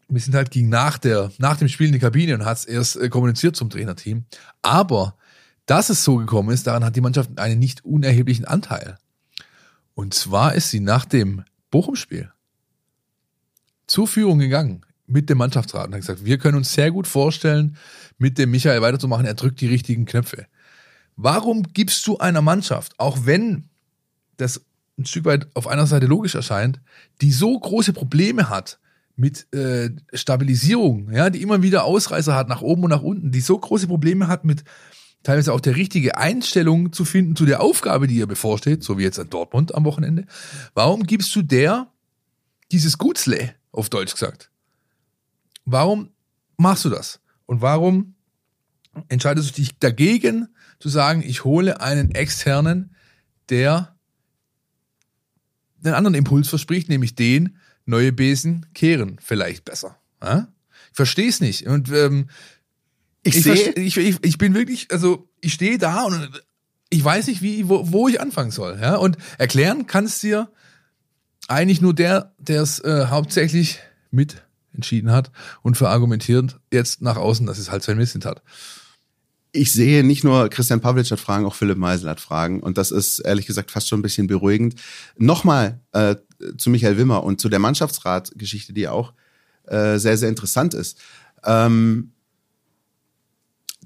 wir 0.08 0.22
sind 0.22 0.36
halt 0.36 0.52
ging 0.52 0.70
nach 0.70 0.98
der, 0.98 1.32
nach 1.38 1.58
dem 1.58 1.68
Spiel 1.68 1.88
in 1.88 1.94
die 1.94 2.00
Kabine 2.00 2.36
und 2.36 2.46
hat 2.46 2.58
es 2.58 2.66
erst 2.66 2.98
äh, 2.98 3.10
kommuniziert 3.10 3.56
zum 3.56 3.70
Trainerteam. 3.70 4.26
Aber 4.62 5.18
dass 5.66 5.90
es 5.90 6.04
so 6.04 6.18
gekommen 6.18 6.52
ist, 6.52 6.68
daran 6.68 6.86
hat 6.86 6.96
die 6.96 7.02
Mannschaft 7.02 7.38
einen 7.40 7.60
nicht 7.60 7.84
unerheblichen 7.84 8.46
Anteil. 8.46 8.98
Und 9.96 10.14
zwar 10.14 10.54
ist 10.54 10.70
sie 10.70 10.80
nach 10.80 11.06
dem 11.06 11.44
Bochum-Spiel 11.72 12.32
zur 13.88 14.08
Führung 14.08 14.40
gegangen 14.40 14.82
mit 15.08 15.30
dem 15.30 15.38
Mannschaftsrat 15.38 15.88
und 15.88 15.94
hat 15.94 16.02
gesagt, 16.02 16.26
wir 16.26 16.38
können 16.38 16.58
uns 16.58 16.74
sehr 16.74 16.92
gut 16.92 17.08
vorstellen, 17.08 17.78
mit 18.18 18.38
dem 18.38 18.52
Michael 18.52 18.82
weiterzumachen. 18.82 19.26
Er 19.26 19.36
drückt 19.36 19.62
die 19.62 19.68
richtigen 19.68 20.06
Knöpfe. 20.06 20.48
Warum 21.16 21.64
gibst 21.74 22.06
du 22.08 22.18
einer 22.18 22.42
Mannschaft, 22.42 23.00
auch 23.00 23.26
wenn 23.26 23.70
das 24.38 24.62
ein 24.98 25.06
Stück 25.06 25.26
weit 25.26 25.48
auf 25.54 25.68
einer 25.68 25.88
Seite 25.88 26.06
logisch 26.08 26.36
erscheint, 26.36 26.80
die 27.22 27.32
so 27.32 27.58
große 27.58 27.94
Probleme 27.94 28.50
hat 28.50 28.80
mit 29.16 29.54
äh, 29.54 29.92
Stabilisierung, 30.14 31.12
ja, 31.12 31.30
die 31.30 31.42
immer 31.42 31.62
wieder 31.62 31.86
Ausreißer 31.86 32.36
hat 32.36 32.50
nach 32.50 32.62
oben 32.62 32.84
und 32.84 32.90
nach 32.90 33.02
unten, 33.02 33.32
die 33.32 33.42
so 33.42 33.58
große 33.58 33.88
Probleme 33.88 34.28
hat 34.28 34.44
mit 34.44 34.64
teilweise 35.24 35.54
auch 35.54 35.62
der 35.62 35.76
richtige 35.76 36.18
Einstellung 36.18 36.94
zu 36.94 37.06
finden 37.06 37.36
zu 37.36 37.46
der 37.46 37.62
Aufgabe, 37.62 38.08
die 38.08 38.18
ihr 38.18 38.28
bevorsteht, 38.28 38.84
so 38.84 38.98
wie 38.98 39.04
jetzt 39.04 39.20
an 39.20 39.30
Dortmund 39.30 39.74
am 39.74 39.86
Wochenende. 39.86 40.26
Warum 40.74 41.04
gibst 41.04 41.36
du 41.36 41.42
der 41.42 41.88
dieses 42.72 42.98
Gutsle, 42.98 43.56
auf 43.72 43.90
Deutsch 43.90 44.14
gesagt? 44.14 44.52
Warum 45.66 46.10
machst 46.58 46.86
du 46.86 46.90
das? 46.90 47.20
Und 47.46 47.62
warum 47.62 48.16
entscheidest 49.08 49.50
du 49.50 49.54
dich 49.54 49.78
dagegen 49.80 50.50
zu 50.80 50.90
sagen, 50.90 51.24
ich 51.26 51.44
hole 51.44 51.82
einen 51.82 52.12
externen, 52.12 52.96
der 53.50 53.96
einen 55.84 55.96
anderen 55.96 56.16
Impuls 56.16 56.50
verspricht, 56.50 56.90
nämlich 56.90 57.16
den, 57.16 57.58
neue 57.86 58.12
Besen 58.12 58.66
kehren 58.74 59.18
vielleicht 59.22 59.66
besser. 59.66 59.98
Ja? 60.22 60.48
Ich 60.92 60.96
verstehe 60.96 61.30
es 61.30 61.40
nicht. 61.40 61.68
Und 61.68 61.92
ähm, 61.92 62.30
Ich 63.24 63.46
ich, 63.46 63.78
ich, 63.78 63.98
ich, 63.98 64.18
ich 64.22 64.38
bin 64.38 64.54
wirklich, 64.54 64.92
also 64.92 65.28
ich 65.42 65.54
stehe 65.54 65.78
da 65.78 66.04
und 66.04 66.42
ich 66.90 67.04
weiß 67.04 67.28
nicht, 67.28 67.42
wie, 67.42 67.68
wo, 67.68 67.92
wo 67.92 68.08
ich 68.08 68.22
anfangen 68.22 68.52
soll. 68.52 68.78
Ja? 68.80 68.96
Und 68.96 69.18
erklären 69.38 69.88
kann 69.88 70.06
es 70.06 70.20
dir 70.20 70.50
eigentlich 71.48 71.82
nur 71.82 71.94
der, 71.94 72.34
der 72.38 72.62
es 72.62 72.80
äh, 72.80 73.08
hauptsächlich 73.08 73.80
mit 74.12 74.44
entschieden 74.74 75.12
hat 75.12 75.32
und 75.62 75.78
verargumentiert 75.78 76.60
jetzt 76.72 77.02
nach 77.02 77.18
außen, 77.18 77.46
dass 77.46 77.58
es 77.58 77.72
halt 77.72 77.84
Sven 77.84 77.98
Missint 77.98 78.26
hat. 78.26 78.42
ich 79.52 79.72
sehe 79.72 80.04
nicht 80.04 80.24
nur 80.24 80.50
Christian 80.50 80.82
Pavlic 80.82 81.10
hat 81.10 81.20
Fragen, 81.20 81.46
auch 81.46 81.56
Philipp 81.56 81.78
Meisel 81.78 82.10
hat 82.10 82.20
Fragen. 82.20 82.60
Und 82.60 82.78
das 82.78 82.92
ist 82.92 83.20
ehrlich 83.20 83.46
gesagt 83.46 83.72
fast 83.72 83.88
schon 83.88 84.00
ein 84.00 84.04
bisschen 84.04 84.28
beruhigend. 84.28 84.76
Nochmal 85.18 85.80
äh, 85.94 86.16
zu 86.58 86.70
Michael 86.70 86.98
Wimmer 86.98 87.24
und 87.24 87.40
zu 87.40 87.50
der 87.50 87.60
Mannschaftsrat-Geschichte, 87.60 88.74
die 88.74 88.88
auch 88.88 89.14
äh, 89.66 89.98
sehr, 89.98 90.18
sehr 90.18 90.30
interessant 90.30 90.74
ist. 90.74 91.00
Ähm, 91.44 92.12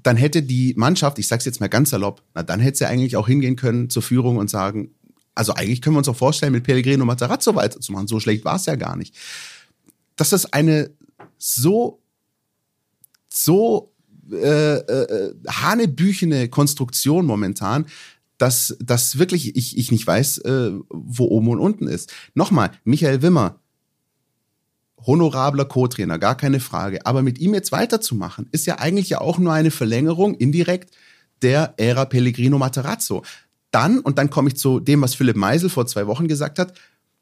dann 0.02 0.16
hätte 0.16 0.42
die 0.42 0.74
Mannschaft, 0.76 1.18
ich 1.18 1.28
sag's 1.28 1.44
jetzt 1.44 1.60
mal 1.60 1.68
ganz 1.68 1.90
salopp, 1.90 2.22
na 2.34 2.42
dann 2.42 2.60
hätte 2.60 2.78
sie 2.78 2.86
eigentlich 2.86 3.16
auch 3.16 3.26
hingehen 3.26 3.56
können 3.56 3.90
zur 3.90 4.02
Führung 4.02 4.36
und 4.38 4.48
sagen, 4.48 4.94
also 5.34 5.54
eigentlich 5.54 5.80
können 5.80 5.94
wir 5.94 5.98
uns 5.98 6.08
auch 6.08 6.16
vorstellen, 6.16 6.52
mit 6.52 6.64
Pellegrino 6.64 7.04
Matarazzo 7.04 7.54
weiterzumachen. 7.54 8.08
So 8.08 8.20
schlecht 8.20 8.44
war 8.44 8.56
es 8.56 8.66
ja 8.66 8.76
gar 8.76 8.96
nicht. 8.96 9.14
Das 10.16 10.32
ist 10.32 10.52
eine 10.52 10.90
so, 11.38 12.02
so 13.28 13.92
äh, 14.32 14.76
äh, 14.76 15.34
hanebüchene 15.48 16.48
Konstruktion 16.48 17.26
momentan, 17.26 17.86
dass, 18.40 18.76
dass 18.80 19.18
wirklich 19.18 19.54
ich, 19.56 19.76
ich 19.76 19.92
nicht 19.92 20.06
weiß, 20.06 20.38
äh, 20.38 20.70
wo 20.88 21.24
oben 21.26 21.48
und 21.48 21.60
unten 21.60 21.86
ist. 21.86 22.12
Nochmal, 22.34 22.70
Michael 22.84 23.22
Wimmer, 23.22 23.60
honorabler 25.06 25.64
Co-Trainer, 25.64 26.18
gar 26.18 26.36
keine 26.36 26.60
Frage. 26.60 27.06
Aber 27.06 27.22
mit 27.22 27.38
ihm 27.38 27.54
jetzt 27.54 27.72
weiterzumachen, 27.72 28.48
ist 28.52 28.66
ja 28.66 28.78
eigentlich 28.78 29.10
ja 29.10 29.20
auch 29.20 29.38
nur 29.38 29.52
eine 29.52 29.70
Verlängerung 29.70 30.34
indirekt 30.34 30.94
der 31.42 31.74
Ära 31.78 32.04
Pellegrino 32.04 32.58
Materazzo. 32.58 33.22
Dann, 33.70 34.00
und 34.00 34.18
dann 34.18 34.30
komme 34.30 34.48
ich 34.48 34.56
zu 34.56 34.80
dem, 34.80 35.00
was 35.02 35.14
Philipp 35.14 35.36
Meisel 35.36 35.70
vor 35.70 35.86
zwei 35.86 36.06
Wochen 36.06 36.28
gesagt 36.28 36.58
hat, 36.58 36.74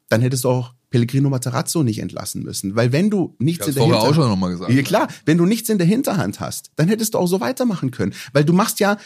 dann 0.09 0.21
hättest 0.21 0.43
du 0.43 0.49
auch 0.49 0.73
Pellegrino 0.89 1.29
Materazzo 1.29 1.83
nicht 1.83 1.99
entlassen 1.99 2.43
müssen. 2.43 2.75
Weil 2.75 2.91
wenn 2.91 3.09
du 3.09 3.35
nichts 3.39 3.67
Ich 3.67 3.69
in 3.69 3.75
der 3.75 3.83
vorher 3.83 4.01
auch 4.01 4.13
Hinterhand- 4.13 4.39
schon 4.39 4.51
gesagt. 4.51 4.71
ja 4.71 4.81
klar, 4.81 5.07
wenn 5.25 5.37
du 5.37 5.45
nichts 5.45 5.69
in 5.69 5.77
der 5.77 5.85
Hinterhand 5.87 6.39
hast, 6.39 6.71
dann 6.75 6.87
hättest 6.87 7.13
du 7.13 7.19
auch 7.19 7.27
so 7.27 7.39
weitermachen 7.39 7.91
können. 7.91 8.13
Weil 8.33 8.43
du 8.43 8.53
machst 8.53 8.79
ja, 8.79 8.97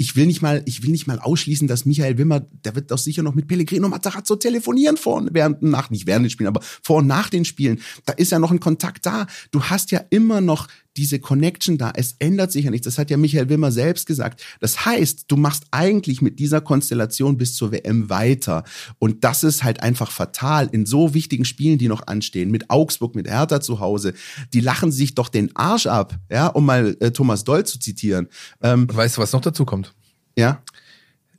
ich 0.00 0.14
will 0.14 0.26
nicht 0.26 0.42
mal, 0.42 0.62
ich 0.64 0.82
will 0.84 0.90
nicht 0.90 1.08
mal 1.08 1.18
ausschließen, 1.18 1.66
dass 1.66 1.84
Michael 1.84 2.18
Wimmer, 2.18 2.40
der 2.40 2.76
wird 2.76 2.92
doch 2.92 2.98
sicher 2.98 3.24
noch 3.24 3.34
mit 3.34 3.48
Pellegrino 3.48 3.88
Matarazzo 3.88 4.36
telefonieren 4.36 4.96
vor 4.96 5.16
und 5.16 5.30
während, 5.32 5.60
nach, 5.60 5.90
nicht 5.90 6.06
während 6.06 6.24
den 6.24 6.30
Spielen, 6.30 6.46
aber 6.46 6.60
vor 6.62 6.98
und 6.98 7.08
nach 7.08 7.28
den 7.28 7.44
Spielen. 7.44 7.80
Da 8.06 8.12
ist 8.12 8.30
ja 8.30 8.38
noch 8.38 8.52
ein 8.52 8.60
Kontakt 8.60 9.04
da. 9.04 9.26
Du 9.50 9.64
hast 9.64 9.90
ja 9.90 10.00
immer 10.10 10.40
noch 10.40 10.68
diese 10.98 11.20
Connection 11.20 11.78
da. 11.78 11.92
Es 11.94 12.16
ändert 12.18 12.52
sich 12.52 12.64
ja 12.64 12.70
nichts. 12.70 12.84
Das 12.84 12.98
hat 12.98 13.10
ja 13.10 13.16
Michael 13.16 13.48
Wimmer 13.48 13.70
selbst 13.72 14.06
gesagt. 14.06 14.42
Das 14.60 14.84
heißt, 14.84 15.26
du 15.28 15.36
machst 15.36 15.64
eigentlich 15.70 16.20
mit 16.20 16.38
dieser 16.38 16.60
Konstellation 16.60 17.38
bis 17.38 17.54
zur 17.54 17.72
WM 17.72 18.10
weiter. 18.10 18.64
Und 18.98 19.24
das 19.24 19.44
ist 19.44 19.64
halt 19.64 19.82
einfach 19.82 20.10
fatal 20.10 20.68
in 20.72 20.84
so 20.84 21.14
wichtigen 21.14 21.44
Spielen, 21.44 21.78
die 21.78 21.88
noch 21.88 22.06
anstehen. 22.06 22.50
Mit 22.50 22.68
Augsburg, 22.68 23.14
mit 23.14 23.28
Hertha 23.28 23.60
zu 23.60 23.80
Hause. 23.80 24.12
Die 24.52 24.60
lachen 24.60 24.92
sich 24.92 25.14
doch 25.14 25.28
den 25.28 25.54
Arsch 25.56 25.86
ab, 25.86 26.18
ja, 26.30 26.48
um 26.48 26.66
mal 26.66 26.96
äh, 27.00 27.12
Thomas 27.12 27.44
Doll 27.44 27.64
zu 27.64 27.78
zitieren. 27.78 28.28
Ähm, 28.62 28.88
weißt 28.92 29.16
du, 29.16 29.22
was 29.22 29.32
noch 29.32 29.40
dazu 29.40 29.64
kommt? 29.64 29.94
ja, 30.36 30.62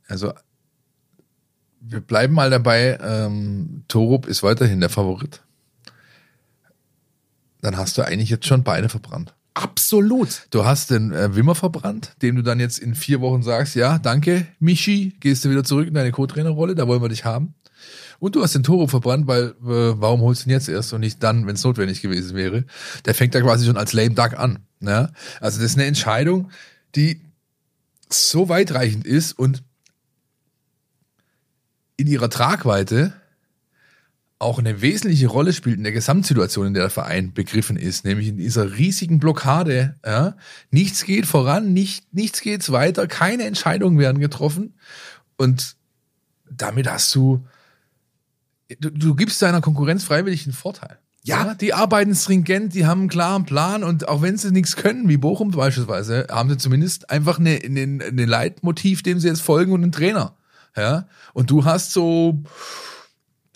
Also, 0.08 0.34
wir 1.80 2.00
bleiben 2.00 2.34
mal 2.34 2.50
dabei, 2.50 2.98
ähm, 3.02 3.84
Torup 3.88 4.26
ist 4.26 4.42
weiterhin 4.42 4.80
der 4.80 4.90
Favorit. 4.90 5.42
Dann 7.62 7.76
hast 7.76 7.96
du 7.96 8.02
eigentlich 8.02 8.30
jetzt 8.30 8.46
schon 8.46 8.62
beide 8.62 8.88
verbrannt. 8.88 9.34
Absolut. 9.62 10.46
Du 10.50 10.64
hast 10.64 10.90
den 10.90 11.12
äh, 11.12 11.34
Wimmer 11.34 11.54
verbrannt, 11.54 12.14
dem 12.22 12.36
du 12.36 12.42
dann 12.42 12.60
jetzt 12.60 12.78
in 12.78 12.94
vier 12.94 13.20
Wochen 13.20 13.42
sagst, 13.42 13.74
ja, 13.74 13.98
danke, 13.98 14.46
Michi, 14.58 15.16
gehst 15.20 15.44
du 15.44 15.50
wieder 15.50 15.64
zurück 15.64 15.88
in 15.88 15.94
deine 15.94 16.12
Co-Trainerrolle, 16.12 16.74
da 16.74 16.86
wollen 16.86 17.02
wir 17.02 17.08
dich 17.08 17.24
haben. 17.24 17.54
Und 18.18 18.36
du 18.36 18.42
hast 18.42 18.54
den 18.54 18.62
Toro 18.62 18.86
verbrannt, 18.86 19.26
weil 19.26 19.48
äh, 19.48 19.54
warum 19.62 20.20
holst 20.20 20.44
du 20.44 20.50
ihn 20.50 20.52
jetzt 20.52 20.68
erst 20.68 20.92
und 20.92 21.00
nicht 21.00 21.22
dann, 21.22 21.46
wenn 21.46 21.54
es 21.54 21.64
notwendig 21.64 22.02
gewesen 22.02 22.36
wäre? 22.36 22.64
Der 23.06 23.14
fängt 23.14 23.34
da 23.34 23.40
quasi 23.40 23.66
schon 23.66 23.78
als 23.78 23.94
lame 23.94 24.10
duck 24.10 24.38
an. 24.38 24.60
Ne? 24.78 25.10
Also 25.40 25.58
das 25.58 25.72
ist 25.72 25.78
eine 25.78 25.86
Entscheidung, 25.86 26.50
die 26.94 27.22
so 28.10 28.48
weitreichend 28.48 29.06
ist 29.06 29.32
und 29.32 29.62
in 31.96 32.06
ihrer 32.06 32.28
Tragweite 32.28 33.14
auch 34.40 34.58
eine 34.58 34.80
wesentliche 34.80 35.28
Rolle 35.28 35.52
spielt 35.52 35.76
in 35.76 35.84
der 35.84 35.92
Gesamtsituation, 35.92 36.68
in 36.68 36.74
der 36.74 36.84
der 36.84 36.90
Verein 36.90 37.34
begriffen 37.34 37.76
ist, 37.76 38.06
nämlich 38.06 38.28
in 38.28 38.38
dieser 38.38 38.78
riesigen 38.78 39.20
Blockade. 39.20 39.96
Ja? 40.04 40.34
Nichts 40.70 41.04
geht 41.04 41.26
voran, 41.26 41.74
nicht, 41.74 42.12
nichts 42.14 42.40
geht 42.40 42.72
weiter, 42.72 43.06
keine 43.06 43.44
Entscheidungen 43.44 43.98
werden 43.98 44.18
getroffen 44.18 44.74
und 45.36 45.76
damit 46.50 46.90
hast 46.90 47.14
du, 47.14 47.46
du, 48.80 48.90
du 48.90 49.14
gibst 49.14 49.42
deiner 49.42 49.60
Konkurrenz 49.60 50.04
freiwillig 50.04 50.46
einen 50.46 50.54
Vorteil. 50.54 50.98
Ja. 51.22 51.54
Die 51.54 51.74
arbeiten 51.74 52.14
stringent, 52.14 52.74
die 52.74 52.86
haben 52.86 53.00
einen 53.00 53.08
klaren 53.10 53.44
Plan 53.44 53.84
und 53.84 54.08
auch 54.08 54.22
wenn 54.22 54.38
sie 54.38 54.52
nichts 54.52 54.74
können, 54.74 55.06
wie 55.10 55.18
Bochum 55.18 55.50
beispielsweise, 55.50 56.26
haben 56.30 56.48
sie 56.48 56.56
zumindest 56.56 57.10
einfach 57.10 57.38
eine, 57.38 57.60
eine, 57.62 58.02
eine 58.04 58.24
Leitmotiv, 58.24 59.02
dem 59.02 59.20
sie 59.20 59.28
jetzt 59.28 59.42
folgen 59.42 59.72
und 59.72 59.82
einen 59.82 59.92
Trainer. 59.92 60.34
Ja. 60.74 61.06
Und 61.34 61.50
du 61.50 61.66
hast 61.66 61.92
so, 61.92 62.42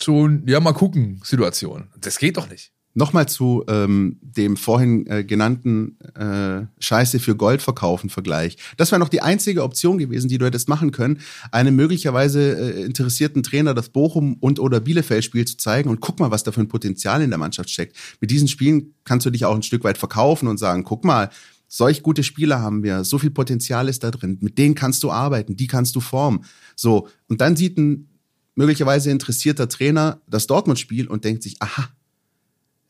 so, 0.01 0.27
ein, 0.27 0.43
ja, 0.47 0.59
mal 0.59 0.73
gucken, 0.73 1.21
Situation. 1.23 1.89
Das 1.99 2.17
geht 2.19 2.37
doch 2.37 2.49
nicht. 2.49 2.71
Nochmal 2.97 3.27
zu 3.27 3.65
ähm, 3.67 4.19
dem 4.21 4.55
vorhin 4.55 5.05
äh, 5.07 5.25
genannten 5.25 5.99
äh, 6.15 6.65
Scheiße 6.79 7.19
für 7.19 7.35
Gold 7.35 7.61
verkaufen 7.61 8.09
Vergleich. 8.09 8.55
Das 8.77 8.91
wäre 8.91 8.99
noch 8.99 9.09
die 9.09 9.21
einzige 9.21 9.63
Option 9.63 9.97
gewesen, 9.97 10.29
die 10.29 10.37
du 10.37 10.45
hättest 10.45 10.69
machen 10.69 10.91
können, 10.91 11.19
einem 11.51 11.75
möglicherweise 11.75 12.53
äh, 12.57 12.85
interessierten 12.85 13.43
Trainer 13.43 13.73
das 13.73 13.89
Bochum 13.89 14.37
und 14.39 14.61
oder 14.61 14.79
Bielefeld-Spiel 14.79 15.43
zu 15.43 15.57
zeigen 15.57 15.89
und 15.89 15.99
guck 15.99 16.21
mal, 16.21 16.31
was 16.31 16.43
da 16.43 16.53
für 16.53 16.61
ein 16.61 16.69
Potenzial 16.69 17.21
in 17.21 17.31
der 17.31 17.37
Mannschaft 17.37 17.69
steckt. 17.69 17.97
Mit 18.21 18.31
diesen 18.31 18.47
Spielen 18.47 18.93
kannst 19.03 19.25
du 19.25 19.29
dich 19.29 19.43
auch 19.43 19.55
ein 19.55 19.63
Stück 19.63 19.83
weit 19.83 19.97
verkaufen 19.97 20.47
und 20.47 20.57
sagen, 20.57 20.85
guck 20.85 21.03
mal, 21.03 21.29
solch 21.67 22.01
gute 22.01 22.23
Spieler 22.23 22.61
haben 22.61 22.81
wir, 22.83 23.03
so 23.03 23.17
viel 23.17 23.31
Potenzial 23.31 23.89
ist 23.89 24.05
da 24.05 24.11
drin, 24.11 24.37
mit 24.39 24.57
denen 24.57 24.73
kannst 24.73 25.03
du 25.03 25.11
arbeiten, 25.11 25.57
die 25.57 25.67
kannst 25.67 25.97
du 25.97 25.99
formen. 25.99 26.45
So, 26.77 27.09
und 27.27 27.41
dann 27.41 27.57
sieht 27.57 27.77
ein 27.77 28.14
möglicherweise 28.55 29.11
interessierter 29.11 29.69
Trainer 29.69 30.21
das 30.27 30.47
Dortmund-Spiel 30.47 31.07
und 31.07 31.23
denkt 31.23 31.43
sich, 31.43 31.61
aha, 31.61 31.89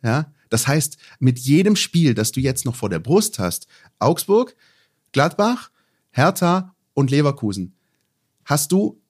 ja, 0.04 0.32
das 0.50 0.68
heißt, 0.68 0.98
mit 1.20 1.40
jedem 1.40 1.76
Spiel, 1.76 2.14
das 2.14 2.32
du 2.32 2.40
jetzt 2.40 2.66
noch 2.66 2.76
vor 2.76 2.90
der 2.90 3.00
Brust 3.00 3.40
hast, 3.40 3.68
Augsburg, 4.00 4.56
Gladbach, 5.12 5.72
Hertha 6.12 6.76
und 6.94 7.10
Leverkusen, 7.10 7.74
hast 8.46 8.72
du 8.72 9.02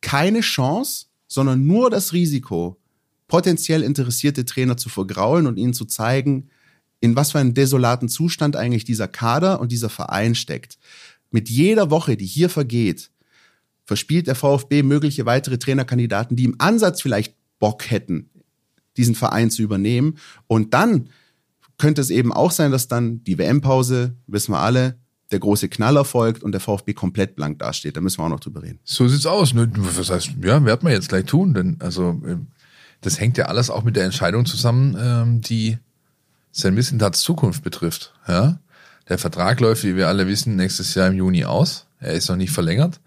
keine 0.00 0.40
Chance, 0.40 1.06
sondern 1.28 1.66
nur 1.66 1.90
das 1.90 2.12
Risiko, 2.12 2.80
potenziell 3.28 3.82
interessierte 3.82 4.44
Trainer 4.44 4.76
zu 4.76 4.88
vergraulen 4.88 5.46
und 5.46 5.56
ihnen 5.56 5.74
zu 5.74 5.84
zeigen, 5.84 6.48
in 7.00 7.16
was 7.16 7.32
für 7.32 7.38
einem 7.38 7.54
desolaten 7.54 8.08
Zustand 8.08 8.56
eigentlich 8.56 8.84
dieser 8.84 9.08
Kader 9.08 9.60
und 9.60 9.72
dieser 9.72 9.88
Verein 9.88 10.34
steckt. 10.34 10.78
Mit 11.30 11.48
jeder 11.48 11.90
Woche, 11.90 12.16
die 12.16 12.26
hier 12.26 12.48
vergeht, 12.48 13.10
verspielt 13.90 14.28
der 14.28 14.36
VfB 14.36 14.84
mögliche 14.84 15.26
weitere 15.26 15.58
Trainerkandidaten, 15.58 16.36
die 16.36 16.44
im 16.44 16.54
Ansatz 16.58 17.02
vielleicht 17.02 17.34
Bock 17.58 17.90
hätten, 17.90 18.30
diesen 18.96 19.16
Verein 19.16 19.50
zu 19.50 19.62
übernehmen. 19.62 20.16
Und 20.46 20.74
dann 20.74 21.08
könnte 21.76 22.00
es 22.00 22.10
eben 22.10 22.32
auch 22.32 22.52
sein, 22.52 22.70
dass 22.70 22.86
dann 22.86 23.24
die 23.24 23.36
WM-Pause, 23.36 24.14
wissen 24.28 24.52
wir 24.52 24.60
alle, 24.60 25.00
der 25.32 25.40
große 25.40 25.68
Knaller 25.68 26.04
folgt 26.04 26.44
und 26.44 26.52
der 26.52 26.60
VfB 26.60 26.94
komplett 26.94 27.34
blank 27.34 27.58
dasteht. 27.58 27.96
Da 27.96 28.00
müssen 28.00 28.20
wir 28.20 28.26
auch 28.26 28.28
noch 28.28 28.38
drüber 28.38 28.62
reden. 28.62 28.78
So 28.84 29.08
sieht's 29.08 29.26
aus. 29.26 29.54
Ne? 29.54 29.68
Was 29.74 30.08
heißt, 30.08 30.34
ja, 30.40 30.64
werden 30.64 30.86
wir 30.86 30.92
jetzt 30.92 31.08
gleich 31.08 31.24
tun, 31.24 31.52
denn 31.52 31.76
also 31.80 32.22
ähm, 32.24 32.46
das 33.00 33.18
hängt 33.18 33.38
ja 33.38 33.46
alles 33.46 33.70
auch 33.70 33.82
mit 33.82 33.96
der 33.96 34.04
Entscheidung 34.04 34.46
zusammen, 34.46 34.96
ähm, 35.00 35.40
die 35.40 35.78
Sven 36.52 36.74
Missentats 36.74 37.22
Zukunft 37.22 37.64
betrifft. 37.64 38.14
Ja? 38.28 38.60
Der 39.08 39.18
Vertrag 39.18 39.58
läuft, 39.58 39.82
wie 39.82 39.96
wir 39.96 40.06
alle 40.06 40.28
wissen, 40.28 40.54
nächstes 40.54 40.94
Jahr 40.94 41.08
im 41.08 41.16
Juni 41.16 41.44
aus. 41.44 41.88
Er 41.98 42.12
ist 42.12 42.28
noch 42.28 42.36
nicht 42.36 42.52
verlängert. 42.52 43.00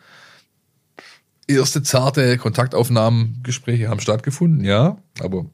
Erste 1.56 1.84
zarte 1.84 2.38
Kontaktaufnahmengespräche 2.38 3.89
haben 3.89 4.00
stattgefunden, 4.00 4.63
ja, 4.63 4.98
aber 5.20 5.46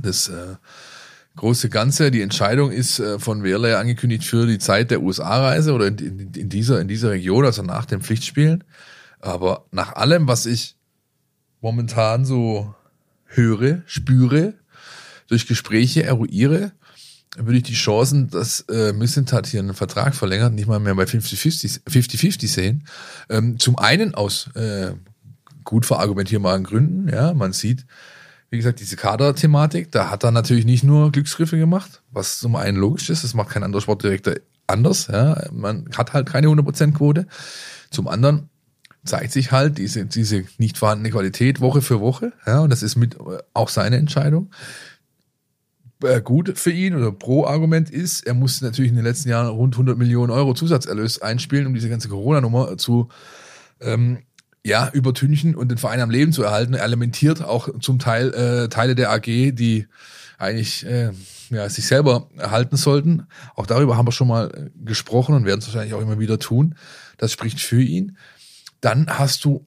das 0.00 0.28
äh, 0.28 0.56
große 1.36 1.68
Ganze, 1.68 2.10
die 2.10 2.22
Entscheidung 2.22 2.72
ist 2.72 2.98
äh, 2.98 3.18
von 3.18 3.42
Wehrle 3.42 3.78
angekündigt 3.78 4.24
für 4.24 4.46
die 4.46 4.58
Zeit 4.58 4.90
der 4.90 5.02
USA-Reise 5.02 5.72
oder 5.72 5.86
in, 5.86 5.98
in, 5.98 6.32
in, 6.34 6.48
dieser, 6.48 6.80
in 6.80 6.88
dieser 6.88 7.10
Region, 7.10 7.44
also 7.44 7.62
nach 7.62 7.84
den 7.84 8.00
Pflichtspielen. 8.00 8.64
Aber 9.20 9.66
nach 9.70 9.94
allem, 9.94 10.28
was 10.28 10.46
ich 10.46 10.76
momentan 11.60 12.24
so 12.24 12.74
höre, 13.26 13.82
spüre, 13.86 14.54
durch 15.28 15.46
Gespräche 15.46 16.04
eruiere, 16.04 16.72
würde 17.36 17.58
ich 17.58 17.64
die 17.64 17.74
Chancen, 17.74 18.28
dass 18.30 18.60
äh, 18.68 18.92
Missentat 18.92 19.46
hier 19.46 19.60
einen 19.60 19.74
Vertrag 19.74 20.14
verlängert, 20.14 20.52
nicht 20.52 20.68
mal 20.68 20.80
mehr 20.80 20.94
bei 20.94 21.04
50-50 21.04 22.48
sehen. 22.48 22.84
Ähm, 23.28 23.58
zum 23.58 23.78
einen 23.78 24.14
aus 24.14 24.48
äh, 24.54 24.92
gut 25.64 25.86
verargumentierbaren 25.86 26.64
Gründen, 26.64 27.08
ja, 27.08 27.34
man 27.34 27.52
sieht, 27.52 27.84
wie 28.50 28.56
gesagt, 28.56 28.80
diese 28.80 28.96
Kader-Thematik, 28.96 29.90
da 29.90 30.10
hat 30.10 30.24
er 30.24 30.30
natürlich 30.30 30.64
nicht 30.64 30.84
nur 30.84 31.12
Glücksgriffe 31.12 31.58
gemacht, 31.58 32.02
was 32.10 32.38
zum 32.38 32.56
einen 32.56 32.78
logisch 32.78 33.10
ist, 33.10 33.24
das 33.24 33.34
macht 33.34 33.50
kein 33.50 33.62
anderer 33.62 33.82
Sportdirektor 33.82 34.34
anders, 34.66 35.08
ja, 35.08 35.48
man 35.52 35.88
hat 35.96 36.12
halt 36.12 36.28
keine 36.28 36.48
100%-Quote. 36.48 37.26
Zum 37.90 38.08
anderen 38.08 38.48
zeigt 39.04 39.32
sich 39.32 39.52
halt 39.52 39.78
diese, 39.78 40.06
diese 40.06 40.44
nicht 40.58 40.78
vorhandene 40.78 41.10
Qualität 41.10 41.60
Woche 41.60 41.82
für 41.82 42.00
Woche, 42.00 42.32
ja, 42.46 42.60
und 42.60 42.70
das 42.70 42.82
ist 42.82 42.96
mit 42.96 43.14
äh, 43.14 43.38
auch 43.54 43.68
seine 43.68 43.96
Entscheidung. 43.96 44.50
Äh, 46.02 46.20
gut 46.20 46.58
für 46.58 46.70
ihn 46.70 46.94
oder 46.94 47.10
Pro-Argument 47.10 47.90
ist, 47.90 48.26
er 48.26 48.34
musste 48.34 48.64
natürlich 48.64 48.90
in 48.90 48.96
den 48.96 49.04
letzten 49.04 49.30
Jahren 49.30 49.48
rund 49.48 49.74
100 49.74 49.96
Millionen 49.96 50.30
Euro 50.30 50.52
Zusatzerlös 50.52 51.22
einspielen, 51.22 51.66
um 51.66 51.74
diese 51.74 51.88
ganze 51.88 52.08
Corona-Nummer 52.08 52.76
zu 52.76 53.08
ähm, 53.80 54.18
ja, 54.62 54.90
übertünchen 54.92 55.54
und 55.54 55.70
den 55.70 55.78
Verein 55.78 56.00
am 56.00 56.10
Leben 56.10 56.32
zu 56.32 56.42
erhalten. 56.42 56.74
Er 56.74 56.82
alimentiert 56.82 57.42
auch 57.42 57.68
zum 57.80 57.98
Teil 57.98 58.34
äh, 58.34 58.68
Teile 58.68 58.94
der 58.94 59.10
AG, 59.12 59.22
die 59.22 59.86
eigentlich 60.38 60.84
äh, 60.84 61.12
ja, 61.50 61.68
sich 61.68 61.86
selber 61.86 62.28
erhalten 62.36 62.76
sollten. 62.76 63.26
Auch 63.54 63.66
darüber 63.66 63.96
haben 63.96 64.06
wir 64.06 64.12
schon 64.12 64.28
mal 64.28 64.50
äh, 64.50 64.84
gesprochen 64.84 65.34
und 65.34 65.44
werden 65.44 65.60
es 65.60 65.66
wahrscheinlich 65.66 65.94
auch 65.94 66.02
immer 66.02 66.18
wieder 66.18 66.38
tun. 66.38 66.74
Das 67.16 67.32
spricht 67.32 67.60
für 67.60 67.80
ihn. 67.80 68.16
Dann 68.80 69.06
hast 69.08 69.44
du, 69.44 69.66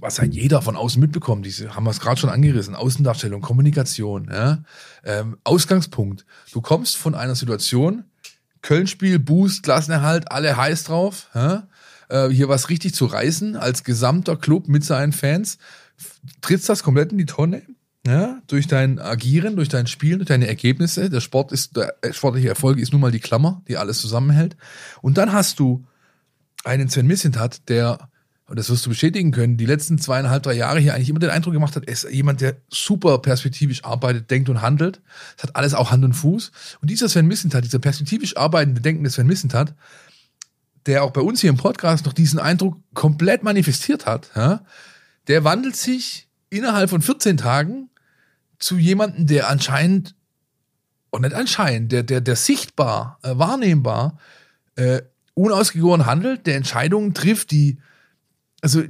was 0.00 0.18
halt 0.18 0.34
jeder 0.34 0.62
von 0.62 0.76
außen 0.76 1.00
mitbekommt, 1.00 1.44
diese 1.46 1.74
haben 1.74 1.84
wir 1.84 1.90
es 1.90 2.00
gerade 2.00 2.20
schon 2.20 2.30
angerissen, 2.30 2.74
Außendarstellung, 2.74 3.40
Kommunikation, 3.40 4.28
ja, 4.32 4.62
ähm, 5.04 5.38
Ausgangspunkt. 5.44 6.24
Du 6.52 6.60
kommst 6.60 6.96
von 6.96 7.14
einer 7.14 7.34
Situation, 7.34 8.04
Köln-Spiel, 8.62 9.18
Boost, 9.18 9.62
Klassenerhalt, 9.62 10.30
alle 10.30 10.56
heiß 10.56 10.84
drauf, 10.84 11.28
ja, 11.34 11.68
äh, 12.08 12.28
hier 12.28 12.48
was 12.48 12.68
richtig 12.68 12.94
zu 12.94 13.06
reißen 13.06 13.56
als 13.56 13.84
gesamter 13.84 14.36
Club 14.36 14.68
mit 14.68 14.84
seinen 14.84 15.12
Fans, 15.12 15.58
trittst 16.40 16.68
das 16.68 16.82
komplett 16.82 17.12
in 17.12 17.18
die 17.18 17.26
Tonne. 17.26 17.62
Ja, 18.04 18.42
durch 18.48 18.66
dein 18.66 18.98
Agieren, 18.98 19.54
durch 19.54 19.68
dein 19.68 19.86
Spielen, 19.86 20.18
durch 20.18 20.26
deine 20.26 20.48
Ergebnisse. 20.48 21.08
Der 21.08 21.20
Sport 21.20 21.52
ist, 21.52 21.76
der 21.76 21.94
sportliche 22.10 22.48
Erfolg 22.48 22.78
ist 22.78 22.90
nun 22.90 23.00
mal 23.00 23.12
die 23.12 23.20
Klammer, 23.20 23.62
die 23.68 23.76
alles 23.76 24.00
zusammenhält. 24.00 24.56
Und 25.02 25.18
dann 25.18 25.32
hast 25.32 25.60
du 25.60 25.86
einen 26.64 26.88
Sven 26.88 27.06
Missentat, 27.06 27.68
der, 27.68 28.10
und 28.52 28.58
das 28.58 28.68
wirst 28.68 28.84
du 28.84 28.90
bestätigen 28.90 29.30
können, 29.30 29.56
die 29.56 29.64
letzten 29.64 29.96
zweieinhalb, 29.96 30.42
drei 30.42 30.52
Jahre 30.52 30.78
hier 30.78 30.94
eigentlich 30.94 31.08
immer 31.08 31.20
den 31.20 31.30
Eindruck 31.30 31.54
gemacht 31.54 31.74
hat, 31.74 31.86
er 31.86 31.92
ist 31.94 32.06
jemand, 32.10 32.42
der 32.42 32.58
super 32.68 33.16
perspektivisch 33.16 33.82
arbeitet, 33.82 34.30
denkt 34.30 34.50
und 34.50 34.60
handelt. 34.60 35.00
Es 35.38 35.44
hat 35.44 35.56
alles 35.56 35.72
auch 35.72 35.90
Hand 35.90 36.04
und 36.04 36.12
Fuß. 36.12 36.52
Und 36.82 36.90
dieser 36.90 37.08
Sven 37.08 37.26
Missentat, 37.26 37.64
dieser 37.64 37.78
perspektivisch 37.78 38.36
arbeitende, 38.36 38.82
denkende 38.82 39.08
Sven 39.08 39.26
Missentat, 39.26 39.74
der 40.84 41.02
auch 41.02 41.12
bei 41.12 41.22
uns 41.22 41.40
hier 41.40 41.48
im 41.48 41.56
Podcast 41.56 42.04
noch 42.04 42.12
diesen 42.12 42.38
Eindruck 42.38 42.76
komplett 42.92 43.42
manifestiert 43.42 44.04
hat, 44.04 44.30
ja, 44.36 44.60
der 45.28 45.44
wandelt 45.44 45.76
sich 45.76 46.28
innerhalb 46.50 46.90
von 46.90 47.00
14 47.00 47.38
Tagen 47.38 47.88
zu 48.58 48.76
jemandem, 48.76 49.26
der 49.26 49.48
anscheinend, 49.48 50.14
und 51.08 51.22
nicht 51.22 51.32
anscheinend, 51.32 51.90
der, 51.90 52.02
der, 52.02 52.20
der 52.20 52.36
sichtbar, 52.36 53.18
äh, 53.22 53.30
wahrnehmbar, 53.34 54.18
äh, 54.76 55.00
unausgegoren 55.32 56.04
handelt, 56.04 56.46
der 56.46 56.56
Entscheidungen 56.56 57.14
trifft, 57.14 57.50
die, 57.50 57.78
also 58.62 58.82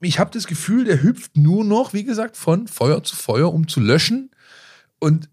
ich 0.00 0.18
habe 0.18 0.30
das 0.30 0.46
Gefühl, 0.46 0.84
der 0.84 1.02
hüpft 1.02 1.36
nur 1.36 1.64
noch, 1.64 1.92
wie 1.92 2.04
gesagt, 2.04 2.36
von 2.36 2.68
Feuer 2.68 3.02
zu 3.02 3.16
Feuer, 3.16 3.52
um 3.52 3.66
zu 3.66 3.80
löschen. 3.80 4.30
Und 5.00 5.28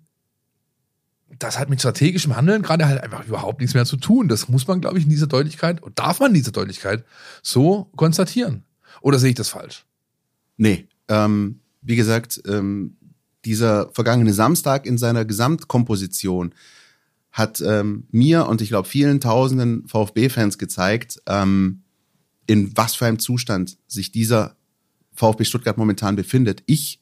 das 1.37 1.59
hat 1.59 1.69
mit 1.69 1.79
strategischem 1.79 2.35
Handeln 2.35 2.63
gerade 2.63 2.87
halt 2.87 3.01
einfach 3.01 3.25
überhaupt 3.27 3.59
nichts 3.59 3.75
mehr 3.75 3.85
zu 3.85 3.97
tun. 3.97 4.27
Das 4.27 4.49
muss 4.49 4.67
man, 4.67 4.81
glaube 4.81 4.97
ich, 4.97 5.03
in 5.03 5.09
dieser 5.09 5.27
Deutlichkeit, 5.27 5.83
und 5.83 5.99
darf 5.99 6.19
man 6.19 6.31
in 6.31 6.35
dieser 6.35 6.51
Deutlichkeit 6.51 7.05
so 7.43 7.91
konstatieren. 7.95 8.63
Oder 9.01 9.19
sehe 9.19 9.29
ich 9.29 9.35
das 9.35 9.49
falsch? 9.49 9.85
Nee, 10.57 10.87
ähm, 11.07 11.59
wie 11.81 11.95
gesagt, 11.95 12.41
ähm, 12.47 12.97
dieser 13.43 13.91
vergangene 13.93 14.33
Samstag 14.33 14.87
in 14.87 14.97
seiner 14.97 15.25
Gesamtkomposition 15.25 16.55
hat 17.31 17.61
ähm, 17.61 18.07
mir 18.09 18.47
und 18.47 18.61
ich 18.61 18.69
glaube 18.69 18.87
vielen 18.87 19.19
tausenden 19.19 19.87
VfB-Fans 19.87 20.57
gezeigt, 20.57 21.21
ähm, 21.27 21.83
in 22.47 22.75
was 22.75 22.95
für 22.95 23.05
einem 23.05 23.19
Zustand 23.19 23.77
sich 23.87 24.11
dieser 24.11 24.55
VfB 25.13 25.45
Stuttgart 25.45 25.77
momentan 25.77 26.15
befindet. 26.15 26.63
Ich 26.65 26.99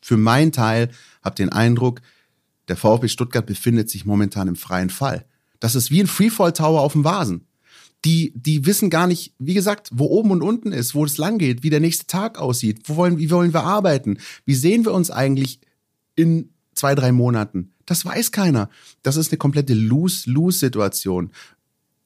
für 0.00 0.16
meinen 0.16 0.52
Teil 0.52 0.90
habe 1.22 1.36
den 1.36 1.50
Eindruck, 1.50 2.00
der 2.68 2.76
VfB 2.76 3.08
Stuttgart 3.08 3.46
befindet 3.46 3.88
sich 3.90 4.04
momentan 4.04 4.48
im 4.48 4.56
freien 4.56 4.90
Fall. 4.90 5.24
Das 5.60 5.74
ist 5.74 5.90
wie 5.90 6.00
ein 6.00 6.08
Freefall 6.08 6.52
Tower 6.52 6.80
auf 6.80 6.92
dem 6.92 7.04
Vasen. 7.04 7.46
Die, 8.04 8.32
die 8.34 8.66
wissen 8.66 8.90
gar 8.90 9.06
nicht, 9.06 9.32
wie 9.38 9.54
gesagt, 9.54 9.90
wo 9.92 10.06
oben 10.06 10.32
und 10.32 10.42
unten 10.42 10.72
ist, 10.72 10.94
wo 10.94 11.04
es 11.04 11.18
lang 11.18 11.38
geht, 11.38 11.62
wie 11.62 11.70
der 11.70 11.78
nächste 11.78 12.06
Tag 12.06 12.36
aussieht, 12.36 12.80
wo 12.86 12.96
wollen, 12.96 13.18
wie 13.18 13.30
wollen 13.30 13.54
wir 13.54 13.62
arbeiten, 13.62 14.18
wie 14.44 14.56
sehen 14.56 14.84
wir 14.84 14.92
uns 14.92 15.12
eigentlich 15.12 15.60
in 16.16 16.50
zwei, 16.74 16.96
drei 16.96 17.12
Monaten. 17.12 17.72
Das 17.86 18.04
weiß 18.04 18.32
keiner. 18.32 18.70
Das 19.02 19.16
ist 19.16 19.30
eine 19.30 19.38
komplette 19.38 19.74
Lose-Lose-Situation. 19.74 21.30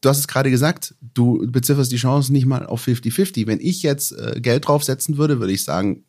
Du 0.01 0.09
hast 0.09 0.19
es 0.19 0.29
gerade 0.29 0.51
gesagt, 0.51 0.95
du 1.15 1.51
bezifferst 1.51 1.91
die 1.91 1.97
Chancen 1.97 2.33
nicht 2.33 2.47
mal 2.47 2.67
auf 2.67 2.87
50-50. 2.87 3.47
Wenn 3.47 3.61
ich 3.61 3.83
jetzt 3.83 4.13
äh, 4.13 4.41
Geld 4.41 4.69
draufsetzen 4.69 5.17
würde, 5.17 5.41
würde 5.41 5.53
ich 5.53 5.65
sagen, 5.65 6.05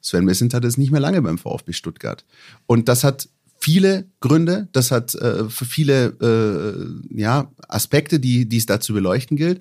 Sven 0.00 0.24
Missent 0.24 0.54
hat 0.54 0.64
es 0.64 0.78
nicht 0.78 0.90
mehr 0.90 1.00
lange 1.00 1.22
beim 1.22 1.38
VfB 1.38 1.72
Stuttgart. 1.72 2.24
Und 2.66 2.88
das 2.88 3.04
hat 3.04 3.28
viele 3.60 4.06
Gründe, 4.20 4.68
das 4.72 4.90
hat 4.90 5.14
äh, 5.14 5.48
viele 5.48 6.06
äh, 6.20 7.16
ja, 7.20 7.52
Aspekte, 7.68 8.18
die, 8.18 8.48
die 8.48 8.56
es 8.56 8.66
da 8.66 8.80
zu 8.80 8.92
beleuchten 8.92 9.36
gilt. 9.36 9.60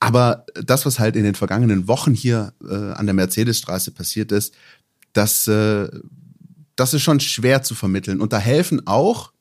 Aber 0.00 0.44
das, 0.54 0.84
was 0.84 0.98
halt 0.98 1.16
in 1.16 1.24
den 1.24 1.34
vergangenen 1.34 1.88
Wochen 1.88 2.14
hier 2.14 2.52
äh, 2.62 2.74
an 2.74 3.06
der 3.06 3.14
Mercedesstraße 3.14 3.92
passiert 3.92 4.32
ist, 4.32 4.54
das, 5.12 5.46
äh, 5.48 5.88
das 6.76 6.94
ist 6.94 7.02
schon 7.02 7.20
schwer 7.20 7.62
zu 7.62 7.74
vermitteln. 7.74 8.20
Und 8.20 8.32
da 8.32 8.38
helfen 8.38 8.86
auch, 8.86 9.32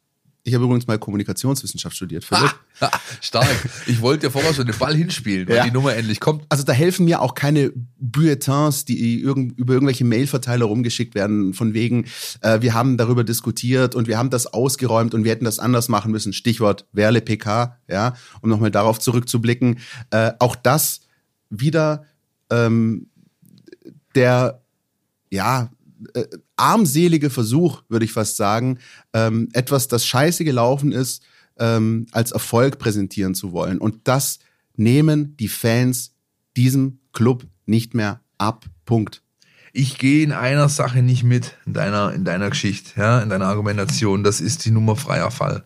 ich 0.43 0.54
habe 0.54 0.63
übrigens 0.63 0.88
mal 0.88 0.97
Kommunikationswissenschaft 0.97 1.95
studiert, 1.95 2.23
Philipp. 2.23 2.56
Ah, 2.80 2.89
stark. 3.21 3.47
Ich 3.88 4.02
wollte 4.02 4.28
dir 4.28 4.32
vorher 4.32 4.54
schon 4.54 4.65
den 4.65 4.78
Ball 4.78 4.95
hinspielen, 4.95 5.47
weil 5.47 5.58
Ja. 5.58 5.63
die 5.65 5.71
Nummer 5.71 5.93
endlich 5.95 6.19
kommt. 6.19 6.45
Also 6.49 6.63
da 6.63 6.71
helfen 6.73 7.06
mir 7.06 7.21
auch 7.21 7.36
keine 7.36 7.71
Bulletins, 7.99 8.86
die 8.86 9.21
irgend, 9.21 9.58
über 9.60 9.73
irgendwelche 9.73 10.06
Mailverteiler 10.06 10.65
rumgeschickt 10.65 11.13
werden, 11.13 11.54
von 11.54 11.73
wegen, 11.73 12.06
äh, 12.41 12.62
wir 12.62 12.73
haben 12.73 12.97
darüber 12.97 13.23
diskutiert 13.23 13.95
und 13.95 14.08
wir 14.08 14.17
haben 14.17 14.30
das 14.30 14.47
ausgeräumt 14.47 15.13
und 15.13 15.23
wir 15.25 15.32
hätten 15.32 15.45
das 15.45 15.60
anders 15.60 15.89
machen 15.89 16.12
müssen. 16.12 16.32
Stichwort 16.34 16.86
Werle 16.93 17.21
PK, 17.21 17.78
ja, 17.88 18.13
um 18.41 18.49
nochmal 18.49 18.71
darauf 18.71 18.99
zurückzublicken. 18.99 19.80
Äh, 20.12 20.32
auch 20.39 20.56
das 20.56 21.02
wieder 21.49 22.06
ähm, 22.49 23.08
der, 24.15 24.62
ja, 25.30 25.69
äh, 26.13 26.25
armselige 26.55 27.29
Versuch, 27.29 27.81
würde 27.89 28.05
ich 28.05 28.12
fast 28.12 28.38
sagen, 28.38 28.79
ähm, 29.13 29.49
etwas, 29.53 29.88
das 29.88 30.05
scheiße 30.05 30.43
gelaufen 30.43 30.91
ist, 30.91 31.23
ähm, 31.57 32.07
als 32.12 32.31
Erfolg 32.31 32.79
präsentieren 32.79 33.35
zu 33.35 33.51
wollen. 33.51 33.79
Und 33.79 34.07
das 34.07 34.39
nehmen 34.75 35.35
die 35.38 35.49
Fans 35.49 36.13
diesem 36.55 36.99
Club 37.13 37.45
nicht 37.65 37.93
mehr 37.93 38.21
ab. 38.38 38.65
Punkt. 38.85 39.21
Ich 39.71 39.99
gehe 39.99 40.23
in 40.23 40.31
einer 40.31 40.67
Sache 40.67 41.03
nicht 41.03 41.23
mit, 41.23 41.55
in 41.65 41.73
deiner, 41.73 42.13
in 42.13 42.25
deiner 42.25 42.49
Geschichte, 42.49 42.99
ja, 42.99 43.21
in 43.21 43.29
deiner 43.29 43.45
Argumentation. 43.45 44.23
Das 44.23 44.41
ist 44.41 44.65
die 44.65 44.71
Nummer 44.71 44.95
freier 44.95 45.29
Fall. 45.29 45.63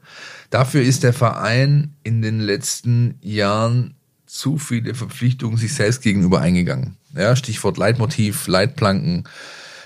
Dafür 0.49 0.81
ist 0.81 1.03
der 1.03 1.13
Verein 1.13 1.95
in 2.03 2.21
den 2.21 2.39
letzten 2.39 3.17
Jahren 3.21 3.95
zu 4.25 4.57
viele 4.57 4.93
Verpflichtungen 4.93 5.57
sich 5.57 5.73
selbst 5.73 6.01
gegenüber 6.01 6.41
eingegangen. 6.41 6.97
Ja, 7.15 7.35
Stichwort 7.35 7.77
Leitmotiv, 7.77 8.47
Leitplanken. 8.47 9.23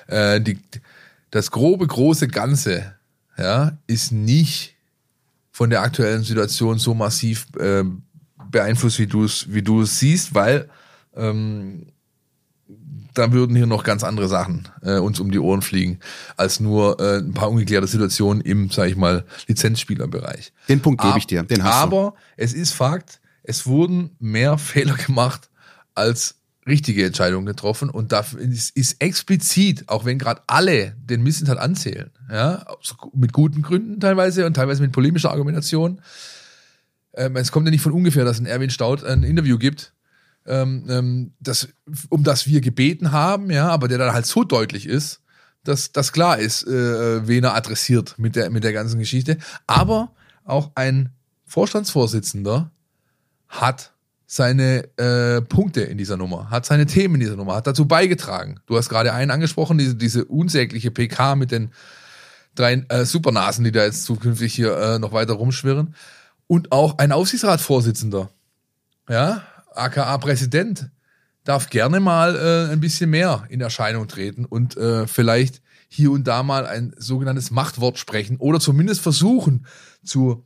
Äh, 0.08 0.41
die, 0.41 0.60
das 1.32 1.52
grobe, 1.52 1.88
große 1.88 2.28
Ganze, 2.28 2.96
ja, 3.38 3.78
ist 3.88 4.12
nicht 4.12 4.76
von 5.52 5.70
der 5.70 5.82
aktuellen 5.82 6.24
Situation 6.24 6.80
so 6.80 6.93
massiv 6.93 7.48
äh, 7.60 7.84
beeinflusst, 8.52 9.00
wie 9.00 9.08
du 9.08 9.24
es 9.24 9.52
wie 9.52 9.62
du 9.62 9.82
es 9.82 10.00
siehst, 10.00 10.34
weil 10.34 10.70
ähm, 11.15 11.88
da 13.13 13.32
würden 13.32 13.56
hier 13.56 13.65
noch 13.65 13.84
ganz 13.84 14.04
andere 14.04 14.28
Sachen 14.28 14.67
äh, 14.84 14.98
uns 14.98 15.20
um 15.20 15.32
die 15.32 15.39
Ohren 15.39 15.62
fliegen, 15.62 16.00
als 16.36 16.60
nur 16.60 17.00
äh, 17.00 17.17
ein 17.17 17.34
paar 17.34 17.50
ungeklärte 17.50 17.88
Situationen 17.88 18.41
im, 18.41 18.70
sag 18.70 18.89
ich 18.89 18.96
mal, 18.96 19.26
Lizenzspielerbereich. 19.48 20.54
Den 20.70 20.82
Punkt 20.82 21.02
gebe 21.02 21.17
ich 21.17 21.26
dir, 21.26 21.43
den 21.43 21.63
hast 21.63 21.74
du. 21.74 21.84
Aber 21.84 22.13
es 22.36 22.54
ist 22.54 22.74
Fakt, 22.74 23.20
es 23.43 23.65
wurden 23.65 24.12
mehr 24.20 24.58
Fehler 24.58 24.96
gemacht 24.96 25.50
als 25.96 26.36
richtige 26.67 27.06
Entscheidungen 27.06 27.45
getroffen 27.45 27.89
und 27.89 28.12
dafür 28.12 28.41
ist, 28.41 28.75
ist 28.75 29.01
explizit, 29.01 29.88
auch 29.88 30.06
wenn 30.06 30.19
gerade 30.19 30.41
alle 30.47 30.95
den 30.97 31.23
Missentat 31.23 31.58
anzählen, 31.58 32.12
ja, 32.32 32.65
mit 33.13 33.34
guten 33.34 33.62
Gründen 33.62 33.99
teilweise 33.99 34.45
und 34.45 34.53
teilweise 34.53 34.82
mit 34.82 34.91
polemischer 34.91 35.32
Argumentation. 35.32 36.01
Ähm, 37.13 37.36
es 37.36 37.51
kommt 37.51 37.65
ja 37.65 37.71
nicht 37.71 37.82
von 37.82 37.93
ungefähr, 37.93 38.25
dass 38.25 38.39
ein 38.39 38.45
Erwin 38.45 38.69
Staud 38.69 39.03
ein 39.03 39.23
Interview 39.23 39.58
gibt, 39.58 39.93
ähm, 40.45 40.86
ähm, 40.89 41.34
das, 41.39 41.67
um 42.10 42.23
das 42.23 42.47
wir 42.47 42.62
gebeten 42.62 43.12
haben, 43.12 43.49
ja, 43.49 43.69
aber 43.69 43.88
der 43.88 43.97
dann 43.97 44.13
halt 44.13 44.25
so 44.25 44.43
deutlich 44.43 44.88
ist, 44.88 45.21
dass 45.63 45.91
das 45.91 46.13
klar 46.13 46.38
ist, 46.39 46.65
äh, 46.65 47.27
wen 47.27 47.43
er 47.43 47.56
adressiert 47.56 48.15
mit 48.17 48.36
der, 48.36 48.49
mit 48.49 48.63
der 48.63 48.73
ganzen 48.73 48.99
Geschichte. 48.99 49.38
Aber 49.67 50.12
auch 50.45 50.71
ein 50.75 51.10
Vorstandsvorsitzender 51.45 52.71
hat 53.49 53.93
seine 54.29 54.83
äh, 54.97 55.41
Punkte 55.41 55.81
in 55.81 55.97
dieser 55.97 56.17
Nummer, 56.17 56.49
hat 56.49 56.65
seine 56.65 56.85
Themen 56.85 57.15
in 57.15 57.21
dieser 57.21 57.37
Nummer, 57.37 57.55
hat 57.55 57.65
dazu 57.65 57.87
beigetragen. 57.87 58.59
Du 58.67 58.77
hast 58.77 58.89
gerade 58.89 59.13
einen 59.13 59.31
angesprochen, 59.31 59.77
diese, 59.77 59.95
diese 59.95 60.25
unsägliche 60.25 60.91
PK 60.91 61.35
mit 61.35 61.51
den 61.51 61.71
drei 62.53 62.85
äh, 62.89 63.05
Supernasen, 63.05 63.63
die 63.63 63.71
da 63.71 63.85
jetzt 63.85 64.03
zukünftig 64.03 64.53
hier 64.53 64.77
äh, 64.77 64.99
noch 64.99 65.13
weiter 65.13 65.33
rumschwirren. 65.33 65.95
Und 66.45 66.73
auch 66.73 66.97
ein 66.97 67.13
Aufsichtsratsvorsitzender, 67.13 68.29
ja, 69.09 69.43
aka 69.73 70.17
Präsident, 70.17 70.89
darf 71.45 71.69
gerne 71.69 72.01
mal 72.01 72.35
äh, 72.35 72.73
ein 72.73 72.81
bisschen 72.81 73.09
mehr 73.09 73.45
in 73.47 73.61
Erscheinung 73.61 74.09
treten 74.09 74.43
und 74.43 74.75
äh, 74.75 75.07
vielleicht 75.07 75.61
hier 75.87 76.11
und 76.11 76.27
da 76.27 76.43
mal 76.43 76.65
ein 76.65 76.93
sogenanntes 76.97 77.49
Machtwort 77.49 77.97
sprechen 77.97 78.35
oder 78.37 78.59
zumindest 78.59 78.99
versuchen 78.99 79.65
zur 80.03 80.43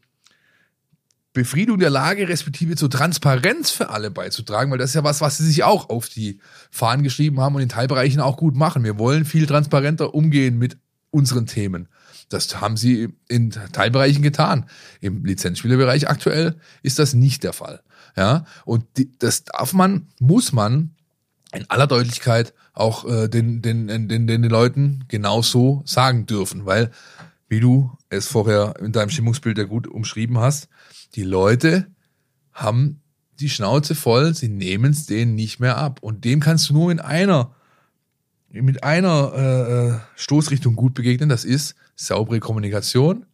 Befriedung 1.34 1.80
der 1.80 1.90
Lage 1.90 2.28
respektive 2.28 2.76
zur 2.76 2.90
Transparenz 2.90 3.72
für 3.72 3.90
alle 3.90 4.12
beizutragen, 4.12 4.70
weil 4.72 4.78
das 4.78 4.90
ist 4.90 4.96
ja 4.96 5.04
was, 5.04 5.22
was 5.22 5.38
sie 5.38 5.46
sich 5.46 5.64
auch 5.64 5.90
auf 5.90 6.10
die 6.10 6.40
Fahnen 6.70 7.04
geschrieben 7.04 7.40
haben 7.40 7.56
und 7.56 7.62
in 7.62 7.70
Teilbereichen 7.70 8.20
auch 8.20 8.36
gut 8.36 8.56
machen. 8.56 8.84
Wir 8.84 9.00
wollen 9.00 9.24
viel 9.24 9.46
transparenter 9.46 10.14
umgehen 10.14 10.58
mit 10.58 10.78
unseren 11.10 11.46
Themen. 11.46 11.88
Das 12.30 12.60
haben 12.60 12.78
sie 12.78 13.10
in 13.28 13.52
Teilbereichen 13.52 14.24
getan. 14.24 14.66
Im 15.00 15.26
Lizenzspielerbereich 15.26 16.10
aktuell 16.10 16.56
ist 16.84 17.00
das 17.00 17.14
nicht 17.14 17.44
der 17.44 17.54
Fall. 17.54 17.82
Ja, 18.18 18.46
und 18.66 18.86
die, 18.98 19.10
das 19.20 19.46
darf 19.46 19.74
man, 19.74 20.08
muss 20.20 20.52
man 20.52 20.92
in 21.54 21.70
aller 21.70 21.88
Deutlichkeit 21.88 22.54
auch 22.74 23.06
äh, 23.06 23.28
den, 23.28 23.62
den, 23.62 23.88
den, 23.88 24.08
den, 24.08 24.28
den 24.28 24.44
Leuten 24.44 25.06
genauso 25.08 25.82
sagen 25.86 26.26
dürfen, 26.26 26.66
weil, 26.66 26.92
wie 27.48 27.60
du 27.60 27.92
es 28.10 28.28
vorher 28.28 28.76
in 28.80 28.92
deinem 28.92 29.10
Stimmungsbild 29.10 29.58
ja 29.58 29.66
gut 29.66 29.88
umschrieben 29.88 30.38
hast, 30.38 30.70
die 31.16 31.24
Leute 31.24 31.88
haben 32.54 33.02
die 33.40 33.50
Schnauze 33.50 33.96
voll, 33.96 34.34
sie 34.36 34.50
nehmen 34.50 34.92
es 34.92 35.06
denen 35.06 35.36
nicht 35.36 35.60
mehr 35.60 35.78
ab. 35.78 36.00
Und 36.02 36.26
dem 36.26 36.40
kannst 36.40 36.70
du 36.70 36.74
nur 36.74 36.92
in 36.92 37.00
einer, 37.00 37.56
mit 38.50 38.84
einer 38.84 39.34
äh, 39.36 39.88
äh, 39.88 40.00
Stoßrichtung 40.16 40.76
gut 40.76 40.94
begegnen. 40.94 41.30
Das 41.30 41.44
ist 41.44 41.76
saubere 41.96 42.40
Kommunikation, 42.40 43.26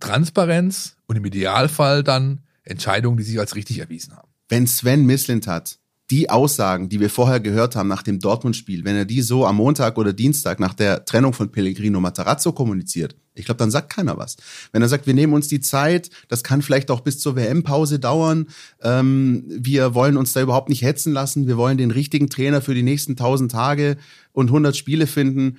Transparenz 0.00 0.96
und 1.06 1.16
im 1.16 1.24
Idealfall 1.24 2.02
dann 2.02 2.42
Entscheidungen, 2.64 3.16
die 3.16 3.24
sich 3.24 3.38
als 3.38 3.54
richtig 3.54 3.78
erwiesen 3.78 4.14
haben. 4.14 4.28
Wenn 4.48 4.66
Sven 4.66 5.06
Mislintat 5.06 5.78
die 6.10 6.28
Aussagen, 6.28 6.88
die 6.88 7.00
wir 7.00 7.08
vorher 7.08 7.40
gehört 7.40 7.74
haben 7.74 7.88
nach 7.88 8.02
dem 8.02 8.18
Dortmund-Spiel, 8.18 8.84
wenn 8.84 8.96
er 8.96 9.06
die 9.06 9.22
so 9.22 9.46
am 9.46 9.56
Montag 9.56 9.96
oder 9.96 10.12
Dienstag 10.12 10.60
nach 10.60 10.74
der 10.74 11.06
Trennung 11.06 11.32
von 11.32 11.50
Pellegrino 11.50 12.00
Matarazzo 12.00 12.52
kommuniziert, 12.52 13.16
ich 13.34 13.46
glaube, 13.46 13.58
dann 13.58 13.70
sagt 13.70 13.92
keiner 13.92 14.18
was. 14.18 14.36
Wenn 14.72 14.82
er 14.82 14.88
sagt, 14.88 15.06
wir 15.06 15.14
nehmen 15.14 15.32
uns 15.32 15.48
die 15.48 15.60
Zeit, 15.60 16.10
das 16.28 16.44
kann 16.44 16.62
vielleicht 16.62 16.90
auch 16.90 17.00
bis 17.00 17.18
zur 17.18 17.36
WM-Pause 17.36 17.98
dauern, 17.98 18.46
ähm, 18.82 19.44
wir 19.46 19.94
wollen 19.94 20.16
uns 20.16 20.32
da 20.32 20.42
überhaupt 20.42 20.68
nicht 20.68 20.82
hetzen 20.82 21.12
lassen, 21.12 21.46
wir 21.46 21.56
wollen 21.56 21.78
den 21.78 21.90
richtigen 21.90 22.28
Trainer 22.28 22.60
für 22.60 22.74
die 22.74 22.82
nächsten 22.82 23.12
1000 23.12 23.50
Tage 23.50 23.96
und 24.32 24.48
100 24.48 24.76
Spiele 24.76 25.06
finden, 25.06 25.58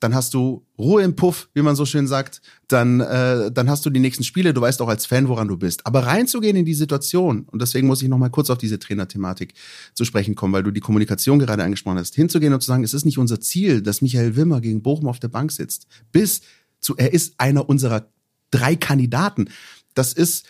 dann 0.00 0.14
hast 0.14 0.34
du 0.34 0.64
Ruhe 0.78 1.02
im 1.02 1.16
Puff, 1.16 1.48
wie 1.54 1.62
man 1.62 1.74
so 1.74 1.84
schön 1.84 2.06
sagt, 2.06 2.40
dann, 2.68 3.00
äh, 3.00 3.50
dann 3.50 3.68
hast 3.68 3.84
du 3.84 3.90
die 3.90 3.98
nächsten 3.98 4.22
Spiele, 4.22 4.54
du 4.54 4.60
weißt 4.60 4.80
auch 4.80 4.88
als 4.88 5.06
Fan, 5.06 5.28
woran 5.28 5.48
du 5.48 5.56
bist. 5.56 5.86
Aber 5.86 6.06
reinzugehen 6.06 6.56
in 6.56 6.64
die 6.64 6.74
Situation, 6.74 7.42
und 7.50 7.60
deswegen 7.60 7.88
muss 7.88 8.02
ich 8.02 8.08
nochmal 8.08 8.30
kurz 8.30 8.50
auf 8.50 8.58
diese 8.58 8.78
Trainerthematik 8.78 9.54
zu 9.94 10.04
sprechen 10.04 10.36
kommen, 10.36 10.52
weil 10.52 10.62
du 10.62 10.70
die 10.70 10.80
Kommunikation 10.80 11.38
gerade 11.40 11.64
angesprochen 11.64 11.98
hast, 11.98 12.14
hinzugehen 12.14 12.52
und 12.52 12.60
zu 12.60 12.68
sagen, 12.68 12.84
es 12.84 12.94
ist 12.94 13.04
nicht 13.04 13.18
unser 13.18 13.40
Ziel, 13.40 13.82
dass 13.82 14.00
Michael 14.00 14.36
Wimmer 14.36 14.60
gegen 14.60 14.82
Bochum 14.82 15.08
auf 15.08 15.18
der 15.18 15.28
Bank 15.28 15.50
sitzt, 15.50 15.88
bis 16.12 16.42
zu, 16.80 16.96
er 16.96 17.12
ist 17.12 17.34
einer 17.38 17.68
unserer 17.68 18.08
drei 18.50 18.76
Kandidaten. 18.76 19.50
Das 19.94 20.12
ist 20.12 20.46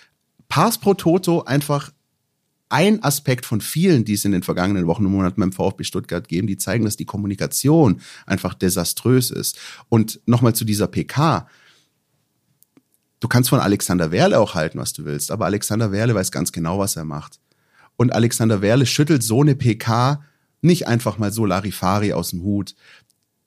Pars 0.48 0.78
pro 0.78 0.94
Toto 0.94 1.42
einfach 1.42 1.90
ein 2.70 3.02
Aspekt 3.02 3.46
von 3.46 3.60
vielen, 3.60 4.04
die 4.04 4.14
es 4.14 4.24
in 4.24 4.32
den 4.32 4.42
vergangenen 4.42 4.86
Wochen 4.86 5.06
und 5.06 5.12
Monaten 5.12 5.40
beim 5.40 5.52
VfB 5.52 5.84
Stuttgart 5.84 6.28
geben, 6.28 6.46
die 6.46 6.58
zeigen, 6.58 6.84
dass 6.84 6.96
die 6.96 7.06
Kommunikation 7.06 8.00
einfach 8.26 8.54
desaströs 8.54 9.30
ist. 9.30 9.58
Und 9.88 10.20
nochmal 10.26 10.54
zu 10.54 10.64
dieser 10.64 10.86
PK. 10.86 11.48
Du 13.20 13.28
kannst 13.28 13.50
von 13.50 13.60
Alexander 13.60 14.10
Werle 14.10 14.38
auch 14.38 14.54
halten, 14.54 14.78
was 14.78 14.92
du 14.92 15.04
willst, 15.04 15.30
aber 15.30 15.46
Alexander 15.46 15.92
Werle 15.92 16.14
weiß 16.14 16.30
ganz 16.30 16.52
genau, 16.52 16.78
was 16.78 16.96
er 16.96 17.04
macht. 17.04 17.40
Und 17.96 18.12
Alexander 18.12 18.60
Werle 18.60 18.86
schüttelt 18.86 19.22
so 19.22 19.40
eine 19.40 19.56
PK 19.56 20.22
nicht 20.60 20.86
einfach 20.86 21.18
mal 21.18 21.32
so 21.32 21.46
Larifari 21.46 22.12
aus 22.12 22.30
dem 22.30 22.42
Hut. 22.42 22.74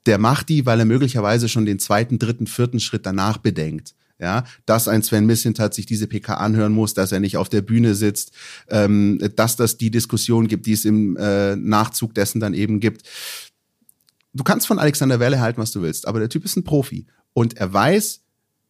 Der 0.06 0.18
macht 0.18 0.48
die, 0.48 0.66
weil 0.66 0.80
er 0.80 0.84
möglicherweise 0.84 1.48
schon 1.48 1.64
den 1.64 1.78
zweiten, 1.78 2.18
dritten, 2.18 2.46
vierten 2.46 2.80
Schritt 2.80 3.06
danach 3.06 3.38
bedenkt 3.38 3.94
ja, 4.22 4.44
dass 4.66 4.86
ein 4.86 5.02
Sven 5.02 5.26
Mislintat 5.26 5.74
sich 5.74 5.84
diese 5.84 6.06
PK 6.06 6.34
anhören 6.34 6.72
muss, 6.72 6.94
dass 6.94 7.10
er 7.10 7.18
nicht 7.18 7.36
auf 7.36 7.48
der 7.48 7.60
Bühne 7.60 7.96
sitzt, 7.96 8.30
ähm, 8.68 9.18
dass 9.34 9.56
das 9.56 9.76
die 9.78 9.90
Diskussion 9.90 10.46
gibt, 10.46 10.66
die 10.66 10.72
es 10.72 10.84
im 10.84 11.16
äh, 11.16 11.56
Nachzug 11.56 12.14
dessen 12.14 12.38
dann 12.40 12.54
eben 12.54 12.78
gibt. 12.78 13.02
Du 14.32 14.44
kannst 14.44 14.68
von 14.68 14.78
Alexander 14.78 15.18
Werle 15.18 15.40
halten, 15.40 15.60
was 15.60 15.72
du 15.72 15.82
willst, 15.82 16.06
aber 16.06 16.20
der 16.20 16.28
Typ 16.28 16.44
ist 16.44 16.56
ein 16.56 16.64
Profi 16.64 17.06
und 17.32 17.56
er 17.56 17.72
weiß, 17.72 18.20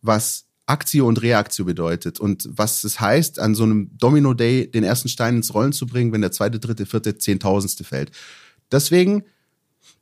was 0.00 0.46
Aktio 0.64 1.06
und 1.06 1.20
Reaktio 1.20 1.66
bedeutet 1.66 2.18
und 2.18 2.48
was 2.50 2.82
es 2.82 2.98
heißt, 2.98 3.38
an 3.38 3.54
so 3.54 3.64
einem 3.64 3.90
Domino 3.98 4.32
Day 4.32 4.70
den 4.70 4.84
ersten 4.84 5.10
Stein 5.10 5.36
ins 5.36 5.52
Rollen 5.52 5.72
zu 5.72 5.86
bringen, 5.86 6.12
wenn 6.12 6.22
der 6.22 6.32
zweite, 6.32 6.60
dritte, 6.60 6.86
vierte, 6.86 7.18
zehntausendste 7.18 7.84
fällt. 7.84 8.10
Deswegen 8.70 9.24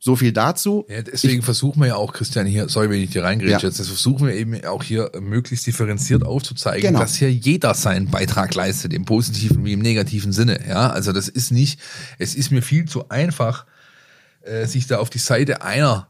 so 0.03 0.15
viel 0.15 0.31
dazu. 0.31 0.83
Ja, 0.89 1.03
deswegen 1.03 1.43
versuchen 1.43 1.79
wir 1.79 1.89
ja 1.89 1.95
auch, 1.95 2.11
Christian, 2.11 2.47
hier, 2.47 2.67
sorry, 2.69 2.89
wenn 2.89 3.01
ich 3.01 3.11
dir 3.11 3.23
reingrätsche, 3.23 3.51
Ja. 3.51 3.59
jetzt, 3.67 3.79
das 3.79 3.87
versuchen 3.87 4.25
wir 4.25 4.33
eben 4.33 4.65
auch 4.65 4.81
hier 4.81 5.11
möglichst 5.21 5.67
differenziert 5.67 6.25
aufzuzeigen, 6.25 6.81
Genau. 6.81 6.99
dass 7.01 7.15
hier 7.15 7.31
jeder 7.31 7.75
seinen 7.75 8.09
Beitrag 8.09 8.55
leistet, 8.55 8.93
im 8.93 9.05
positiven 9.05 9.63
wie 9.63 9.73
im 9.73 9.79
negativen 9.79 10.31
Sinne. 10.31 10.59
Ja, 10.67 10.89
also 10.89 11.11
das 11.11 11.29
ist 11.29 11.51
nicht, 11.51 11.79
es 12.17 12.33
ist 12.33 12.49
mir 12.51 12.63
viel 12.63 12.85
zu 12.85 13.09
einfach, 13.09 13.67
äh, 14.41 14.65
sich 14.65 14.87
da 14.87 14.97
auf 14.97 15.11
die 15.11 15.19
Seite 15.19 15.61
einer 15.61 16.07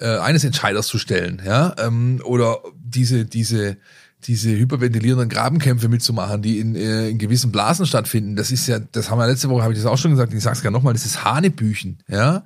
äh, 0.00 0.16
eines 0.18 0.44
Entscheiders 0.44 0.86
zu 0.86 0.96
stellen, 0.96 1.42
ja, 1.44 1.74
ähm, 1.78 2.22
oder 2.24 2.62
diese, 2.82 3.26
diese, 3.26 3.76
diese 4.24 4.50
hyperventilierenden 4.50 5.28
Grabenkämpfe 5.28 5.88
mitzumachen, 5.88 6.42
die 6.42 6.58
in, 6.58 6.74
äh, 6.74 7.08
in 7.08 7.18
gewissen 7.18 7.52
Blasen 7.52 7.86
stattfinden. 7.86 8.36
Das 8.36 8.50
ist 8.50 8.66
ja, 8.66 8.78
das 8.80 9.10
haben 9.10 9.18
wir 9.18 9.26
letzte 9.26 9.48
Woche, 9.48 9.62
habe 9.62 9.72
ich 9.72 9.78
das 9.78 9.86
auch 9.86 9.98
schon 9.98 10.10
gesagt, 10.10 10.34
ich 10.34 10.42
sag's 10.42 10.60
gerne 10.62 10.76
nochmal, 10.76 10.92
das 10.92 11.06
ist 11.06 11.24
Hanebüchen, 11.24 11.98
ja. 12.08 12.44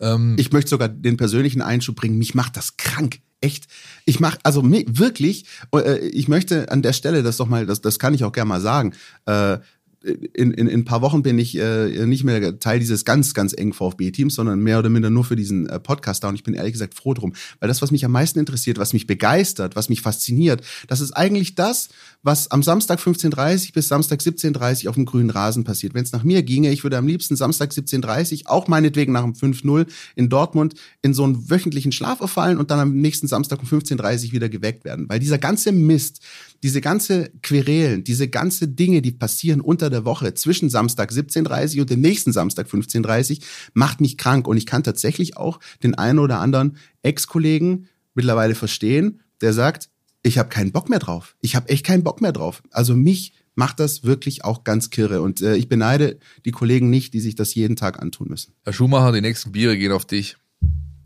Ähm, 0.00 0.36
Ich 0.38 0.50
möchte 0.52 0.70
sogar 0.70 0.88
den 0.88 1.16
persönlichen 1.16 1.62
Einschub 1.62 1.96
bringen. 1.96 2.18
Mich 2.18 2.34
macht 2.34 2.56
das 2.56 2.76
krank. 2.76 3.20
Echt. 3.42 3.68
Ich 4.04 4.20
mach, 4.20 4.36
also 4.42 4.62
wirklich, 4.64 5.46
äh, 5.74 5.98
ich 6.08 6.28
möchte 6.28 6.70
an 6.70 6.82
der 6.82 6.92
Stelle 6.92 7.22
das 7.22 7.38
doch 7.38 7.46
mal, 7.46 7.64
das, 7.64 7.80
das 7.80 7.98
kann 7.98 8.12
ich 8.12 8.24
auch 8.24 8.32
gerne 8.32 8.48
mal 8.48 8.60
sagen. 8.60 8.92
Äh, 9.26 9.58
in, 10.02 10.52
in, 10.52 10.66
in 10.66 10.80
ein 10.80 10.84
paar 10.84 11.02
Wochen 11.02 11.22
bin 11.22 11.38
ich 11.38 11.58
äh, 11.58 12.06
nicht 12.06 12.24
mehr 12.24 12.58
Teil 12.58 12.78
dieses 12.78 13.04
ganz, 13.04 13.34
ganz 13.34 13.52
engen 13.52 13.72
VfB-Teams, 13.72 14.34
sondern 14.34 14.60
mehr 14.60 14.78
oder 14.78 14.88
minder 14.88 15.10
nur 15.10 15.24
für 15.24 15.36
diesen 15.36 15.68
äh, 15.68 15.78
Podcast 15.78 16.24
da. 16.24 16.28
Und 16.28 16.36
ich 16.36 16.42
bin 16.42 16.54
ehrlich 16.54 16.72
gesagt 16.72 16.94
froh 16.94 17.12
drum. 17.12 17.34
Weil 17.58 17.68
das, 17.68 17.82
was 17.82 17.90
mich 17.90 18.04
am 18.04 18.12
meisten 18.12 18.38
interessiert, 18.38 18.78
was 18.78 18.92
mich 18.92 19.06
begeistert, 19.06 19.76
was 19.76 19.88
mich 19.88 20.00
fasziniert, 20.00 20.62
das 20.88 21.00
ist 21.00 21.12
eigentlich 21.12 21.54
das, 21.54 21.88
was 22.22 22.50
am 22.50 22.62
Samstag 22.62 23.00
15.30 23.00 23.72
bis 23.72 23.88
Samstag 23.88 24.20
17.30 24.20 24.88
auf 24.88 24.94
dem 24.94 25.06
grünen 25.06 25.30
Rasen 25.30 25.64
passiert. 25.64 25.94
Wenn 25.94 26.04
es 26.04 26.12
nach 26.12 26.22
mir 26.22 26.42
ginge, 26.42 26.70
ich 26.70 26.82
würde 26.82 26.98
am 26.98 27.06
liebsten 27.06 27.34
Samstag 27.34 27.70
17.30 27.70 28.46
auch 28.46 28.68
meinetwegen 28.68 29.12
nach 29.12 29.22
dem 29.22 29.32
5-0 29.32 29.86
in 30.16 30.28
Dortmund 30.28 30.74
in 31.00 31.14
so 31.14 31.24
einen 31.24 31.48
wöchentlichen 31.48 31.92
Schlaf 31.92 32.18
verfallen 32.18 32.58
und 32.58 32.70
dann 32.70 32.78
am 32.78 32.94
nächsten 32.94 33.26
Samstag 33.26 33.60
um 33.60 33.68
15.30 33.68 34.32
wieder 34.32 34.50
geweckt 34.50 34.84
werden. 34.84 35.08
Weil 35.08 35.18
dieser 35.18 35.38
ganze 35.38 35.72
Mist, 35.72 36.20
diese 36.62 36.82
ganze 36.82 37.30
Querelen, 37.42 38.04
diese 38.04 38.28
ganze 38.28 38.68
Dinge, 38.68 39.00
die 39.00 39.12
passieren 39.12 39.62
unter 39.62 39.88
der 39.88 40.04
Woche 40.04 40.34
zwischen 40.34 40.68
Samstag 40.68 41.12
17.30 41.12 41.80
und 41.80 41.90
dem 41.90 42.02
nächsten 42.02 42.32
Samstag 42.32 42.68
15.30 42.68 43.40
macht 43.72 44.02
mich 44.02 44.18
krank. 44.18 44.46
Und 44.46 44.58
ich 44.58 44.66
kann 44.66 44.82
tatsächlich 44.82 45.38
auch 45.38 45.58
den 45.82 45.94
einen 45.94 46.18
oder 46.18 46.40
anderen 46.40 46.76
Ex-Kollegen 47.02 47.88
mittlerweile 48.14 48.54
verstehen, 48.54 49.20
der 49.40 49.54
sagt, 49.54 49.88
ich 50.22 50.38
habe 50.38 50.48
keinen 50.48 50.72
Bock 50.72 50.88
mehr 50.88 50.98
drauf. 50.98 51.36
Ich 51.40 51.56
habe 51.56 51.68
echt 51.68 51.84
keinen 51.84 52.04
Bock 52.04 52.20
mehr 52.20 52.32
drauf. 52.32 52.62
Also 52.70 52.94
mich 52.94 53.32
macht 53.54 53.80
das 53.80 54.04
wirklich 54.04 54.44
auch 54.44 54.64
ganz 54.64 54.90
kirre. 54.90 55.22
Und 55.22 55.40
äh, 55.40 55.56
ich 55.56 55.68
beneide 55.68 56.18
die 56.44 56.50
Kollegen 56.50 56.90
nicht, 56.90 57.14
die 57.14 57.20
sich 57.20 57.34
das 57.34 57.54
jeden 57.54 57.76
Tag 57.76 58.00
antun 58.00 58.28
müssen. 58.28 58.54
Herr 58.64 58.72
Schumacher, 58.72 59.12
die 59.12 59.20
nächsten 59.20 59.52
Biere 59.52 59.76
gehen 59.76 59.92
auf 59.92 60.04
dich. 60.04 60.36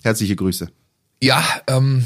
Herzliche 0.02 0.36
Grüße. 0.36 0.68
Ja, 1.22 1.42
ähm, 1.66 2.04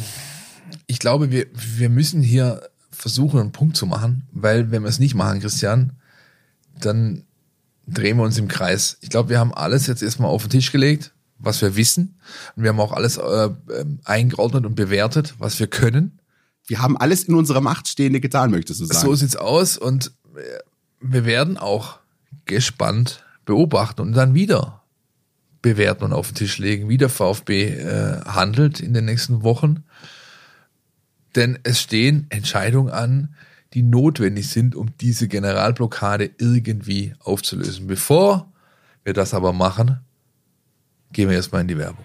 ich 0.86 0.98
glaube, 0.98 1.30
wir, 1.30 1.46
wir 1.52 1.88
müssen 1.88 2.22
hier 2.22 2.62
versuchen, 2.90 3.40
einen 3.40 3.52
Punkt 3.52 3.76
zu 3.76 3.86
machen, 3.86 4.26
weil 4.32 4.70
wenn 4.70 4.82
wir 4.82 4.88
es 4.88 4.98
nicht 4.98 5.14
machen, 5.14 5.40
Christian, 5.40 5.92
dann 6.80 7.24
drehen 7.86 8.18
wir 8.18 8.24
uns 8.24 8.38
im 8.38 8.48
Kreis. 8.48 8.98
Ich 9.00 9.10
glaube, 9.10 9.30
wir 9.30 9.38
haben 9.38 9.54
alles 9.54 9.86
jetzt 9.86 10.02
erstmal 10.02 10.30
auf 10.30 10.42
den 10.42 10.50
Tisch 10.50 10.72
gelegt, 10.72 11.12
was 11.38 11.62
wir 11.62 11.76
wissen. 11.76 12.18
Und 12.54 12.62
wir 12.62 12.70
haben 12.70 12.80
auch 12.80 12.92
alles 12.92 13.16
äh, 13.16 13.50
ähm, 13.80 14.00
eingeordnet 14.04 14.66
und 14.66 14.74
bewertet, 14.74 15.34
was 15.38 15.58
wir 15.58 15.66
können. 15.66 16.17
Wir 16.68 16.80
haben 16.80 16.96
alles 16.96 17.24
in 17.24 17.34
unserer 17.34 17.62
Macht 17.62 17.88
Stehende 17.88 18.20
getan, 18.20 18.50
möchtest 18.50 18.80
du 18.80 18.84
sagen. 18.84 19.00
So 19.00 19.14
sieht's 19.14 19.36
aus 19.36 19.76
und 19.78 20.12
äh, 20.36 20.40
wir 21.00 21.24
werden 21.24 21.56
auch 21.56 21.98
gespannt 22.44 23.24
beobachten 23.44 24.02
und 24.02 24.12
dann 24.12 24.34
wieder 24.34 24.82
bewerten 25.62 26.04
und 26.04 26.12
auf 26.12 26.28
den 26.28 26.36
Tisch 26.36 26.58
legen, 26.58 26.88
wie 26.88 26.98
der 26.98 27.08
VfB 27.08 27.68
äh, 27.70 28.20
handelt 28.26 28.80
in 28.80 28.92
den 28.92 29.06
nächsten 29.06 29.42
Wochen. 29.42 29.84
Denn 31.34 31.58
es 31.62 31.80
stehen 31.80 32.26
Entscheidungen 32.28 32.92
an, 32.92 33.34
die 33.74 33.82
notwendig 33.82 34.48
sind, 34.48 34.74
um 34.74 34.90
diese 35.00 35.26
Generalblockade 35.28 36.30
irgendwie 36.38 37.14
aufzulösen. 37.20 37.86
Bevor 37.86 38.52
wir 39.04 39.14
das 39.14 39.34
aber 39.34 39.52
machen, 39.52 40.00
gehen 41.12 41.28
wir 41.28 41.36
erstmal 41.36 41.62
in 41.62 41.68
die 41.68 41.78
Werbung. 41.78 42.04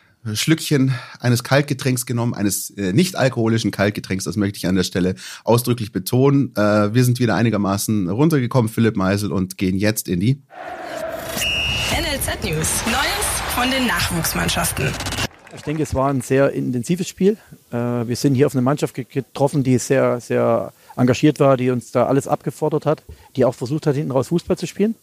Schlückchen 0.33 0.93
eines 1.19 1.43
Kaltgetränks 1.43 2.05
genommen, 2.05 2.33
eines 2.33 2.69
äh, 2.71 2.93
nicht 2.93 3.15
alkoholischen 3.15 3.71
Kaltgetränks, 3.71 4.23
das 4.25 4.35
möchte 4.35 4.57
ich 4.57 4.67
an 4.67 4.75
der 4.75 4.83
Stelle 4.83 5.15
ausdrücklich 5.43 5.91
betonen. 5.91 6.53
Äh, 6.55 6.93
wir 6.93 7.03
sind 7.03 7.19
wieder 7.19 7.35
einigermaßen 7.35 8.07
runtergekommen, 8.09 8.69
Philipp 8.69 8.95
Meisel, 8.95 9.31
und 9.31 9.57
gehen 9.57 9.77
jetzt 9.77 10.07
in 10.07 10.19
die 10.19 10.41
NLZ 11.91 12.43
News. 12.43 12.67
Neues 12.85 13.53
von 13.55 13.69
den 13.71 13.87
Nachwuchsmannschaften. 13.87 14.89
Ich 15.55 15.63
denke, 15.63 15.83
es 15.83 15.93
war 15.93 16.09
ein 16.09 16.21
sehr 16.21 16.51
intensives 16.51 17.07
Spiel. 17.07 17.37
Äh, 17.71 17.75
Wir 18.07 18.15
sind 18.15 18.35
hier 18.35 18.45
auf 18.47 18.53
eine 18.53 18.61
Mannschaft 18.61 18.93
ge- 18.95 19.05
getroffen, 19.11 19.63
die 19.63 19.77
sehr, 19.79 20.19
sehr 20.21 20.71
engagiert 20.95 21.39
war, 21.39 21.57
die 21.57 21.69
uns 21.71 21.91
da 21.91 22.05
alles 22.05 22.27
abgefordert 22.27 22.85
hat, 22.85 23.03
die 23.35 23.43
auch 23.45 23.55
versucht 23.55 23.87
hat, 23.87 23.95
hinten 23.95 24.11
raus 24.11 24.27
Fußball 24.29 24.57
zu 24.57 24.67
spielen. 24.67 24.95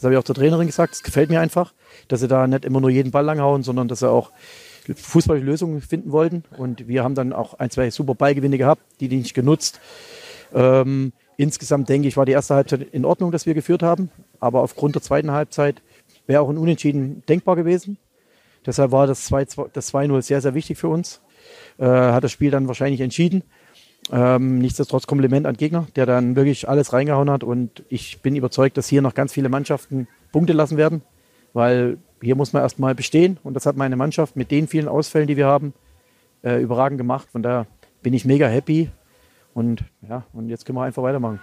Das 0.00 0.06
habe 0.06 0.14
ich 0.14 0.18
auch 0.18 0.24
der 0.24 0.34
Trainerin 0.34 0.66
gesagt. 0.66 0.94
Es 0.94 1.02
gefällt 1.02 1.28
mir 1.28 1.42
einfach, 1.42 1.74
dass 2.08 2.20
sie 2.20 2.28
da 2.28 2.46
nicht 2.46 2.64
immer 2.64 2.80
nur 2.80 2.88
jeden 2.88 3.10
Ball 3.10 3.22
langhauen, 3.22 3.62
sondern 3.62 3.86
dass 3.86 3.98
sie 3.98 4.08
auch 4.08 4.32
fußballische 4.96 5.44
Lösungen 5.44 5.82
finden 5.82 6.10
wollten. 6.10 6.42
Und 6.56 6.88
wir 6.88 7.04
haben 7.04 7.14
dann 7.14 7.34
auch 7.34 7.52
ein, 7.58 7.68
zwei 7.68 7.90
super 7.90 8.14
Ballgewinne 8.14 8.56
gehabt, 8.56 8.80
die 9.00 9.08
die 9.08 9.18
nicht 9.18 9.34
genutzt. 9.34 9.78
Ähm, 10.54 11.12
insgesamt 11.36 11.90
denke 11.90 12.08
ich, 12.08 12.16
war 12.16 12.24
die 12.24 12.32
erste 12.32 12.54
Halbzeit 12.54 12.80
in 12.80 13.04
Ordnung, 13.04 13.30
dass 13.30 13.44
wir 13.44 13.52
geführt 13.52 13.82
haben. 13.82 14.10
Aber 14.40 14.62
aufgrund 14.62 14.94
der 14.94 15.02
zweiten 15.02 15.32
Halbzeit 15.32 15.82
wäre 16.26 16.40
auch 16.40 16.48
ein 16.48 16.56
Unentschieden 16.56 17.22
denkbar 17.28 17.56
gewesen. 17.56 17.98
Deshalb 18.64 18.92
war 18.92 19.06
das 19.06 19.30
2-2 19.30 19.68
das 19.74 19.92
2-0 19.92 20.22
sehr, 20.22 20.40
sehr 20.40 20.54
wichtig 20.54 20.78
für 20.78 20.88
uns. 20.88 21.20
Äh, 21.76 21.84
hat 21.84 22.24
das 22.24 22.32
Spiel 22.32 22.50
dann 22.50 22.68
wahrscheinlich 22.68 23.02
entschieden. 23.02 23.42
Ähm, 24.12 24.58
nichtsdestotrotz 24.58 25.06
Kompliment 25.06 25.46
an 25.46 25.56
Gegner, 25.56 25.86
der 25.94 26.04
dann 26.04 26.34
wirklich 26.34 26.68
alles 26.68 26.92
reingehauen 26.92 27.30
hat. 27.30 27.44
Und 27.44 27.84
ich 27.88 28.20
bin 28.22 28.34
überzeugt, 28.34 28.76
dass 28.76 28.88
hier 28.88 29.02
noch 29.02 29.14
ganz 29.14 29.32
viele 29.32 29.48
Mannschaften 29.48 30.08
Punkte 30.32 30.52
lassen 30.52 30.76
werden, 30.76 31.02
weil 31.52 31.98
hier 32.20 32.34
muss 32.34 32.52
man 32.52 32.62
erstmal 32.62 32.94
bestehen. 32.94 33.38
Und 33.42 33.54
das 33.54 33.66
hat 33.66 33.76
meine 33.76 33.96
Mannschaft 33.96 34.36
mit 34.36 34.50
den 34.50 34.66
vielen 34.66 34.88
Ausfällen, 34.88 35.28
die 35.28 35.36
wir 35.36 35.46
haben, 35.46 35.74
äh, 36.42 36.60
überragend 36.60 36.98
gemacht. 36.98 37.28
Von 37.30 37.42
daher 37.42 37.66
bin 38.02 38.12
ich 38.12 38.24
mega 38.24 38.48
happy. 38.48 38.90
Und 39.54 39.84
ja, 40.08 40.24
und 40.32 40.48
jetzt 40.48 40.64
können 40.64 40.78
wir 40.78 40.84
einfach 40.84 41.02
weitermachen. 41.02 41.40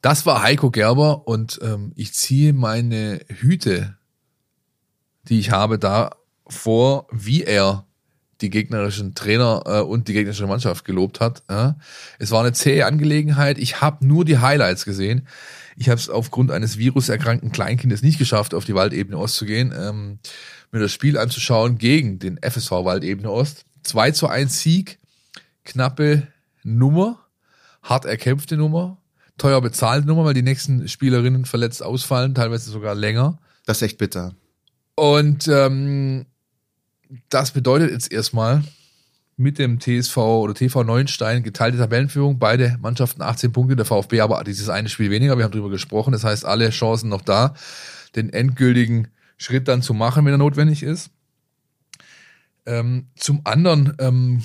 Das 0.00 0.26
war 0.26 0.42
Heiko 0.42 0.70
Gerber 0.70 1.28
und 1.28 1.60
ähm, 1.62 1.92
ich 1.94 2.12
ziehe 2.12 2.52
meine 2.52 3.20
Hüte, 3.28 3.96
die 5.28 5.38
ich 5.38 5.50
habe, 5.52 5.78
da 5.78 6.10
vor, 6.48 7.06
wie 7.12 7.44
er 7.44 7.86
die 8.42 8.50
gegnerischen 8.50 9.14
Trainer 9.14 9.62
äh, 9.66 9.80
und 9.80 10.08
die 10.08 10.12
gegnerische 10.12 10.46
Mannschaft 10.46 10.84
gelobt 10.84 11.20
hat. 11.20 11.42
Ja. 11.48 11.76
Es 12.18 12.30
war 12.30 12.40
eine 12.40 12.52
zähe 12.52 12.84
Angelegenheit. 12.84 13.58
Ich 13.58 13.80
habe 13.80 14.06
nur 14.06 14.24
die 14.24 14.38
Highlights 14.38 14.84
gesehen. 14.84 15.26
Ich 15.76 15.88
habe 15.88 15.98
es 15.98 16.10
aufgrund 16.10 16.50
eines 16.50 16.76
viruserkrankten 16.76 17.52
Kleinkindes 17.52 18.02
nicht 18.02 18.18
geschafft, 18.18 18.54
auf 18.54 18.64
die 18.64 18.74
Waldebene 18.74 19.16
Ost 19.16 19.36
zu 19.36 19.46
gehen, 19.46 19.72
ähm, 19.76 20.18
mir 20.70 20.80
das 20.80 20.92
Spiel 20.92 21.16
anzuschauen 21.16 21.78
gegen 21.78 22.18
den 22.18 22.38
FSV 22.42 22.70
Waldebene 22.70 23.30
Ost. 23.30 23.64
2 23.84 24.10
zu 24.12 24.28
1 24.28 24.60
Sieg, 24.60 24.98
knappe 25.64 26.26
Nummer, 26.62 27.18
hart 27.82 28.04
erkämpfte 28.04 28.56
Nummer, 28.56 28.98
teuer 29.38 29.60
bezahlte 29.60 30.06
Nummer, 30.06 30.24
weil 30.24 30.34
die 30.34 30.42
nächsten 30.42 30.88
Spielerinnen 30.88 31.44
verletzt 31.44 31.82
ausfallen, 31.82 32.34
teilweise 32.34 32.70
sogar 32.70 32.94
länger. 32.94 33.38
Das 33.66 33.78
ist 33.78 33.82
echt 33.82 33.98
bitter. 33.98 34.34
Und 34.94 35.48
ähm, 35.48 36.26
das 37.28 37.50
bedeutet 37.52 37.90
jetzt 37.90 38.12
erstmal 38.12 38.62
mit 39.36 39.58
dem 39.58 39.80
TSV 39.80 40.16
oder 40.16 40.54
TV 40.54 40.84
Neuenstein 40.84 41.42
geteilte 41.42 41.78
Tabellenführung. 41.78 42.38
Beide 42.38 42.76
Mannschaften 42.80 43.22
18 43.22 43.52
Punkte, 43.52 43.76
der 43.76 43.84
VfB 43.84 44.20
aber 44.20 44.42
dieses 44.44 44.68
eine 44.68 44.88
Spiel 44.88 45.10
weniger. 45.10 45.36
Wir 45.36 45.44
haben 45.44 45.52
drüber 45.52 45.70
gesprochen. 45.70 46.12
Das 46.12 46.24
heißt, 46.24 46.44
alle 46.44 46.70
Chancen 46.70 47.08
noch 47.08 47.22
da, 47.22 47.54
den 48.14 48.32
endgültigen 48.32 49.08
Schritt 49.36 49.68
dann 49.68 49.82
zu 49.82 49.94
machen, 49.94 50.24
wenn 50.24 50.32
er 50.32 50.38
notwendig 50.38 50.82
ist. 50.82 51.10
Ähm, 52.64 53.08
zum 53.16 53.40
anderen 53.44 53.94
ähm, 53.98 54.42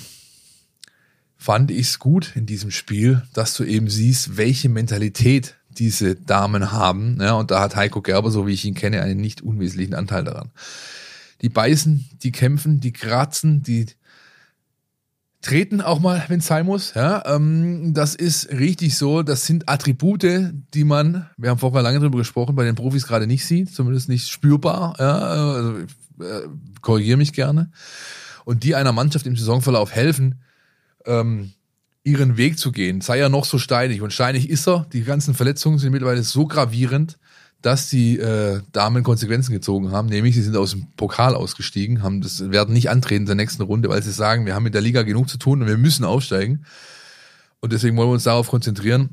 fand 1.36 1.70
ich 1.70 1.88
es 1.88 1.98
gut 1.98 2.34
in 2.34 2.46
diesem 2.46 2.70
Spiel, 2.70 3.22
dass 3.32 3.54
du 3.54 3.64
eben 3.64 3.88
siehst, 3.88 4.36
welche 4.36 4.68
Mentalität 4.68 5.54
diese 5.70 6.16
Damen 6.16 6.72
haben. 6.72 7.18
Ja, 7.20 7.34
und 7.34 7.52
da 7.52 7.60
hat 7.60 7.76
Heiko 7.76 8.02
Gerber, 8.02 8.32
so 8.32 8.46
wie 8.46 8.52
ich 8.54 8.64
ihn 8.64 8.74
kenne, 8.74 9.02
einen 9.02 9.20
nicht 9.20 9.42
unwesentlichen 9.42 9.94
Anteil 9.94 10.24
daran. 10.24 10.50
Die 11.40 11.48
beißen, 11.48 12.08
die 12.22 12.32
kämpfen, 12.32 12.80
die 12.80 12.92
kratzen, 12.92 13.62
die 13.62 13.86
treten 15.40 15.80
auch 15.80 16.00
mal, 16.00 16.24
wenn 16.28 16.40
es 16.40 16.46
sein 16.46 16.66
muss. 16.66 16.94
Ja, 16.94 17.22
ähm, 17.26 17.94
das 17.94 18.14
ist 18.14 18.50
richtig 18.50 18.96
so. 18.96 19.22
Das 19.22 19.46
sind 19.46 19.68
Attribute, 19.68 20.52
die 20.74 20.84
man, 20.84 21.28
wir 21.36 21.50
haben 21.50 21.58
vorher 21.58 21.82
lange 21.82 22.00
drüber 22.00 22.18
gesprochen, 22.18 22.56
bei 22.56 22.64
den 22.64 22.74
Profis 22.74 23.06
gerade 23.06 23.26
nicht 23.26 23.46
sieht, 23.46 23.72
zumindest 23.72 24.08
nicht 24.08 24.28
spürbar. 24.28 24.96
Ja, 24.98 25.18
also 25.18 25.78
äh, 25.78 26.48
korrigiere 26.80 27.16
mich 27.16 27.32
gerne, 27.32 27.70
und 28.44 28.64
die 28.64 28.74
einer 28.74 28.92
Mannschaft 28.92 29.26
im 29.26 29.36
Saisonverlauf 29.36 29.92
helfen, 29.92 30.40
ähm, 31.06 31.52
ihren 32.02 32.36
Weg 32.36 32.58
zu 32.58 32.72
gehen, 32.72 33.00
sei 33.00 33.18
er 33.18 33.28
noch 33.28 33.44
so 33.44 33.58
steinig. 33.58 34.00
Und 34.00 34.12
steinig 34.12 34.48
ist 34.48 34.66
er. 34.66 34.86
Die 34.92 35.02
ganzen 35.02 35.34
Verletzungen 35.34 35.78
sind 35.78 35.92
mittlerweile 35.92 36.22
so 36.22 36.46
gravierend, 36.46 37.18
dass 37.62 37.90
die 37.90 38.18
äh, 38.18 38.62
Damen 38.72 39.02
Konsequenzen 39.02 39.52
gezogen 39.52 39.90
haben, 39.90 40.08
nämlich 40.08 40.34
sie 40.34 40.42
sind 40.42 40.56
aus 40.56 40.70
dem 40.70 40.86
Pokal 40.96 41.34
ausgestiegen, 41.34 42.02
haben 42.02 42.20
das 42.20 42.50
werden 42.50 42.72
nicht 42.72 42.88
antreten 42.88 43.22
in 43.22 43.26
der 43.26 43.34
nächsten 43.34 43.62
Runde, 43.62 43.88
weil 43.88 44.02
sie 44.02 44.12
sagen, 44.12 44.46
wir 44.46 44.54
haben 44.54 44.62
mit 44.62 44.74
der 44.74 44.80
Liga 44.80 45.02
genug 45.02 45.28
zu 45.28 45.38
tun 45.38 45.62
und 45.62 45.68
wir 45.68 45.78
müssen 45.78 46.04
aufsteigen. 46.04 46.64
Und 47.60 47.72
deswegen 47.72 47.96
wollen 47.96 48.10
wir 48.10 48.14
uns 48.14 48.24
darauf 48.24 48.48
konzentrieren. 48.48 49.10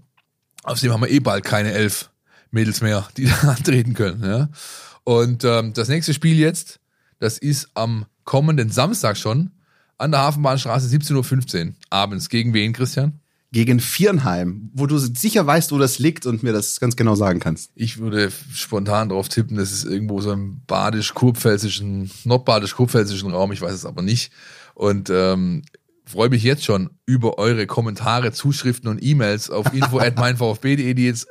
Außerdem 0.63 0.93
haben 0.93 1.01
wir 1.01 1.09
eh 1.09 1.19
bald 1.19 1.43
keine 1.43 1.71
elf 1.71 2.11
Mädels 2.51 2.81
mehr, 2.81 3.07
die 3.17 3.25
da 3.41 3.49
antreten 3.49 3.95
können. 3.95 4.23
Ja? 4.23 4.49
Und 5.03 5.43
ähm, 5.43 5.73
das 5.73 5.87
nächste 5.87 6.13
Spiel 6.13 6.37
jetzt, 6.37 6.79
das 7.19 7.39
ist 7.39 7.69
am 7.73 8.05
kommenden 8.23 8.69
Samstag 8.69 9.17
schon 9.17 9.51
an 9.97 10.11
der 10.11 10.21
Hafenbahnstraße 10.21 10.87
17.15 10.87 11.67
Uhr 11.67 11.73
abends. 11.89 12.29
Gegen 12.29 12.53
wen, 12.53 12.73
Christian? 12.73 13.19
Gegen 13.55 13.79
Viernheim, 13.79 14.69
wo 14.73 14.85
du 14.85 14.97
sicher 14.97 15.47
weißt, 15.47 15.71
wo 15.71 15.77
das 15.77 15.97
liegt 15.97 16.25
und 16.25 16.43
mir 16.43 16.51
das 16.51 16.81
ganz 16.81 16.97
genau 16.97 17.15
sagen 17.15 17.39
kannst. 17.39 17.71
Ich 17.73 17.99
würde 17.99 18.29
spontan 18.53 19.07
darauf 19.07 19.29
tippen, 19.29 19.55
das 19.55 19.71
ist 19.71 19.85
irgendwo 19.85 20.19
so 20.19 20.33
im 20.33 20.59
badisch-kurpfälzischen, 20.67 22.11
nordbadisch-kurpfälzischen 22.25 23.31
Raum, 23.31 23.53
ich 23.53 23.61
weiß 23.61 23.71
es 23.71 23.85
aber 23.85 24.01
nicht. 24.01 24.33
Und 24.73 25.09
ähm, 25.09 25.61
freue 26.03 26.27
mich 26.27 26.43
jetzt 26.43 26.65
schon 26.65 26.89
über 27.05 27.37
eure 27.37 27.65
Kommentare, 27.65 28.33
Zuschriften 28.33 28.89
und 28.89 29.01
E-Mails 29.01 29.49
auf 29.49 29.67
info@meinvfb.de, 29.73 30.93
die 30.93 31.05
jetzt 31.05 31.25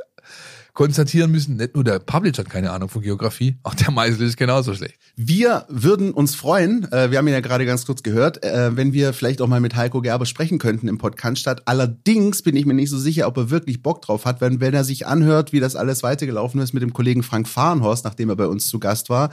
konstatieren 0.75 1.31
müssen, 1.31 1.57
nicht 1.57 1.75
nur 1.75 1.85
der 1.85 2.01
Publisher 2.01 2.43
hat 2.43 2.51
keine 2.51 2.73
Ahnung 2.73 2.89
von 2.89 3.01
Geografie, 3.01 3.57
auch 3.63 3.75
der 3.75 3.93
Meisel 3.93 4.27
ist 4.27 4.37
genauso 4.37 4.75
schlecht. 4.75 4.99
Wir 5.17 5.65
würden 5.69 6.13
uns 6.13 6.35
freuen, 6.35 6.91
äh, 6.93 7.11
wir 7.11 7.19
haben 7.19 7.29
ihn 7.29 7.33
ja 7.33 7.41
gerade 7.41 7.65
ganz 7.65 7.87
kurz 7.87 8.03
gehört, 8.03 8.43
äh, 8.45 8.77
wenn 8.77 8.93
wir 8.93 9.13
vielleicht 9.13 9.41
auch 9.41 9.47
mal 9.47 9.61
mit 9.61 9.77
Heiko 9.77 10.03
Gerber 10.03 10.27
sprechen 10.27 10.59
könnten 10.59 10.89
im 10.89 10.99
Podcast 10.99 11.39
statt. 11.39 11.63
Allerdings 11.65 12.43
bin 12.43 12.57
ich 12.57 12.67
mir 12.67 12.75
nicht 12.75 12.91
so 12.91 12.99
sicher, 12.99 13.29
ob 13.29 13.37
er 13.37 13.51
wirklich 13.51 13.83
Bock 13.83 14.03
drauf 14.03 14.25
hat, 14.25 14.41
wenn, 14.41 14.61
wenn 14.61 14.75
er 14.75 14.85
sich 14.85 15.07
anhört, 15.07 15.53
wie 15.53 15.61
das 15.61 15.77
alles 15.77 16.03
weitergelaufen 16.03 16.61
ist 16.61 16.75
mit 16.75 16.83
dem 16.83 16.93
Kollegen 16.93 17.23
Frank 17.23 17.49
Fahrenhorst, 17.49 18.05
nachdem 18.05 18.29
er 18.29 18.37
bei 18.37 18.49
uns 18.49 18.67
zu 18.67 18.81
Gast 18.81 19.09
war 19.09 19.31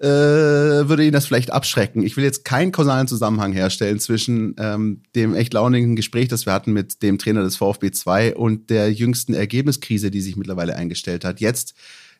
äh, 0.00 0.06
würde 0.06 1.04
ihn 1.04 1.12
das 1.12 1.26
vielleicht 1.26 1.52
abschrecken. 1.52 2.02
Ich 2.02 2.16
will 2.16 2.24
jetzt 2.24 2.44
keinen 2.44 2.72
kausalen 2.72 3.08
Zusammenhang 3.08 3.52
herstellen 3.52 3.98
zwischen 4.00 4.56
ähm, 4.58 5.02
dem 5.14 5.34
echt 5.34 5.52
launigen 5.54 5.96
Gespräch, 5.96 6.28
das 6.28 6.46
wir 6.46 6.52
hatten 6.52 6.72
mit 6.72 7.02
dem 7.02 7.18
Trainer 7.18 7.42
des 7.42 7.56
VfB 7.56 7.90
2 7.90 8.36
und 8.36 8.70
der 8.70 8.92
jüngsten 8.92 9.34
Ergebniskrise, 9.34 10.10
die 10.10 10.20
sich 10.20 10.36
mittlerweile 10.36 10.76
eingestellt 10.76 11.24
hat. 11.24 11.40
Jetzt 11.40 11.74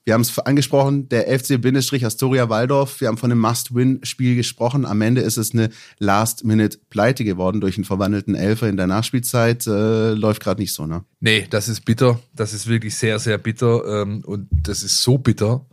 wir 0.04 0.12
haben 0.12 0.20
es 0.20 0.38
angesprochen, 0.38 1.08
der 1.08 1.26
FC-Astoria 1.38 2.50
Waldorf. 2.50 3.00
Wir 3.00 3.08
haben 3.08 3.16
von 3.16 3.32
einem 3.32 3.40
Must-Win-Spiel 3.40 4.36
gesprochen. 4.36 4.84
Am 4.84 5.00
Ende 5.00 5.22
ist 5.22 5.38
es 5.38 5.54
eine 5.54 5.70
Last-Minute-Pleite 5.98 7.24
geworden 7.24 7.62
durch 7.62 7.78
einen 7.78 7.86
verwandelten 7.86 8.34
Elfer 8.34 8.68
in 8.68 8.76
der 8.76 8.86
Nachspielzeit. 8.86 9.66
Äh, 9.66 10.12
läuft 10.12 10.42
gerade 10.42 10.60
nicht 10.60 10.74
so, 10.74 10.86
ne? 10.86 11.04
Nee, 11.20 11.46
das 11.48 11.70
ist 11.70 11.86
bitter. 11.86 12.20
Das 12.34 12.52
ist 12.52 12.66
wirklich 12.66 12.94
sehr, 12.94 13.18
sehr 13.18 13.38
bitter. 13.38 14.02
Ähm, 14.02 14.22
und 14.26 14.48
das 14.50 14.82
ist 14.82 15.00
so 15.00 15.16
bitter, 15.16 15.64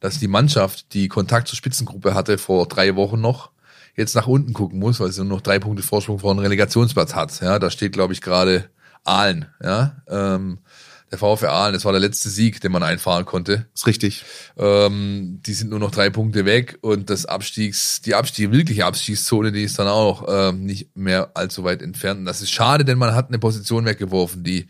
dass 0.00 0.18
die 0.18 0.28
Mannschaft, 0.28 0.92
die 0.94 1.08
Kontakt 1.08 1.48
zur 1.48 1.56
Spitzengruppe 1.56 2.14
hatte 2.14 2.38
vor 2.38 2.66
drei 2.66 2.96
Wochen 2.96 3.20
noch, 3.20 3.50
jetzt 3.96 4.14
nach 4.14 4.26
unten 4.26 4.52
gucken 4.52 4.78
muss, 4.78 5.00
weil 5.00 5.12
sie 5.12 5.22
nur 5.22 5.36
noch 5.36 5.42
drei 5.42 5.58
Punkte 5.58 5.82
Vorsprung 5.82 6.18
vor 6.18 6.30
einem 6.30 6.40
Relegationsplatz 6.40 7.14
hat. 7.14 7.40
Ja, 7.40 7.58
da 7.58 7.70
steht, 7.70 7.92
glaube 7.92 8.12
ich, 8.12 8.20
gerade 8.22 8.70
Aalen. 9.04 9.46
Ja, 9.62 10.02
ähm, 10.08 10.58
der 11.10 11.18
VfR 11.18 11.52
Aalen, 11.52 11.74
das 11.74 11.84
war 11.84 11.92
der 11.92 12.00
letzte 12.00 12.30
Sieg, 12.30 12.60
den 12.60 12.70
man 12.70 12.84
einfahren 12.84 13.24
konnte. 13.24 13.66
Ist 13.74 13.86
richtig. 13.88 14.24
Ähm, 14.56 15.40
die 15.44 15.54
sind 15.54 15.70
nur 15.70 15.80
noch 15.80 15.90
drei 15.90 16.08
Punkte 16.08 16.44
weg 16.44 16.78
und 16.82 17.10
das 17.10 17.26
Abstiegs, 17.26 18.00
die 18.00 18.14
Abstieg, 18.14 18.52
wirkliche 18.52 18.86
Abstiegszone, 18.86 19.50
die 19.50 19.64
ist 19.64 19.78
dann 19.78 19.88
auch 19.88 20.24
ähm, 20.28 20.64
nicht 20.64 20.96
mehr 20.96 21.32
allzu 21.34 21.64
weit 21.64 21.82
entfernt. 21.82 22.20
Und 22.20 22.26
das 22.26 22.42
ist 22.42 22.52
schade, 22.52 22.84
denn 22.84 22.96
man 22.96 23.14
hat 23.14 23.28
eine 23.28 23.40
Position 23.40 23.86
weggeworfen, 23.86 24.44
die 24.44 24.68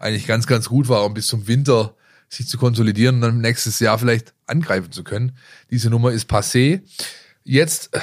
eigentlich 0.00 0.26
ganz, 0.26 0.48
ganz 0.48 0.68
gut 0.68 0.88
war 0.88 1.04
und 1.04 1.14
bis 1.14 1.28
zum 1.28 1.46
Winter 1.46 1.94
sich 2.32 2.48
zu 2.48 2.56
konsolidieren 2.56 3.16
und 3.16 3.20
dann 3.20 3.40
nächstes 3.40 3.78
Jahr 3.78 3.98
vielleicht 3.98 4.32
angreifen 4.46 4.90
zu 4.90 5.04
können. 5.04 5.36
Diese 5.70 5.90
Nummer 5.90 6.12
ist 6.12 6.30
passé. 6.30 6.80
Jetzt 7.44 7.94
äh, 7.94 8.00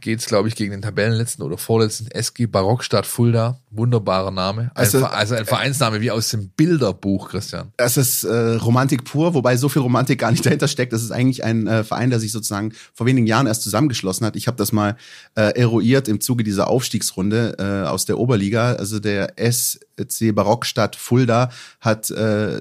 geht's, 0.00 0.26
glaube 0.26 0.48
ich, 0.48 0.56
gegen 0.56 0.72
den 0.72 0.82
Tabellenletzten 0.82 1.44
oder 1.44 1.56
vorletzten 1.58 2.10
SG 2.10 2.46
Barockstadt 2.46 3.06
Fulda. 3.06 3.61
Wunderbarer 3.74 4.30
Name. 4.30 4.62
Ein 4.62 4.70
Also, 4.74 5.06
also 5.06 5.34
ein 5.34 5.46
Vereinsname 5.46 6.02
wie 6.02 6.10
aus 6.10 6.28
dem 6.28 6.50
Bilderbuch, 6.50 7.30
Christian. 7.30 7.72
Das 7.78 7.96
ist 7.96 8.22
äh, 8.22 8.54
Romantik 8.56 9.04
pur, 9.04 9.32
wobei 9.32 9.56
so 9.56 9.70
viel 9.70 9.80
Romantik 9.80 10.20
gar 10.20 10.30
nicht 10.30 10.44
dahinter 10.46 10.68
steckt. 10.68 10.92
Das 10.92 11.02
ist 11.02 11.10
eigentlich 11.10 11.42
ein 11.42 11.66
äh, 11.66 11.82
Verein, 11.82 12.10
der 12.10 12.20
sich 12.20 12.32
sozusagen 12.32 12.74
vor 12.92 13.06
wenigen 13.06 13.26
Jahren 13.26 13.46
erst 13.46 13.62
zusammengeschlossen 13.62 14.26
hat. 14.26 14.36
Ich 14.36 14.46
habe 14.46 14.58
das 14.58 14.72
mal 14.72 14.96
äh, 15.36 15.58
eruiert 15.58 16.06
im 16.06 16.20
Zuge 16.20 16.44
dieser 16.44 16.68
Aufstiegsrunde 16.68 17.56
äh, 17.58 17.88
aus 17.88 18.04
der 18.04 18.18
Oberliga. 18.18 18.74
Also 18.74 19.00
der 19.00 19.34
SC 19.38 20.34
Barockstadt 20.34 20.94
Fulda 20.94 21.48
hat 21.80 22.10
äh, 22.10 22.58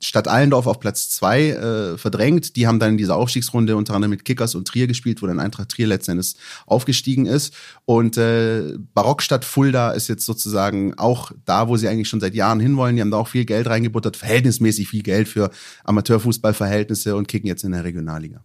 Stadt 0.00 0.28
Allendorf 0.28 0.66
auf 0.66 0.78
Platz 0.78 1.10
zwei 1.10 1.50
äh, 1.50 1.98
verdrängt. 1.98 2.54
Die 2.54 2.68
haben 2.68 2.78
dann 2.78 2.90
in 2.90 2.98
dieser 2.98 3.16
Aufstiegsrunde 3.16 3.76
unter 3.76 3.94
anderem 3.94 4.10
mit 4.10 4.24
Kickers 4.24 4.54
und 4.54 4.68
Trier 4.68 4.86
gespielt, 4.86 5.22
wo 5.22 5.26
dann 5.26 5.40
Eintracht 5.40 5.70
Trier 5.70 5.88
letztendlich 5.88 6.34
aufgestiegen 6.66 7.26
ist. 7.26 7.52
Und 7.84 8.16
äh, 8.16 8.74
Barockstadt 8.94 9.44
Fulda 9.44 9.90
ist 9.90 10.08
jetzt 10.08 10.24
sozusagen 10.24 10.51
auch 10.96 11.32
da, 11.44 11.68
wo 11.68 11.76
sie 11.76 11.88
eigentlich 11.88 12.08
schon 12.08 12.20
seit 12.20 12.34
Jahren 12.34 12.60
hinwollen. 12.60 12.96
Die 12.96 13.02
haben 13.02 13.10
da 13.10 13.18
auch 13.18 13.28
viel 13.28 13.44
Geld 13.44 13.66
reingebuttert, 13.66 14.16
verhältnismäßig 14.16 14.88
viel 14.88 15.02
Geld 15.02 15.28
für 15.28 15.50
Amateurfußballverhältnisse 15.84 17.16
und 17.16 17.28
kicken 17.28 17.48
jetzt 17.48 17.64
in 17.64 17.72
der 17.72 17.84
Regionalliga. 17.84 18.44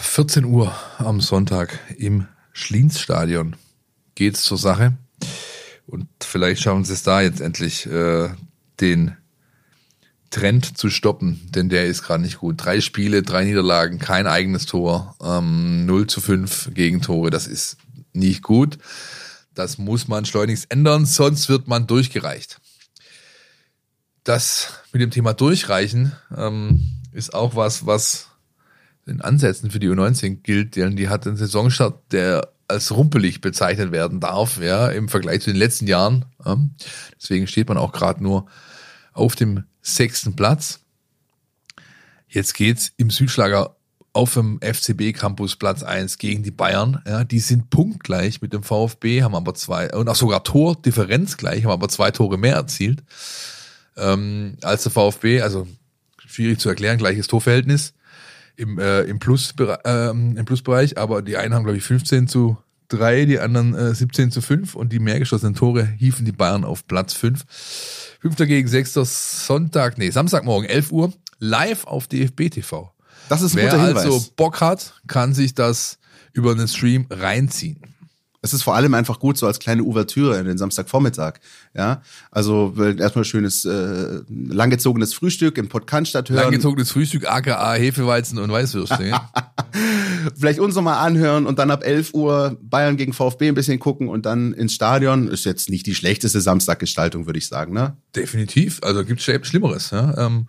14 0.00 0.44
Uhr 0.44 0.74
am 0.98 1.20
Sonntag 1.20 1.78
im 1.96 2.26
Schlienzstadion 2.52 3.56
geht's 4.14 4.42
zur 4.42 4.58
Sache. 4.58 4.96
Und 5.86 6.08
vielleicht 6.20 6.62
schaffen 6.62 6.84
sie 6.84 6.92
es 6.92 7.02
da 7.02 7.20
jetzt 7.20 7.40
endlich, 7.40 7.86
äh, 7.86 8.30
den 8.80 9.16
Trend 10.30 10.78
zu 10.78 10.90
stoppen, 10.90 11.40
denn 11.50 11.68
der 11.68 11.86
ist 11.86 12.02
gerade 12.02 12.22
nicht 12.22 12.38
gut. 12.38 12.64
Drei 12.64 12.80
Spiele, 12.80 13.22
drei 13.22 13.44
Niederlagen, 13.44 13.98
kein 13.98 14.28
eigenes 14.28 14.66
Tor, 14.66 15.16
ähm, 15.20 15.86
0 15.86 16.06
zu 16.06 16.20
5 16.20 16.70
Gegentore, 16.72 17.30
das 17.30 17.48
ist 17.48 17.78
nicht 18.12 18.42
gut. 18.42 18.78
Das 19.54 19.78
muss 19.78 20.08
man 20.08 20.24
schleunigst 20.24 20.70
ändern, 20.70 21.06
sonst 21.06 21.48
wird 21.48 21.68
man 21.68 21.86
durchgereicht. 21.86 22.60
Das 24.24 24.72
mit 24.92 25.02
dem 25.02 25.10
Thema 25.10 25.32
Durchreichen 25.32 26.12
ähm, 26.36 27.00
ist 27.12 27.34
auch 27.34 27.56
was, 27.56 27.86
was 27.86 28.28
in 29.06 29.20
Ansätzen 29.20 29.70
für 29.70 29.80
die 29.80 29.88
U19 29.88 30.42
gilt, 30.42 30.76
denn 30.76 30.96
die 30.96 31.08
hat 31.08 31.26
einen 31.26 31.36
Saisonstart, 31.36 32.12
der 32.12 32.52
als 32.68 32.92
rumpelig 32.92 33.40
bezeichnet 33.40 33.90
werden 33.90 34.20
darf, 34.20 34.60
ja, 34.60 34.88
im 34.88 35.08
Vergleich 35.08 35.40
zu 35.42 35.50
den 35.50 35.58
letzten 35.58 35.86
Jahren. 35.88 36.26
Deswegen 37.20 37.48
steht 37.48 37.68
man 37.68 37.78
auch 37.78 37.92
gerade 37.92 38.22
nur 38.22 38.46
auf 39.12 39.34
dem 39.34 39.64
sechsten 39.82 40.36
Platz. 40.36 40.80
Jetzt 42.28 42.54
geht's 42.54 42.92
im 42.96 43.10
Südschlager 43.10 43.76
auf 44.12 44.34
dem 44.34 44.60
FCB 44.60 45.12
Campus 45.12 45.56
Platz 45.56 45.82
eins 45.82 46.18
gegen 46.18 46.42
die 46.42 46.50
Bayern. 46.50 47.02
Ja, 47.06 47.24
die 47.24 47.38
sind 47.38 47.70
punktgleich 47.70 48.42
mit 48.42 48.52
dem 48.52 48.62
VfB, 48.62 49.22
haben 49.22 49.34
aber 49.34 49.54
zwei, 49.54 49.92
und 49.94 50.08
auch 50.08 50.16
sogar 50.16 50.42
Tordifferenz 50.42 51.36
gleich, 51.36 51.64
haben 51.64 51.72
aber 51.72 51.88
zwei 51.88 52.10
Tore 52.10 52.36
mehr 52.36 52.56
erzielt 52.56 53.02
ähm, 53.96 54.56
als 54.62 54.82
der 54.82 54.92
VfB. 54.92 55.42
Also 55.42 55.66
schwierig 56.26 56.58
zu 56.58 56.68
erklären, 56.68 56.98
gleiches 56.98 57.28
Torverhältnis 57.28 57.94
im, 58.56 58.78
äh, 58.78 59.02
im, 59.02 59.18
Plus, 59.18 59.54
ähm, 59.84 60.36
im 60.36 60.44
Plusbereich, 60.44 60.98
aber 60.98 61.22
die 61.22 61.36
einen 61.36 61.54
haben, 61.54 61.64
glaube 61.64 61.78
ich, 61.78 61.84
15 61.84 62.28
zu 62.28 62.58
3, 62.88 63.24
die 63.24 63.38
anderen 63.38 63.74
äh, 63.74 63.94
17 63.94 64.30
zu 64.30 64.40
5 64.42 64.74
und 64.74 64.92
die 64.92 64.98
mehrgeschossenen 64.98 65.54
Tore 65.54 65.86
hiefen 65.86 66.24
die 66.24 66.32
Bayern 66.32 66.64
auf 66.64 66.86
Platz 66.86 67.14
5. 67.14 67.44
Fünfter 68.20 68.46
gegen 68.46 68.68
Sechster 68.68 69.04
Sonntag, 69.04 69.96
nee, 69.96 70.10
Samstagmorgen, 70.10 70.68
11 70.68 70.92
Uhr, 70.92 71.12
live 71.38 71.84
auf 71.86 72.06
DFB 72.08 72.50
TV. 72.50 72.92
Das 73.30 73.42
ist 73.42 73.52
ein 73.52 73.58
Wer 73.58 73.70
guter 73.70 73.86
Hinweis. 73.86 74.04
also 74.04 74.24
Bock 74.34 74.60
hat, 74.60 74.94
kann 75.06 75.34
sich 75.34 75.54
das 75.54 75.98
über 76.32 76.50
einen 76.50 76.66
Stream 76.66 77.06
reinziehen. 77.08 77.80
Es 78.42 78.52
ist 78.52 78.62
vor 78.62 78.74
allem 78.74 78.94
einfach 78.94 79.20
gut 79.20 79.38
so 79.38 79.46
als 79.46 79.60
kleine 79.60 79.84
Ouvertüre 79.84 80.38
in 80.38 80.46
den 80.46 80.58
Samstagvormittag. 80.58 81.34
Ja, 81.76 82.02
also 82.32 82.74
erstmal 82.98 83.24
schönes 83.24 83.64
äh, 83.66 84.20
langgezogenes 84.28 85.14
Frühstück 85.14 85.58
im 85.58 85.68
Podcast 85.68 86.14
hören. 86.14 86.34
Langgezogenes 86.34 86.90
Frühstück, 86.90 87.30
aka 87.30 87.74
Hefeweizen 87.74 88.38
und 88.38 88.50
Weißwürste. 88.50 89.12
Vielleicht 90.36 90.58
uns 90.58 90.74
nochmal 90.74 91.06
anhören 91.06 91.46
und 91.46 91.60
dann 91.60 91.70
ab 91.70 91.84
11 91.84 92.14
Uhr 92.14 92.58
Bayern 92.62 92.96
gegen 92.96 93.12
VfB 93.12 93.48
ein 93.48 93.54
bisschen 93.54 93.78
gucken 93.78 94.08
und 94.08 94.26
dann 94.26 94.54
ins 94.54 94.72
Stadion. 94.72 95.28
Ist 95.28 95.44
jetzt 95.44 95.70
nicht 95.70 95.86
die 95.86 95.94
schlechteste 95.94 96.40
Samstaggestaltung, 96.40 97.26
würde 97.26 97.38
ich 97.38 97.46
sagen, 97.46 97.74
ne? 97.74 97.96
Definitiv. 98.16 98.80
Also 98.82 99.04
gibt 99.04 99.20
es 99.20 99.46
Schlimmeres. 99.46 99.90
Ja? 99.90 100.26
Ähm, 100.26 100.48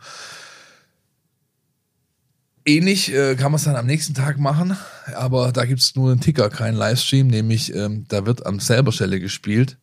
ähnlich 2.66 3.14
äh, 3.14 3.36
kann 3.36 3.52
man 3.52 3.58
es 3.58 3.66
dann 3.66 3.76
am 3.76 3.86
nächsten 3.86 4.14
Tag 4.14 4.40
machen, 4.40 4.78
aber 5.16 5.52
da 5.52 5.66
gibt 5.66 5.82
es 5.82 5.96
nur 5.96 6.12
einen 6.12 6.22
Ticker, 6.22 6.50
keinen 6.50 6.78
Livestream, 6.78 7.28
nämlich 7.28 7.74
ähm, 7.76 8.06
da 8.08 8.26
wird 8.26 8.46
am 8.46 8.60
selber 8.60 8.92
Stelle 8.92 9.20
gespielt 9.20 9.78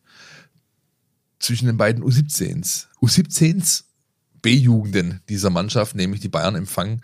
zwischen 1.39 1.67
den 1.67 1.77
beiden 1.77 2.03
U17s. 2.03 2.87
U17s 3.01 3.83
B-Jugenden 4.41 5.21
dieser 5.29 5.49
Mannschaft, 5.49 5.95
nämlich 5.95 6.21
die 6.21 6.29
Bayern 6.29 6.55
empfangen. 6.55 7.01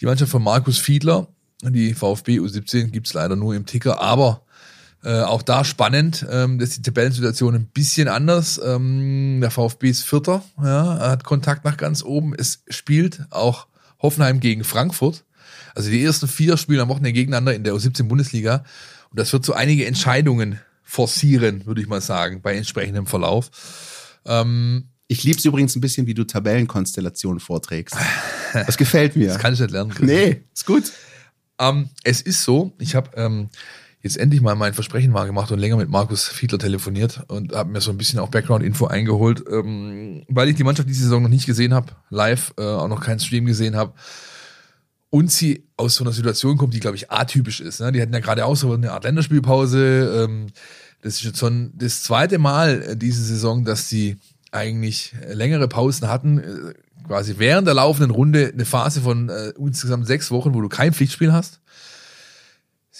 Die 0.00 0.06
Mannschaft 0.06 0.30
von 0.30 0.42
Markus 0.42 0.78
Fiedler, 0.78 1.28
Die 1.62 1.94
VfB 1.94 2.38
U17 2.38 2.88
gibt's 2.88 3.14
leider 3.14 3.36
nur 3.36 3.54
im 3.54 3.66
Ticker, 3.66 4.00
aber 4.00 4.42
äh, 5.04 5.20
auch 5.20 5.42
da 5.42 5.64
spannend, 5.64 6.26
ähm, 6.30 6.58
dass 6.58 6.70
die 6.70 6.82
Tabellensituation 6.82 7.54
ein 7.54 7.66
bisschen 7.66 8.08
anders. 8.08 8.60
Ähm, 8.64 9.38
der 9.40 9.50
VfB 9.50 9.90
ist 9.90 10.04
Vierter, 10.04 10.42
ja, 10.62 10.98
hat 11.00 11.24
Kontakt 11.24 11.64
nach 11.64 11.76
ganz 11.76 12.02
oben. 12.02 12.34
Es 12.34 12.62
spielt 12.68 13.26
auch 13.30 13.66
Hoffenheim 14.00 14.40
gegen 14.40 14.64
Frankfurt. 14.64 15.24
Also 15.74 15.90
die 15.90 16.02
ersten 16.02 16.28
vier 16.28 16.56
spielen 16.56 16.80
am 16.80 16.88
Wochenende 16.88 17.12
gegeneinander 17.12 17.54
in 17.54 17.64
der 17.64 17.74
U17-Bundesliga. 17.74 18.64
Und 19.10 19.18
das 19.18 19.32
wird 19.32 19.44
so 19.44 19.52
einige 19.52 19.86
Entscheidungen 19.86 20.60
forcieren, 20.82 21.66
würde 21.66 21.80
ich 21.80 21.86
mal 21.86 22.00
sagen, 22.00 22.40
bei 22.42 22.54
entsprechendem 22.54 23.06
Verlauf. 23.06 23.50
Ähm, 24.26 24.88
Ich 25.08 25.24
lieb's 25.24 25.44
übrigens 25.44 25.74
ein 25.74 25.80
bisschen, 25.80 26.06
wie 26.06 26.14
du 26.14 26.24
Tabellenkonstellationen 26.24 27.40
vorträgst. 27.40 27.96
Das 28.52 28.76
gefällt 28.76 29.16
mir. 29.16 29.28
das 29.28 29.38
kann 29.38 29.54
ich 29.54 29.60
nicht 29.60 29.70
lernen. 29.70 29.90
Chris. 29.90 30.06
nee, 30.06 30.42
ist 30.52 30.66
gut. 30.66 30.92
Ähm, 31.58 31.88
es 32.04 32.20
ist 32.20 32.44
so, 32.44 32.74
ich 32.78 32.94
habe 32.94 33.10
ähm, 33.16 33.48
jetzt 34.08 34.18
endlich 34.18 34.40
mal 34.40 34.54
mein 34.54 34.74
Versprechen 34.74 35.12
mal 35.12 35.26
gemacht 35.26 35.52
und 35.52 35.58
länger 35.58 35.76
mit 35.76 35.88
Markus 35.88 36.26
Fiedler 36.26 36.58
telefoniert 36.58 37.22
und 37.28 37.52
habe 37.52 37.70
mir 37.70 37.80
so 37.80 37.90
ein 37.90 37.98
bisschen 37.98 38.18
auch 38.18 38.28
Background-Info 38.28 38.86
eingeholt, 38.86 39.44
ähm, 39.50 40.24
weil 40.28 40.48
ich 40.48 40.56
die 40.56 40.64
Mannschaft 40.64 40.88
diese 40.88 41.04
Saison 41.04 41.22
noch 41.22 41.28
nicht 41.28 41.46
gesehen 41.46 41.74
habe, 41.74 41.92
live, 42.10 42.54
äh, 42.58 42.62
auch 42.62 42.88
noch 42.88 43.00
keinen 43.00 43.20
Stream 43.20 43.44
gesehen 43.46 43.76
habe. 43.76 43.92
Und 45.10 45.32
sie 45.32 45.66
aus 45.76 45.94
so 45.94 46.04
einer 46.04 46.12
Situation 46.12 46.58
kommt, 46.58 46.74
die, 46.74 46.80
glaube 46.80 46.96
ich, 46.96 47.10
atypisch 47.10 47.60
ist. 47.60 47.80
Ne? 47.80 47.92
Die 47.92 48.02
hatten 48.02 48.12
ja 48.12 48.20
gerade 48.20 48.44
auch 48.44 48.56
so 48.56 48.72
eine 48.72 48.92
Art 48.92 49.04
Länderspielpause. 49.04 50.24
Ähm, 50.24 50.48
das 51.02 51.14
ist 51.14 51.24
jetzt 51.24 51.38
schon 51.38 51.72
das 51.74 52.02
zweite 52.02 52.38
Mal 52.38 52.82
äh, 52.82 52.96
diese 52.96 53.22
Saison, 53.22 53.64
dass 53.64 53.88
sie 53.88 54.16
eigentlich 54.50 55.14
längere 55.32 55.68
Pausen 55.68 56.08
hatten. 56.08 56.38
Äh, 56.38 56.74
quasi 57.06 57.36
während 57.38 57.66
der 57.66 57.74
laufenden 57.74 58.10
Runde 58.10 58.50
eine 58.52 58.64
Phase 58.64 59.00
von 59.00 59.30
äh, 59.30 59.52
insgesamt 59.58 60.06
sechs 60.06 60.30
Wochen, 60.30 60.54
wo 60.54 60.60
du 60.60 60.68
kein 60.68 60.92
Pflichtspiel 60.92 61.32
hast. 61.32 61.60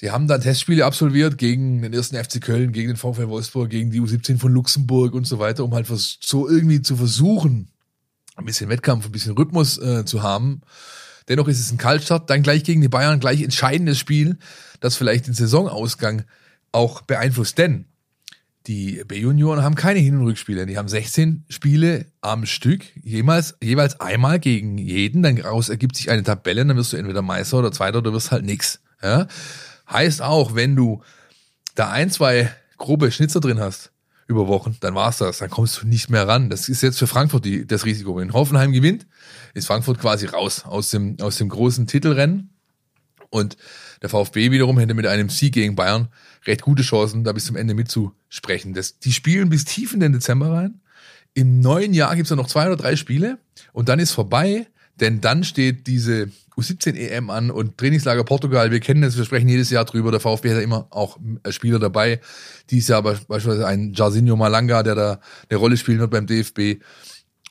Sie 0.01 0.13
haben 0.13 0.29
dann 0.29 0.41
Testspiele 0.41 0.85
absolviert 0.85 1.39
gegen 1.39 1.83
den 1.83 1.93
ersten 1.93 2.15
FC 2.15 2.41
Köln, 2.41 2.71
gegen 2.71 2.87
den 2.87 2.97
VfL 2.97 3.27
Wolfsburg, 3.27 3.69
gegen 3.69 3.91
die 3.91 4.01
U17 4.01 4.39
von 4.39 4.53
Luxemburg 4.53 5.13
und 5.13 5.27
so 5.27 5.41
weiter, 5.41 5.65
um 5.65 5.75
halt 5.75 5.89
so 5.89 6.49
irgendwie 6.49 6.81
zu 6.83 6.95
versuchen, 6.95 7.73
ein 8.37 8.45
bisschen 8.45 8.69
Wettkampf, 8.69 9.07
ein 9.07 9.11
bisschen 9.11 9.37
Rhythmus 9.37 9.77
äh, 9.79 10.05
zu 10.05 10.23
haben. 10.23 10.61
Dennoch 11.27 11.49
ist 11.49 11.59
es 11.59 11.73
ein 11.73 11.79
Kaltstart, 11.79 12.31
dann 12.31 12.45
gleich 12.45 12.63
gegen 12.63 12.81
die 12.81 12.89
Bayern, 12.89 13.19
gleich 13.19 13.43
entscheidendes 13.43 13.99
Spiel, 13.99 14.39
das 14.79 14.95
vielleicht 14.95 15.27
den 15.27 15.35
Saisonausgang 15.35 16.23
auch 16.71 17.01
beeinflusst. 17.01 17.59
Denn 17.59 17.87
die 18.69 19.03
B-Junioren 19.05 19.65
haben 19.65 19.75
keine 19.75 19.99
Hin- 19.99 20.19
und 20.19 20.27
Rückspiele. 20.27 20.67
Die 20.67 20.79
haben 20.79 20.87
16 20.87 21.45
Spiele 21.49 22.07
am 22.21 22.47
Stück, 22.47 22.85
jemals, 23.03 23.57
jeweils 23.61 23.99
einmal 23.99 24.39
gegen 24.39 24.79
jeden. 24.79 25.25
Dann 25.25 25.39
ergibt 25.39 25.97
sich 25.97 26.09
eine 26.09 26.23
Tabelle, 26.23 26.65
dann 26.65 26.77
wirst 26.77 26.93
du 26.93 26.97
entweder 26.99 27.23
Meister 27.23 27.59
oder 27.59 27.73
Zweiter 27.73 27.99
oder 27.99 28.13
wirst 28.13 28.31
halt 28.31 28.45
nix. 28.45 28.79
Ja? 29.03 29.27
Heißt 29.91 30.23
auch, 30.23 30.55
wenn 30.55 30.77
du 30.77 31.03
da 31.75 31.91
ein, 31.91 32.11
zwei 32.11 32.51
grobe 32.77 33.11
Schnitzer 33.11 33.41
drin 33.41 33.61
hast 33.61 33.93
über 34.27 34.47
Wochen, 34.47 34.77
dann 34.81 34.95
war's 34.95 35.19
das. 35.19 35.39
Dann 35.39 35.51
kommst 35.51 35.81
du 35.81 35.87
nicht 35.87 36.11
mehr 36.11 36.29
ran. 36.29 36.51
Das 36.51 36.69
ist 36.69 36.83
jetzt 36.83 36.99
für 36.99 37.07
Frankfurt 37.07 37.45
die, 37.45 37.67
das 37.67 37.87
Risiko. 37.87 38.17
Wenn 38.17 38.33
Hoffenheim 38.33 38.73
gewinnt, 38.73 39.07
ist 39.55 39.67
Frankfurt 39.67 39.99
quasi 39.99 40.27
raus 40.27 40.65
aus 40.65 40.91
dem, 40.91 41.17
aus 41.21 41.39
dem 41.39 41.49
großen 41.49 41.87
Titelrennen. 41.87 42.51
Und 43.31 43.57
der 44.03 44.09
VfB 44.09 44.51
wiederum 44.51 44.79
hätte 44.79 44.95
mit 44.95 45.07
einem 45.07 45.29
Sieg 45.29 45.55
gegen 45.55 45.75
Bayern 45.75 46.09
recht 46.47 46.63
gute 46.63 46.83
Chancen, 46.83 47.25
da 47.25 47.33
bis 47.33 47.47
zum 47.47 47.57
Ende 47.57 47.75
mitzusprechen. 47.75 48.75
Das, 48.75 48.99
die 48.99 49.13
spielen 49.13 49.49
bis 49.49 49.65
tief 49.65 49.93
in 49.93 50.01
den 50.01 50.13
Dezember 50.13 50.51
rein. 50.51 50.81
Im 51.35 51.61
neuen 51.61 51.93
Jahr 51.95 52.15
gibt's 52.17 52.31
ja 52.31 52.37
noch 52.37 52.49
zwei 52.49 52.67
oder 52.67 52.77
drei 52.77 52.97
Spiele 52.97 53.39
und 53.73 53.89
dann 53.89 53.99
ist 53.99 54.13
vorbei, 54.13 54.67
denn 54.97 55.21
dann 55.21 55.45
steht 55.45 55.87
diese 55.87 56.31
U17 56.59 56.97
EM 56.97 57.31
an 57.31 57.51
und 57.51 57.79
Trainingslager 57.79 58.25
Portugal. 58.25 58.71
Wir 58.71 58.81
kennen 58.81 59.03
das, 59.03 59.17
wir 59.17 59.25
sprechen 59.25 59.49
jedes 59.49 59.71
Jahr 59.71 59.85
drüber. 59.85 60.11
Der 60.11 60.21
VfB 60.21 60.51
hat 60.51 60.57
ja 60.57 60.63
immer 60.63 60.87
auch 60.91 61.19
äh, 61.45 61.53
Spieler 61.53 61.79
dabei. 61.79 62.21
Dieses 62.71 62.89
Jahr 62.89 63.03
be- 63.03 63.21
beispielsweise 63.29 63.67
ein 63.67 63.93
Jarzinho 63.95 64.37
Malanga, 64.37 64.83
der 64.83 64.95
da 64.95 65.21
eine 65.49 65.59
Rolle 65.59 65.77
spielen 65.77 66.01
wird 66.01 66.11
beim 66.11 66.27
DFB. 66.27 66.83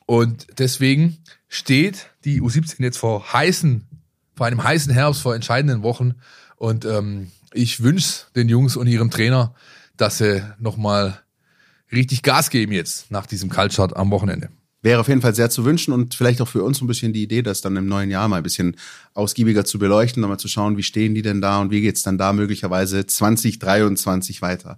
Und 0.05 0.47
deswegen 0.57 1.17
steht 1.47 2.09
die 2.25 2.41
U17 2.41 2.81
jetzt 2.83 2.97
vor 2.97 3.31
heißen, 3.33 3.87
vor 4.35 4.45
einem 4.45 4.63
heißen 4.63 4.91
Herbst, 4.91 5.21
vor 5.21 5.35
entscheidenden 5.35 5.83
Wochen. 5.83 6.15
Und 6.57 6.85
ähm, 6.85 7.31
ich 7.53 7.81
wünsche 7.83 8.25
den 8.35 8.49
Jungs 8.49 8.75
und 8.75 8.87
ihrem 8.87 9.09
Trainer, 9.09 9.53
dass 9.95 10.17
sie 10.19 10.43
nochmal 10.59 11.21
richtig 11.91 12.23
Gas 12.23 12.49
geben 12.49 12.71
jetzt 12.73 13.09
nach 13.11 13.25
diesem 13.25 13.49
Kaltstart 13.49 13.95
am 13.95 14.11
Wochenende. 14.11 14.49
Wäre 14.81 14.99
auf 14.99 15.07
jeden 15.07 15.21
Fall 15.21 15.33
sehr 15.33 15.49
zu 15.49 15.65
wünschen 15.65 15.91
und 15.91 16.13
vielleicht 16.13 16.39
auch 16.39 16.47
für 16.47 16.63
uns 16.63 16.81
ein 16.81 16.87
bisschen 16.87 17.11
die 17.11 17.23
Idee, 17.23 17.41
das 17.41 17.61
dann 17.61 17.75
im 17.77 17.87
neuen 17.87 18.11
Jahr 18.11 18.27
mal 18.27 18.37
ein 18.37 18.43
bisschen 18.43 18.75
ausgiebiger 19.15 19.65
zu 19.65 19.79
beleuchten, 19.79 20.21
nochmal 20.21 20.39
zu 20.39 20.47
schauen, 20.47 20.77
wie 20.77 20.83
stehen 20.83 21.15
die 21.15 21.23
denn 21.23 21.41
da 21.41 21.59
und 21.59 21.71
wie 21.71 21.81
geht's 21.81 22.03
dann 22.03 22.17
da 22.17 22.31
möglicherweise 22.31 23.05
2023 23.05 24.41
weiter. 24.41 24.77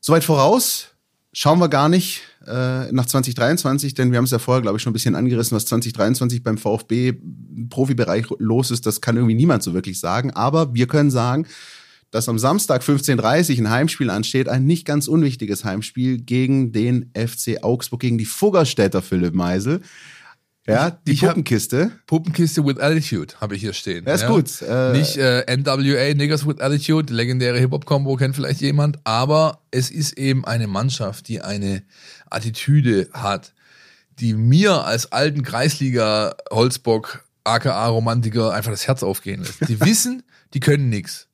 Soweit 0.00 0.22
voraus, 0.22 0.88
schauen 1.32 1.58
wir 1.58 1.68
gar 1.68 1.88
nicht 1.88 2.22
äh, 2.46 2.92
nach 2.92 3.06
2023, 3.06 3.94
denn 3.94 4.10
wir 4.10 4.18
haben 4.18 4.24
es 4.24 4.30
ja 4.30 4.38
vorher, 4.38 4.62
glaube 4.62 4.76
ich, 4.76 4.82
schon 4.82 4.90
ein 4.90 4.94
bisschen 4.94 5.14
angerissen, 5.14 5.56
was 5.56 5.66
2023 5.66 6.42
beim 6.42 6.58
VfB 6.58 7.08
im 7.08 7.68
Profibereich 7.68 8.26
los 8.38 8.70
ist, 8.70 8.86
das 8.86 9.00
kann 9.00 9.16
irgendwie 9.16 9.34
niemand 9.34 9.62
so 9.62 9.74
wirklich 9.74 9.98
sagen. 9.98 10.30
Aber 10.30 10.74
wir 10.74 10.86
können 10.86 11.10
sagen, 11.10 11.46
dass 12.16 12.28
am 12.28 12.38
Samstag 12.38 12.82
15.30 12.82 13.52
Uhr 13.52 13.58
ein 13.66 13.70
Heimspiel 13.70 14.10
ansteht, 14.10 14.48
ein 14.48 14.64
nicht 14.64 14.84
ganz 14.86 15.06
unwichtiges 15.06 15.64
Heimspiel 15.64 16.18
gegen 16.18 16.72
den 16.72 17.10
FC 17.14 17.62
Augsburg, 17.62 18.00
gegen 18.00 18.18
die 18.18 18.24
Fuggerstädter 18.24 19.02
Philipp 19.02 19.34
Meisel. 19.34 19.80
Ja, 20.66 20.90
die 21.06 21.12
Ich 21.12 21.22
hab- 21.22 21.28
Puppenkiste. 21.30 21.92
Puppenkiste 22.08 22.64
with 22.66 22.78
Attitude 22.80 23.34
habe 23.40 23.54
ich 23.54 23.60
hier 23.60 23.72
stehen. 23.72 24.04
Ja, 24.04 24.14
ist 24.14 24.26
gut. 24.26 24.62
Äh, 24.62 24.92
Nicht 24.98 25.16
äh, 25.16 25.44
NWA, 25.56 26.12
Niggas 26.14 26.44
with 26.44 26.58
Attitude, 26.58 27.12
legendäre 27.14 27.58
Hip-Hop-Combo, 27.60 28.16
kennt 28.16 28.34
vielleicht 28.34 28.60
jemand, 28.62 28.98
aber 29.04 29.60
es 29.70 29.90
ist 29.92 30.18
eben 30.18 30.44
eine 30.44 30.66
Mannschaft, 30.66 31.28
die 31.28 31.40
eine 31.40 31.84
Attitüde 32.30 33.08
hat, 33.12 33.52
die 34.18 34.34
mir 34.34 34.84
als 34.84 35.12
alten 35.12 35.42
Kreisliga 35.42 36.34
Holzbock, 36.50 37.24
aka 37.44 37.86
Romantiker, 37.86 38.52
einfach 38.52 38.72
das 38.72 38.88
Herz 38.88 39.04
aufgehen 39.04 39.42
lässt. 39.44 39.68
Die 39.68 39.78
wissen, 39.84 40.24
die 40.52 40.58
können 40.60 40.88
nix. 40.88 41.25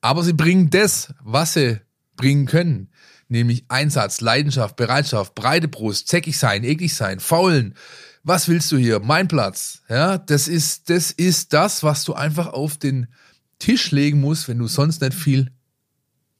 Aber 0.00 0.22
sie 0.22 0.32
bringen 0.32 0.70
das, 0.70 1.12
was 1.22 1.54
sie 1.54 1.80
bringen 2.16 2.46
können. 2.46 2.90
Nämlich 3.28 3.64
Einsatz, 3.68 4.20
Leidenschaft, 4.20 4.76
Bereitschaft, 4.76 5.34
breite 5.34 5.68
Brust, 5.68 6.08
zäckig 6.08 6.38
sein, 6.38 6.64
eklig 6.64 6.94
sein, 6.94 7.20
faulen. 7.20 7.74
Was 8.22 8.48
willst 8.48 8.72
du 8.72 8.76
hier? 8.76 9.00
Mein 9.00 9.28
Platz. 9.28 9.82
Ja, 9.88 10.18
das 10.18 10.48
ist, 10.48 10.88
das 10.90 11.10
ist 11.10 11.52
das, 11.52 11.82
was 11.82 12.04
du 12.04 12.14
einfach 12.14 12.48
auf 12.48 12.76
den 12.76 13.08
Tisch 13.58 13.90
legen 13.90 14.20
musst, 14.20 14.48
wenn 14.48 14.58
du 14.58 14.66
sonst 14.66 15.00
nicht 15.00 15.14
viel 15.14 15.50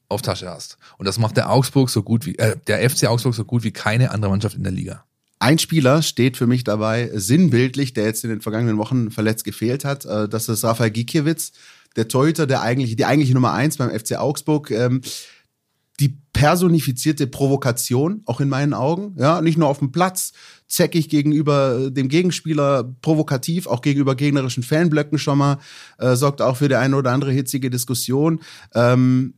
auf 0.07 0.21
Tasche 0.21 0.49
hast. 0.49 0.77
Und 0.97 1.05
das 1.05 1.19
macht 1.19 1.37
der 1.37 1.51
Augsburg 1.51 1.89
so 1.89 2.01
gut 2.01 2.25
wie, 2.25 2.37
äh, 2.37 2.57
der 2.67 2.87
FC 2.89 3.05
Augsburg 3.07 3.35
so 3.35 3.45
gut 3.45 3.63
wie 3.63 3.71
keine 3.71 4.11
andere 4.11 4.31
Mannschaft 4.31 4.55
in 4.55 4.63
der 4.63 4.71
Liga. 4.71 5.05
Ein 5.37 5.57
Spieler 5.59 6.01
steht 6.01 6.35
für 6.35 6.47
mich 6.47 6.63
dabei 6.63 7.11
sinnbildlich, 7.13 7.93
der 7.93 8.05
jetzt 8.05 8.23
in 8.23 8.29
den 8.29 8.41
vergangenen 8.41 8.77
Wochen 8.77 9.11
verletzt 9.11 9.45
gefehlt 9.45 9.85
hat. 9.85 10.05
Äh, 10.05 10.27
Das 10.27 10.49
ist 10.49 10.63
Rafael 10.63 10.91
Gikiewicz, 10.91 11.51
der 11.99 12.07
Torhüter, 12.07 12.47
der 12.47 12.61
eigentlich, 12.61 12.95
die 12.95 13.05
eigentliche 13.05 13.35
Nummer 13.35 13.53
eins 13.53 13.77
beim 13.77 13.91
FC 13.91 14.17
Augsburg. 14.17 14.71
Ähm, 14.71 15.01
Die 15.99 16.17
personifizierte 16.31 17.27
Provokation, 17.27 18.21
auch 18.25 18.39
in 18.39 18.47
meinen 18.47 18.73
Augen. 18.73 19.15
Ja, 19.17 19.41
nicht 19.41 19.57
nur 19.57 19.67
auf 19.67 19.79
dem 19.79 19.91
Platz, 19.91 20.31
zäckig 20.65 21.09
gegenüber 21.09 21.89
dem 21.91 22.07
Gegenspieler, 22.07 22.85
provokativ, 23.01 23.67
auch 23.67 23.81
gegenüber 23.81 24.15
gegnerischen 24.15 24.63
Fanblöcken 24.63 25.19
schon 25.19 25.37
mal, 25.37 25.57
äh, 25.97 26.15
sorgt 26.15 26.41
auch 26.41 26.55
für 26.55 26.69
die 26.69 26.77
eine 26.77 26.95
oder 26.95 27.11
andere 27.11 27.33
hitzige 27.33 27.69
Diskussion. 27.69 28.39
Ähm, 28.73 29.33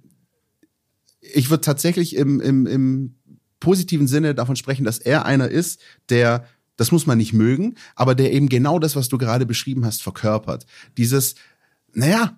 ich 1.19 1.49
würde 1.49 1.61
tatsächlich 1.61 2.15
im, 2.15 2.39
im, 2.39 2.67
im 2.67 3.15
positiven 3.59 4.07
Sinne 4.07 4.35
davon 4.35 4.55
sprechen, 4.55 4.85
dass 4.85 4.99
er 4.99 5.25
einer 5.25 5.49
ist, 5.49 5.81
der, 6.09 6.45
das 6.77 6.91
muss 6.91 7.07
man 7.07 7.17
nicht 7.17 7.33
mögen, 7.33 7.73
aber 7.95 8.13
der 8.13 8.31
eben 8.33 8.49
genau 8.49 8.77
das, 8.77 8.95
was 8.95 9.09
du 9.09 9.17
gerade 9.17 9.47
beschrieben 9.47 9.83
hast, 9.83 10.03
verkörpert. 10.03 10.67
Dieses, 10.97 11.33
naja, 11.93 12.37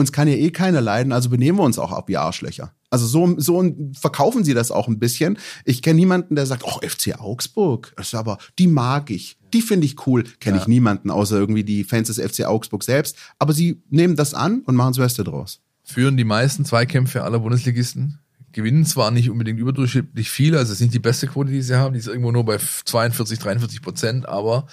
uns 0.00 0.12
kann 0.12 0.28
ja 0.28 0.34
eh 0.34 0.50
keiner 0.50 0.80
leiden, 0.80 1.12
also 1.12 1.30
benehmen 1.30 1.58
wir 1.58 1.64
uns 1.64 1.78
auch 1.78 1.92
ab 1.92 2.08
wie 2.08 2.16
Arschlöcher. 2.16 2.74
Also 2.90 3.06
so, 3.06 3.38
so 3.38 3.64
verkaufen 3.98 4.42
sie 4.42 4.52
das 4.52 4.72
auch 4.72 4.88
ein 4.88 4.98
bisschen. 4.98 5.38
Ich 5.64 5.80
kenne 5.80 6.00
niemanden, 6.00 6.34
der 6.34 6.46
sagt, 6.46 6.64
oh, 6.64 6.80
FC 6.82 7.20
Augsburg, 7.20 7.92
das 7.96 8.08
ist 8.08 8.14
aber, 8.14 8.38
die 8.58 8.66
mag 8.66 9.10
ich, 9.10 9.38
die 9.52 9.62
finde 9.62 9.86
ich 9.86 10.06
cool. 10.06 10.24
Kenne 10.40 10.58
ich 10.58 10.66
niemanden, 10.66 11.10
außer 11.10 11.38
irgendwie 11.38 11.64
die 11.64 11.84
Fans 11.84 12.08
des 12.08 12.18
FC 12.18 12.46
Augsburg 12.46 12.82
selbst. 12.82 13.16
Aber 13.38 13.52
sie 13.52 13.82
nehmen 13.90 14.16
das 14.16 14.34
an 14.34 14.62
und 14.66 14.74
machen 14.74 14.90
das 14.90 14.98
Beste 14.98 15.24
draus. 15.24 15.60
Führen 15.84 16.16
die 16.16 16.24
meisten 16.24 16.64
Zweikämpfe 16.64 17.22
aller 17.22 17.40
Bundesligisten. 17.40 18.18
Gewinnen 18.52 18.84
zwar 18.84 19.12
nicht 19.12 19.30
unbedingt 19.30 19.60
überdurchschnittlich 19.60 20.28
viel, 20.28 20.56
also 20.56 20.72
es 20.72 20.78
ist 20.78 20.80
nicht 20.80 20.94
die 20.94 20.98
beste 20.98 21.28
Quote, 21.28 21.50
die 21.50 21.62
sie 21.62 21.76
haben, 21.76 21.92
die 21.92 22.00
ist 22.00 22.08
irgendwo 22.08 22.32
nur 22.32 22.44
bei 22.44 22.58
42, 22.58 23.38
43 23.38 23.80
Prozent, 23.80 24.28
aber 24.28 24.66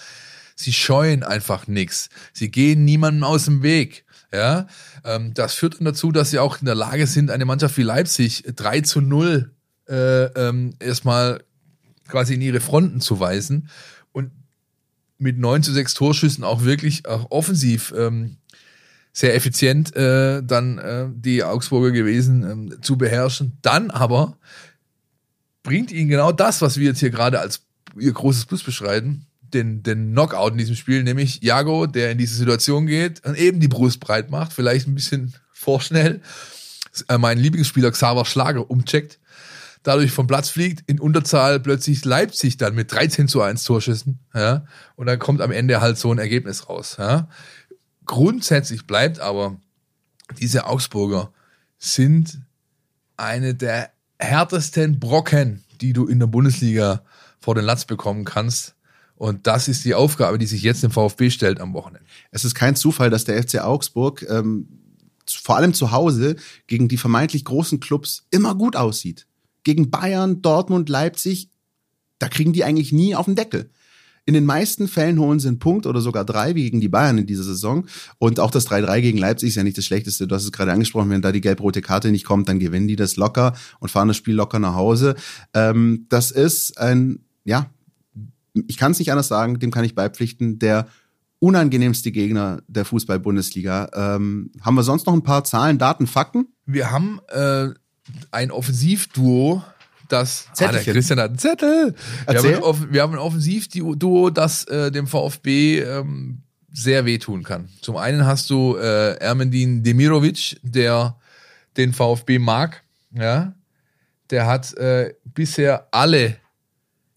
sie 0.56 0.74
scheuen 0.74 1.24
einfach 1.24 1.68
nichts. 1.68 2.10
Sie 2.34 2.50
gehen 2.50 2.86
niemandem 2.86 3.24
aus 3.24 3.46
dem 3.46 3.62
Weg. 3.62 4.06
Ja, 4.34 4.68
ähm, 5.06 5.34
das 5.34 5.54
führt 5.54 5.76
dann 5.76 5.86
dazu, 5.86 6.12
dass 6.12 6.32
sie 6.32 6.40
auch 6.40 6.60
in 6.60 6.66
der 6.66 6.76
Lage 6.76 7.08
sind, 7.08 7.32
eine 7.32 7.46
Mannschaft 7.46 7.78
wie 7.78 7.84
Leipzig 7.84 8.44
3 8.56 8.82
zu 8.82 9.00
0 9.00 9.52
äh, 9.88 10.26
ähm, 10.26 10.74
erstmal 10.80 11.44
quasi 12.08 12.34
in 12.34 12.42
ihre 12.42 12.60
Fronten 12.60 13.00
zu 13.00 13.20
weisen 13.20 13.70
und 14.12 14.32
mit 15.18 15.38
9 15.38 15.64
zu 15.64 15.72
6 15.72 15.94
Torschüssen 15.94 16.44
auch 16.44 16.64
wirklich 16.64 17.08
auch 17.08 17.32
offensiv 17.32 17.94
ähm, 17.98 18.38
sehr 19.14 19.34
effizient 19.34 19.96
äh, 19.96 20.44
dann 20.44 20.78
äh, 20.78 21.08
die 21.12 21.44
Augsburger 21.44 21.92
gewesen 21.92 22.44
ähm, 22.44 22.82
zu 22.84 22.98
beherrschen. 22.98 23.58
Dann 23.62 23.90
aber 23.90 24.38
bringt 25.64 25.92
ihnen 25.92 26.10
genau 26.10 26.32
das, 26.32 26.62
was 26.62 26.78
wir 26.78 26.86
jetzt 26.86 27.00
hier 27.00 27.10
gerade 27.10 27.40
als 27.40 27.62
ihr 27.98 28.12
großes 28.12 28.46
Plus 28.46 28.62
beschreiten, 28.62 29.26
den, 29.54 29.84
den 29.84 30.12
Knockout 30.12 30.52
in 30.52 30.58
diesem 30.58 30.76
Spiel, 30.76 31.04
nämlich 31.04 31.42
Jago, 31.42 31.88
der 31.88 32.12
in 32.12 32.18
diese 32.18 32.36
Situation 32.36 32.88
geht 32.88 33.26
und 33.26 33.38
eben 33.38 33.60
die 33.60 33.68
Brust 33.68 34.00
breit 34.00 34.30
macht, 34.32 34.54
vielleicht 34.54 34.88
ein 34.88 34.96
bisschen 34.96 35.34
vorschnell, 35.54 36.22
äh, 37.08 37.18
mein 37.18 37.38
Lieblingsspieler 37.38 37.92
Xaver 37.92 38.26
Schlager 38.26 38.70
umcheckt, 38.70 39.20
dadurch 39.84 40.12
vom 40.12 40.28
Platz 40.28 40.50
fliegt, 40.50 40.90
in 40.90 41.00
Unterzahl 41.00 41.60
plötzlich 41.60 42.04
Leipzig 42.06 42.58
dann 42.58 42.76
mit 42.76 42.92
13 42.92 43.28
zu 43.28 43.42
1 43.42 43.64
Torschüssen, 43.64 44.20
ja, 44.34 44.66
und 44.96 45.08
dann 45.08 45.20
kommt 45.20 45.42
am 45.42 45.52
Ende 45.52 45.82
halt 45.82 45.98
so 45.98 46.12
ein 46.12 46.18
Ergebnis 46.20 46.70
raus, 46.70 46.96
ja. 47.00 47.30
Grundsätzlich 48.06 48.88
bleibt 48.88 49.20
aber, 49.20 49.60
diese 50.40 50.66
Augsburger 50.66 51.32
sind 51.78 52.42
eine 53.18 53.56
der 53.56 53.92
härtesten 54.20 55.00
Brocken, 55.00 55.64
die 55.82 55.94
du 55.94 56.08
in 56.08 56.20
der 56.20 56.28
Bundesliga 56.28 57.04
vor 57.40 57.56
den 57.56 57.66
Latz 57.66 57.86
bekommen 57.86 58.26
kannst. 58.26 58.76
Und 59.18 59.48
das 59.48 59.68
ist 59.68 59.84
die 59.84 59.96
Aufgabe, 59.96 60.38
die 60.38 60.46
sich 60.46 60.62
jetzt 60.62 60.84
im 60.84 60.92
VfB 60.92 61.30
stellt 61.30 61.60
am 61.60 61.74
Wochenende. 61.74 62.08
Es 62.32 62.46
ist 62.46 62.54
kein 62.54 62.76
Zufall, 62.76 63.10
dass 63.10 63.26
der 63.26 63.42
FC 63.42 63.60
Augsburg 63.60 64.26
ähm, 64.30 64.68
vor 65.28 65.58
allem 65.58 65.74
zu 65.74 65.92
Hause 65.92 66.36
gegen 66.68 66.88
die 66.88 66.98
vermeintlich 66.98 67.44
großen 67.44 67.80
Clubs 67.80 68.28
immer 68.30 68.56
gut 68.56 68.76
aussieht. 68.76 69.28
Gegen 69.64 69.90
Bayern, 69.90 70.42
Dortmund, 70.42 70.88
Leipzig, 70.88 71.50
da 72.20 72.30
kriegen 72.30 72.54
die 72.54 72.64
eigentlich 72.64 72.92
nie 72.92 73.16
auf 73.16 73.26
den 73.26 73.36
Deckel. 73.36 73.70
In 74.26 74.34
den 74.34 74.46
meisten 74.46 74.90
Fällen 74.90 75.20
holen 75.20 75.40
sie 75.40 75.48
einen 75.48 75.60
Punkt 75.60 75.86
oder 75.86 76.02
sogar 76.02 76.26
drei, 76.26 76.54
wie 76.54 76.64
gegen 76.64 76.82
die 76.82 76.90
Bayern 76.90 77.18
in 77.18 77.26
dieser 77.26 77.44
Saison. 77.44 77.88
Und 78.20 78.42
auch 78.42 78.52
das 78.52 78.70
3-3 78.70 79.00
gegen 79.00 79.18
Leipzig 79.18 79.50
ist 79.50 79.56
ja 79.56 79.64
nicht 79.64 79.78
das 79.78 79.86
Schlechteste. 79.86 80.28
Du 80.28 80.36
hast 80.36 80.44
es 80.44 80.52
gerade 80.52 80.74
angesprochen, 80.74 81.10
wenn 81.10 81.22
da 81.22 81.32
die 81.32 81.40
gelb-rote 81.40 81.82
Karte 81.82 82.12
nicht 82.12 82.26
kommt, 82.26 82.50
dann 82.50 82.60
gewinnen 82.60 82.90
die 82.90 82.98
das 82.98 83.16
locker 83.16 83.54
und 83.80 83.90
fahren 83.90 84.10
das 84.10 84.18
Spiel 84.18 84.36
locker 84.36 84.60
nach 84.60 84.76
Hause. 84.76 85.16
Ähm, 85.54 86.08
das 86.10 86.32
ist 86.32 86.78
ein, 86.78 87.20
ja, 87.46 87.70
ich 88.68 88.78
kann 88.78 88.92
es 88.92 89.00
nicht 89.00 89.12
anders 89.12 89.28
sagen, 89.28 89.60
dem 89.60 89.72
kann 89.72 89.86
ich 89.86 89.96
beipflichten, 89.96 90.60
der 90.60 90.88
unangenehmste 91.40 92.12
Gegner 92.12 92.62
der 92.68 92.86
Fußball-Bundesliga. 92.86 93.90
Ähm, 93.94 94.52
haben 94.62 94.76
wir 94.76 94.84
sonst 94.84 95.06
noch 95.06 95.14
ein 95.14 95.24
paar 95.24 95.44
Zahlen, 95.44 95.78
Daten, 95.78 96.08
Fakten? 96.08 96.48
Wir 96.66 96.92
haben 96.92 97.20
äh, 97.30 97.68
ein 98.32 98.52
Offensivduo, 98.52 99.64
das 100.10 100.48
Zettelchen. 100.54 100.80
Ah, 100.80 100.84
der 100.84 100.94
Christian 100.94 101.20
hat 101.20 101.30
einen 101.30 101.40
Zettel. 101.40 101.96
Wir 102.28 102.38
haben, 102.38 102.64
ein, 102.64 102.94
wir 102.94 103.02
haben 103.02 103.14
ein 103.14 103.20
Offensivduo, 103.20 104.30
das 104.30 104.64
äh, 104.66 104.92
dem 104.92 105.08
VfB 105.08 105.82
ähm, 105.82 106.42
sehr 106.72 107.06
wehtun 107.06 107.44
kann. 107.44 107.70
Zum 107.82 107.98
einen 107.98 108.26
hast 108.26 108.50
du 108.50 108.76
äh, 108.78 109.18
Ermendin 109.18 109.84
Demirovic, 109.84 110.60
der 110.64 111.18
den 111.76 111.94
VfB 111.94 112.40
mag. 112.40 112.84
Ja, 113.12 113.54
der 114.30 114.46
hat 114.46 114.76
äh, 114.78 115.14
bisher 115.24 115.88
alle 115.92 116.38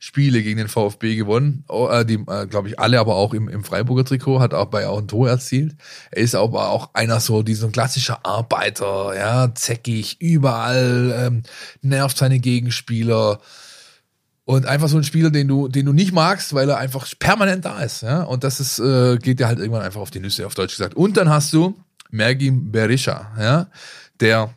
Spiele 0.03 0.43
gegen 0.43 0.57
den 0.57 0.69
VfB 0.69 1.15
gewonnen, 1.15 1.63
äh, 1.69 2.07
die, 2.07 2.15
äh, 2.15 2.47
glaube 2.47 2.69
ich, 2.69 2.79
alle, 2.81 2.99
aber 2.99 3.17
auch 3.17 3.35
im, 3.35 3.51
im 3.51 3.63
Freiburger 3.63 4.03
Trikot, 4.03 4.41
hat 4.41 4.55
auch 4.55 4.69
bei 4.69 4.89
auch 4.89 4.99
ein 4.99 5.09
Tor 5.09 5.29
erzielt. 5.29 5.77
Er 6.11 6.23
ist 6.23 6.35
aber 6.35 6.71
auch 6.71 6.95
einer 6.95 7.21
so, 7.21 7.43
dieser 7.43 7.69
klassischer 7.69 8.25
Arbeiter, 8.25 9.15
ja, 9.15 9.55
zäckig, 9.55 10.19
überall, 10.19 11.15
ähm, 11.15 11.43
nervt 11.83 12.17
seine 12.17 12.39
Gegenspieler. 12.39 13.41
Und 14.47 14.65
einfach 14.65 14.89
so 14.89 14.97
ein 14.97 15.05
Spieler, 15.05 15.31
den 15.31 15.47
du, 15.49 15.69
den 15.69 15.85
du 15.85 15.93
nicht 15.93 16.13
magst, 16.13 16.55
weil 16.55 16.71
er 16.71 16.79
einfach 16.79 17.07
permanent 17.19 17.67
da 17.67 17.81
ist, 17.83 18.01
ja. 18.01 18.23
Und 18.23 18.43
das 18.43 18.59
ist, 18.59 18.79
äh, 18.79 19.19
geht 19.19 19.39
dir 19.39 19.49
halt 19.49 19.59
irgendwann 19.59 19.83
einfach 19.83 20.01
auf 20.01 20.11
die 20.11 20.21
Nüsse, 20.21 20.47
auf 20.47 20.55
Deutsch 20.55 20.79
gesagt. 20.79 20.95
Und 20.95 21.19
dann 21.19 21.29
hast 21.29 21.53
du 21.53 21.79
Mergim 22.11 22.73
Berisha, 22.73 23.33
ja, 23.39 23.67
der 24.19 24.55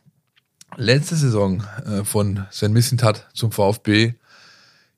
letzte 0.78 1.18
Saison 1.18 1.66
äh, 1.86 2.06
von 2.06 2.46
Sven 2.50 2.72
Missentat 2.72 3.28
zum 3.34 3.52
VfB 3.52 4.14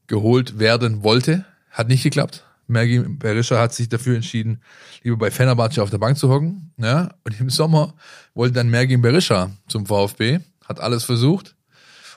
geholt 0.08 0.60
werden 0.60 1.04
wollte. 1.04 1.46
Hat 1.72 1.88
nicht 1.88 2.04
geklappt. 2.04 2.44
Mergi 2.68 3.00
Berisha 3.00 3.60
hat 3.60 3.74
sich 3.74 3.90
dafür 3.90 4.16
entschieden, 4.16 4.62
lieber 5.04 5.18
bei 5.18 5.32
Fenerbahce 5.32 5.84
auf 5.84 5.90
der 5.90 6.00
Bank 6.00 6.18
zu 6.18 6.30
hocken. 6.30 6.74
Ja, 6.78 7.14
und 7.24 7.40
im 7.40 7.50
Sommer 7.50 7.94
wollte 8.34 8.56
dann 8.56 8.70
Mergin 8.70 9.02
Berisha 9.02 9.52
zum 9.68 9.86
VfB, 9.86 10.40
hat 10.64 10.80
alles 10.80 11.04
versucht 11.04 11.56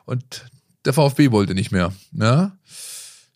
und 0.05 0.47
der 0.85 0.95
VfB 0.95 1.31
wollte 1.33 1.55
nicht 1.55 1.71
mehr. 1.71 1.93
Ja. 2.13 2.57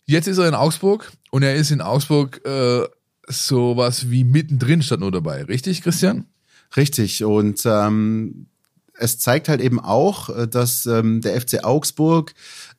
Jetzt 0.05 0.27
ist 0.27 0.37
er 0.37 0.47
in 0.47 0.55
Augsburg 0.55 1.11
und 1.29 1.43
er 1.43 1.55
ist 1.55 1.71
in 1.71 1.81
Augsburg 1.81 2.43
äh, 2.45 2.87
sowas 3.27 4.09
wie 4.09 4.23
mittendrin 4.23 4.81
statt 4.81 4.99
nur 4.99 5.11
dabei. 5.11 5.43
Richtig, 5.43 5.81
Christian? 5.81 6.25
Richtig. 6.75 7.23
Und 7.23 7.61
ähm, 7.65 8.47
es 8.95 9.19
zeigt 9.19 9.49
halt 9.49 9.61
eben 9.61 9.79
auch, 9.79 10.29
äh, 10.29 10.47
dass 10.47 10.85
ähm, 10.85 11.21
der 11.21 11.39
FC 11.39 11.63
Augsburg 11.63 12.33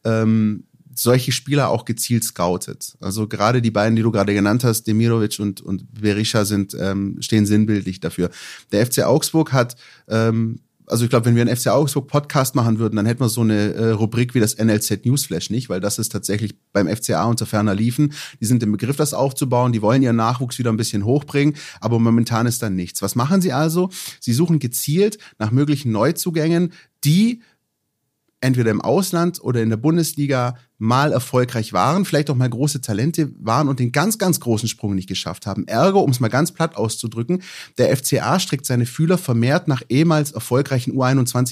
ähm, 0.04 0.64
solche 0.98 1.32
Spieler 1.32 1.68
auch 1.68 1.84
gezielt 1.84 2.24
scoutet. 2.24 2.96
Also 3.00 3.28
gerade 3.28 3.62
die 3.62 3.70
beiden, 3.70 3.96
die 3.96 4.02
du 4.02 4.10
gerade 4.10 4.34
genannt 4.34 4.64
hast, 4.64 4.86
Demirovic 4.86 5.38
und, 5.38 5.60
und 5.60 6.00
Berisha 6.00 6.44
sind, 6.44 6.76
ähm, 6.78 7.16
stehen 7.20 7.46
sinnbildlich 7.46 8.00
dafür. 8.00 8.30
Der 8.72 8.86
FC 8.86 9.04
Augsburg 9.04 9.52
hat 9.52 9.76
ähm, 10.08 10.60
also 10.86 11.04
ich 11.04 11.10
glaube, 11.10 11.26
wenn 11.26 11.34
wir 11.34 11.42
einen 11.42 11.56
FC 11.56 11.68
Augsburg 11.68 12.08
Podcast 12.08 12.54
machen 12.54 12.78
würden, 12.78 12.96
dann 12.96 13.06
hätten 13.06 13.20
wir 13.20 13.28
so 13.28 13.40
eine 13.40 13.72
äh, 13.74 13.90
Rubrik 13.90 14.34
wie 14.34 14.40
das 14.40 14.58
NLZ 14.58 15.04
Newsflash 15.04 15.50
nicht, 15.50 15.68
weil 15.68 15.80
das 15.80 15.98
ist 15.98 16.10
tatsächlich 16.10 16.54
beim 16.72 16.88
FCA 16.88 17.24
unter 17.24 17.46
ferner 17.46 17.74
Liefen. 17.74 18.12
Die 18.40 18.44
sind 18.44 18.62
im 18.62 18.72
Begriff, 18.72 18.96
das 18.96 19.14
aufzubauen, 19.14 19.72
die 19.72 19.82
wollen 19.82 20.02
ihren 20.02 20.16
Nachwuchs 20.16 20.58
wieder 20.58 20.70
ein 20.70 20.76
bisschen 20.76 21.04
hochbringen, 21.04 21.56
aber 21.80 21.98
momentan 21.98 22.46
ist 22.46 22.62
da 22.62 22.70
nichts. 22.70 23.02
Was 23.02 23.14
machen 23.14 23.40
sie 23.40 23.52
also? 23.52 23.90
Sie 24.20 24.32
suchen 24.32 24.58
gezielt 24.58 25.18
nach 25.38 25.50
möglichen 25.50 25.90
Neuzugängen, 25.92 26.72
die 27.04 27.42
entweder 28.40 28.70
im 28.70 28.82
Ausland 28.82 29.42
oder 29.42 29.62
in 29.62 29.70
der 29.70 29.78
Bundesliga 29.78 30.56
mal 30.84 31.12
erfolgreich 31.12 31.72
waren, 31.72 32.04
vielleicht 32.04 32.28
auch 32.30 32.34
mal 32.36 32.48
große 32.50 32.80
Talente 32.82 33.30
waren 33.40 33.68
und 33.68 33.80
den 33.80 33.90
ganz, 33.90 34.18
ganz 34.18 34.38
großen 34.38 34.68
Sprung 34.68 34.94
nicht 34.94 35.08
geschafft 35.08 35.46
haben. 35.46 35.66
Ergo, 35.66 36.00
um 36.00 36.10
es 36.10 36.20
mal 36.20 36.28
ganz 36.28 36.52
platt 36.52 36.76
auszudrücken, 36.76 37.42
der 37.78 37.96
FCA 37.96 38.38
streckt 38.38 38.66
seine 38.66 38.84
Fühler 38.86 39.16
vermehrt 39.18 39.66
nach 39.66 39.82
ehemals 39.88 40.32
erfolgreichen 40.32 40.92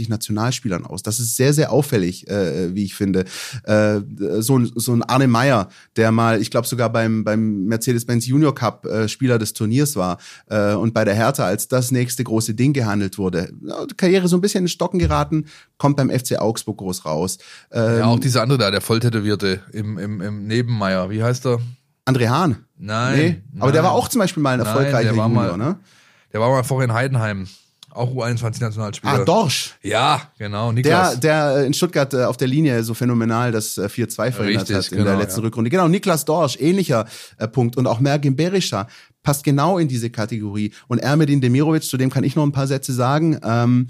U21-Nationalspielern 0.02 0.84
aus. 0.86 1.02
Das 1.02 1.20
ist 1.20 1.36
sehr, 1.36 1.52
sehr 1.52 1.72
auffällig, 1.72 2.28
äh, 2.28 2.74
wie 2.74 2.84
ich 2.84 2.94
finde. 2.94 3.24
Äh, 3.64 4.00
so, 4.40 4.58
ein- 4.58 4.70
so 4.74 4.92
ein 4.92 5.02
Arne 5.02 5.28
Meyer, 5.28 5.68
der 5.96 6.12
mal, 6.12 6.40
ich 6.40 6.50
glaube 6.50 6.66
sogar 6.66 6.90
beim, 6.90 7.24
beim 7.24 7.64
Mercedes-Benz 7.66 8.26
Junior 8.26 8.54
Cup 8.54 8.86
äh, 8.86 9.08
Spieler 9.08 9.38
des 9.38 9.52
Turniers 9.54 9.96
war 9.96 10.18
äh, 10.48 10.74
und 10.74 10.92
bei 10.94 11.04
der 11.04 11.14
Hertha 11.14 11.44
als 11.44 11.68
das 11.68 11.90
nächste 11.90 12.24
große 12.24 12.54
Ding 12.54 12.72
gehandelt 12.72 13.18
wurde. 13.18 13.52
Karriere 13.96 14.28
so 14.28 14.36
ein 14.36 14.40
bisschen 14.40 14.64
in 14.64 14.68
Stocken 14.68 14.98
geraten, 14.98 15.46
kommt 15.78 15.96
beim 15.96 16.10
FC 16.10 16.38
Augsburg 16.38 16.78
groß 16.78 17.04
raus. 17.04 17.38
Ähm, 17.70 17.98
Ja, 17.98 18.06
auch 18.06 18.18
dieser 18.20 18.42
andere 18.42 18.58
da, 18.58 18.70
der 18.70 18.80
Volltätowierte 19.22 19.60
im, 19.72 19.98
im, 19.98 20.20
im 20.20 20.46
Nebenmeier. 20.46 21.10
Wie 21.10 21.22
heißt 21.22 21.46
er? 21.46 21.60
André 22.04 22.28
Hahn. 22.28 22.64
Nein. 22.78 23.16
Nee, 23.52 23.60
aber 23.60 23.72
der 23.72 23.82
nein. 23.82 23.90
war 23.90 23.96
auch 23.96 24.08
zum 24.08 24.18
Beispiel 24.18 24.42
mal 24.42 24.54
ein 24.54 24.58
Nein, 24.58 24.66
erfolgreicher 24.66 25.02
der 25.10 25.16
war 25.16 25.28
Junior, 25.28 25.56
mal- 25.56 25.58
ne? 25.58 25.78
Der 26.32 26.40
war 26.40 26.50
mal 26.50 26.62
vorher 26.64 26.88
in 26.88 26.94
Heidenheim. 26.94 27.46
Auch 27.90 28.10
U21-Nationalspieler. 28.10 29.12
Ah, 29.12 29.24
Dorsch. 29.24 29.74
Ja, 29.82 30.22
genau. 30.38 30.72
Der, 30.72 30.72
Niklas. 30.72 31.20
der 31.20 31.56
äh, 31.58 31.66
in 31.66 31.74
Stuttgart 31.74 32.14
auf 32.14 32.38
der 32.38 32.48
Linie 32.48 32.82
so 32.84 32.94
phänomenal 32.94 33.52
das 33.52 33.76
äh, 33.76 33.82
4-2 33.82 34.32
verhindert 34.32 34.62
Richtig, 34.62 34.76
hat 34.76 34.88
in 34.92 34.96
der 34.96 35.04
genau, 35.04 35.18
letzten 35.18 35.40
ja. 35.40 35.44
Rückrunde. 35.44 35.68
Genau, 35.68 35.88
Niklas 35.88 36.24
Dorsch, 36.24 36.56
ähnlicher 36.58 37.04
äh, 37.36 37.46
Punkt. 37.48 37.76
Und 37.76 37.86
auch 37.86 38.00
Mergin 38.00 38.34
Berisha 38.34 38.88
passt 39.22 39.44
genau 39.44 39.76
in 39.76 39.88
diese 39.88 40.08
Kategorie. 40.08 40.72
Und 40.88 41.00
Ermedin 41.00 41.42
Demirovic, 41.42 41.82
zu 41.82 41.98
dem 41.98 42.08
kann 42.08 42.24
ich 42.24 42.34
noch 42.34 42.44
ein 42.44 42.52
paar 42.52 42.66
Sätze 42.66 42.94
sagen. 42.94 43.38
Ähm, 43.44 43.86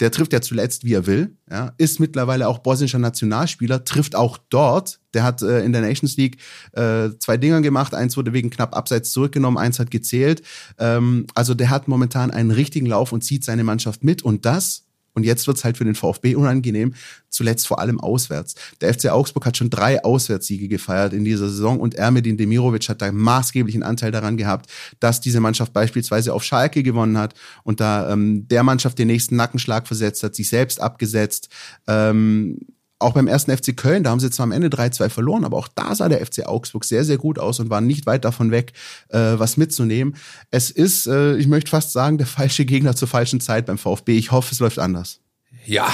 der 0.00 0.10
trifft 0.10 0.32
ja 0.32 0.40
zuletzt, 0.40 0.84
wie 0.84 0.94
er 0.94 1.06
will, 1.06 1.36
ja, 1.50 1.72
ist 1.78 2.00
mittlerweile 2.00 2.48
auch 2.48 2.58
bosnischer 2.58 2.98
Nationalspieler, 2.98 3.84
trifft 3.84 4.14
auch 4.14 4.38
dort. 4.50 5.00
Der 5.14 5.22
hat 5.22 5.42
äh, 5.42 5.64
in 5.64 5.72
der 5.72 5.80
Nations 5.80 6.16
League 6.16 6.38
äh, 6.72 7.10
zwei 7.18 7.36
Dinger 7.36 7.62
gemacht, 7.62 7.94
eins 7.94 8.16
wurde 8.16 8.32
wegen 8.32 8.50
knapp 8.50 8.76
abseits 8.76 9.10
zurückgenommen, 9.10 9.56
eins 9.56 9.78
hat 9.78 9.90
gezählt. 9.90 10.42
Ähm, 10.78 11.26
also 11.34 11.54
der 11.54 11.70
hat 11.70 11.88
momentan 11.88 12.30
einen 12.30 12.50
richtigen 12.50 12.86
Lauf 12.86 13.12
und 13.12 13.22
zieht 13.22 13.44
seine 13.44 13.64
Mannschaft 13.64 14.04
mit 14.04 14.22
und 14.22 14.44
das 14.44 14.85
und 15.16 15.24
jetzt 15.24 15.46
wird's 15.46 15.64
halt 15.64 15.78
für 15.78 15.84
den 15.84 15.94
VfB 15.94 16.34
unangenehm, 16.34 16.94
zuletzt 17.30 17.66
vor 17.66 17.80
allem 17.80 17.98
auswärts. 17.98 18.54
Der 18.82 18.92
FC 18.92 19.06
Augsburg 19.06 19.46
hat 19.46 19.56
schon 19.56 19.70
drei 19.70 20.04
Auswärtssiege 20.04 20.68
gefeiert 20.68 21.14
in 21.14 21.24
dieser 21.24 21.48
Saison 21.48 21.80
und 21.80 21.94
Ermedin 21.94 22.36
Demirovic 22.36 22.88
hat 22.90 23.00
da 23.00 23.10
maßgeblichen 23.10 23.82
Anteil 23.82 24.12
daran 24.12 24.36
gehabt, 24.36 24.70
dass 25.00 25.22
diese 25.22 25.40
Mannschaft 25.40 25.72
beispielsweise 25.72 26.34
auf 26.34 26.44
Schalke 26.44 26.82
gewonnen 26.82 27.16
hat 27.16 27.34
und 27.64 27.80
da 27.80 28.12
ähm, 28.12 28.46
der 28.48 28.62
Mannschaft 28.62 28.98
den 28.98 29.08
nächsten 29.08 29.36
Nackenschlag 29.36 29.86
versetzt 29.86 30.22
hat, 30.22 30.34
sich 30.34 30.50
selbst 30.50 30.80
abgesetzt. 30.80 31.48
Ähm, 31.86 32.58
auch 32.98 33.12
beim 33.12 33.26
ersten 33.26 33.56
FC 33.56 33.76
Köln, 33.76 34.02
da 34.02 34.10
haben 34.10 34.20
sie 34.20 34.30
zwar 34.30 34.44
am 34.44 34.52
Ende 34.52 34.68
3-2 34.68 35.10
verloren, 35.10 35.44
aber 35.44 35.56
auch 35.58 35.68
da 35.68 35.94
sah 35.94 36.08
der 36.08 36.24
FC 36.24 36.46
Augsburg 36.46 36.84
sehr, 36.84 37.04
sehr 37.04 37.18
gut 37.18 37.38
aus 37.38 37.60
und 37.60 37.68
war 37.68 37.80
nicht 37.80 38.06
weit 38.06 38.24
davon 38.24 38.50
weg, 38.50 38.72
äh, 39.08 39.18
was 39.18 39.56
mitzunehmen. 39.56 40.16
Es 40.50 40.70
ist, 40.70 41.06
äh, 41.06 41.36
ich 41.36 41.46
möchte 41.46 41.70
fast 41.70 41.92
sagen, 41.92 42.18
der 42.18 42.26
falsche 42.26 42.64
Gegner 42.64 42.96
zur 42.96 43.08
falschen 43.08 43.40
Zeit 43.40 43.66
beim 43.66 43.78
VfB. 43.78 44.16
Ich 44.16 44.30
hoffe, 44.32 44.52
es 44.52 44.60
läuft 44.60 44.78
anders. 44.78 45.20
Ja, 45.66 45.88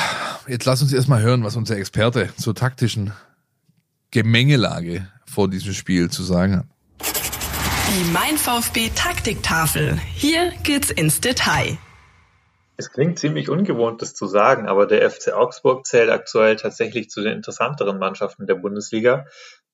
jetzt 0.46 0.64
lass 0.64 0.82
uns 0.82 0.92
erstmal 0.92 1.22
hören, 1.22 1.44
was 1.44 1.56
unser 1.56 1.76
Experte 1.76 2.28
zur 2.36 2.54
taktischen 2.54 3.12
Gemengelage 4.10 5.08
vor 5.24 5.48
diesem 5.48 5.72
Spiel 5.72 6.10
zu 6.10 6.22
sagen 6.22 6.56
hat. 6.56 6.66
Die 7.00 8.10
Mein 8.12 8.36
VfB 8.36 8.90
Taktiktafel. 8.94 9.98
Hier 10.14 10.52
geht's 10.62 10.90
ins 10.90 11.20
Detail. 11.20 11.78
Es 12.76 12.90
klingt 12.90 13.18
ziemlich 13.18 13.48
ungewohnt, 13.48 14.00
das 14.02 14.14
zu 14.14 14.26
sagen, 14.26 14.66
aber 14.66 14.86
der 14.86 15.08
FC 15.08 15.32
Augsburg 15.32 15.86
zählt 15.86 16.10
aktuell 16.10 16.56
tatsächlich 16.56 17.10
zu 17.10 17.22
den 17.22 17.34
interessanteren 17.34 17.98
Mannschaften 17.98 18.46
der 18.46 18.54
Bundesliga, 18.54 19.26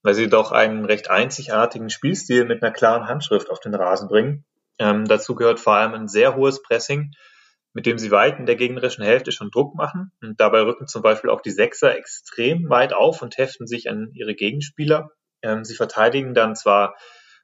weil 0.03 0.15
sie 0.15 0.29
doch 0.29 0.53
einen 0.53 0.85
recht 0.85 1.11
einzigartigen 1.11 1.91
Spielstil 1.91 2.45
mit 2.45 2.63
einer 2.63 2.73
klaren 2.73 3.07
Handschrift 3.07 3.51
auf 3.51 3.61
den 3.61 3.75
Rasen 3.75 4.09
bringen. 4.09 4.45
Ähm, 4.79 5.07
dazu 5.07 5.35
gehört 5.35 5.61
vor 5.61 5.75
allem 5.75 5.95
ein 5.95 6.09
sehr 6.09 6.37
hohes 6.37 6.63
Pressing, 6.63 7.13
mit 7.73 7.87
dem 7.87 7.99
sie 7.99 8.11
weit 8.11 8.39
in 8.39 8.47
der 8.47 8.57
gegnerischen 8.57 9.05
Hälfte 9.05 9.33
schon 9.33 9.51
Druck 9.51 9.75
machen. 9.75 10.13
Und 10.21 10.41
dabei 10.41 10.63
rücken 10.63 10.87
zum 10.87 11.03
Beispiel 11.03 11.31
auch 11.31 11.41
die 11.41 11.51
Sechser 11.51 11.97
extrem 11.97 12.69
weit 12.69 12.93
auf 12.93 13.23
und 13.23 13.39
heften 13.39 13.67
sich 13.67 13.89
an 13.89 14.11
ihre 14.15 14.35
Gegenspieler. 14.35 15.11
Ähm, 15.43 15.65
sie 15.65 15.75
verteidigen 15.75 16.35
dann 16.35 16.57
zwar 16.57 16.97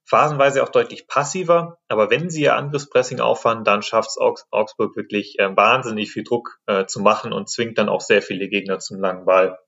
phasenweise 0.05 0.63
auch 0.63 0.69
deutlich 0.69 1.09
passiver, 1.09 1.79
aber 1.89 2.11
wenn 2.11 2.29
sie 2.29 2.43
ihr 2.43 2.57
Angriffspressing 2.57 3.21
auffahren, 3.21 3.65
dann 3.65 3.83
schafft 3.83 4.11
es 4.11 4.19
Augs 4.19 4.47
Augsburg 4.51 4.97
wirklich 4.97 5.39
äh, 5.39 5.57
wahnsinnig 5.57 6.13
viel 6.13 6.25
Druck 6.25 6.59
äh, 6.67 6.85
zu 6.87 7.01
machen 7.01 7.33
und 7.33 7.49
zwingt 7.49 7.79
dann 7.79 7.89
auch 7.89 8.01
sehr 8.01 8.23
viele 8.23 8.49
Gegner 8.49 8.79
zum 8.79 9.01
langen 9.01 9.25
Ball. 9.25 9.59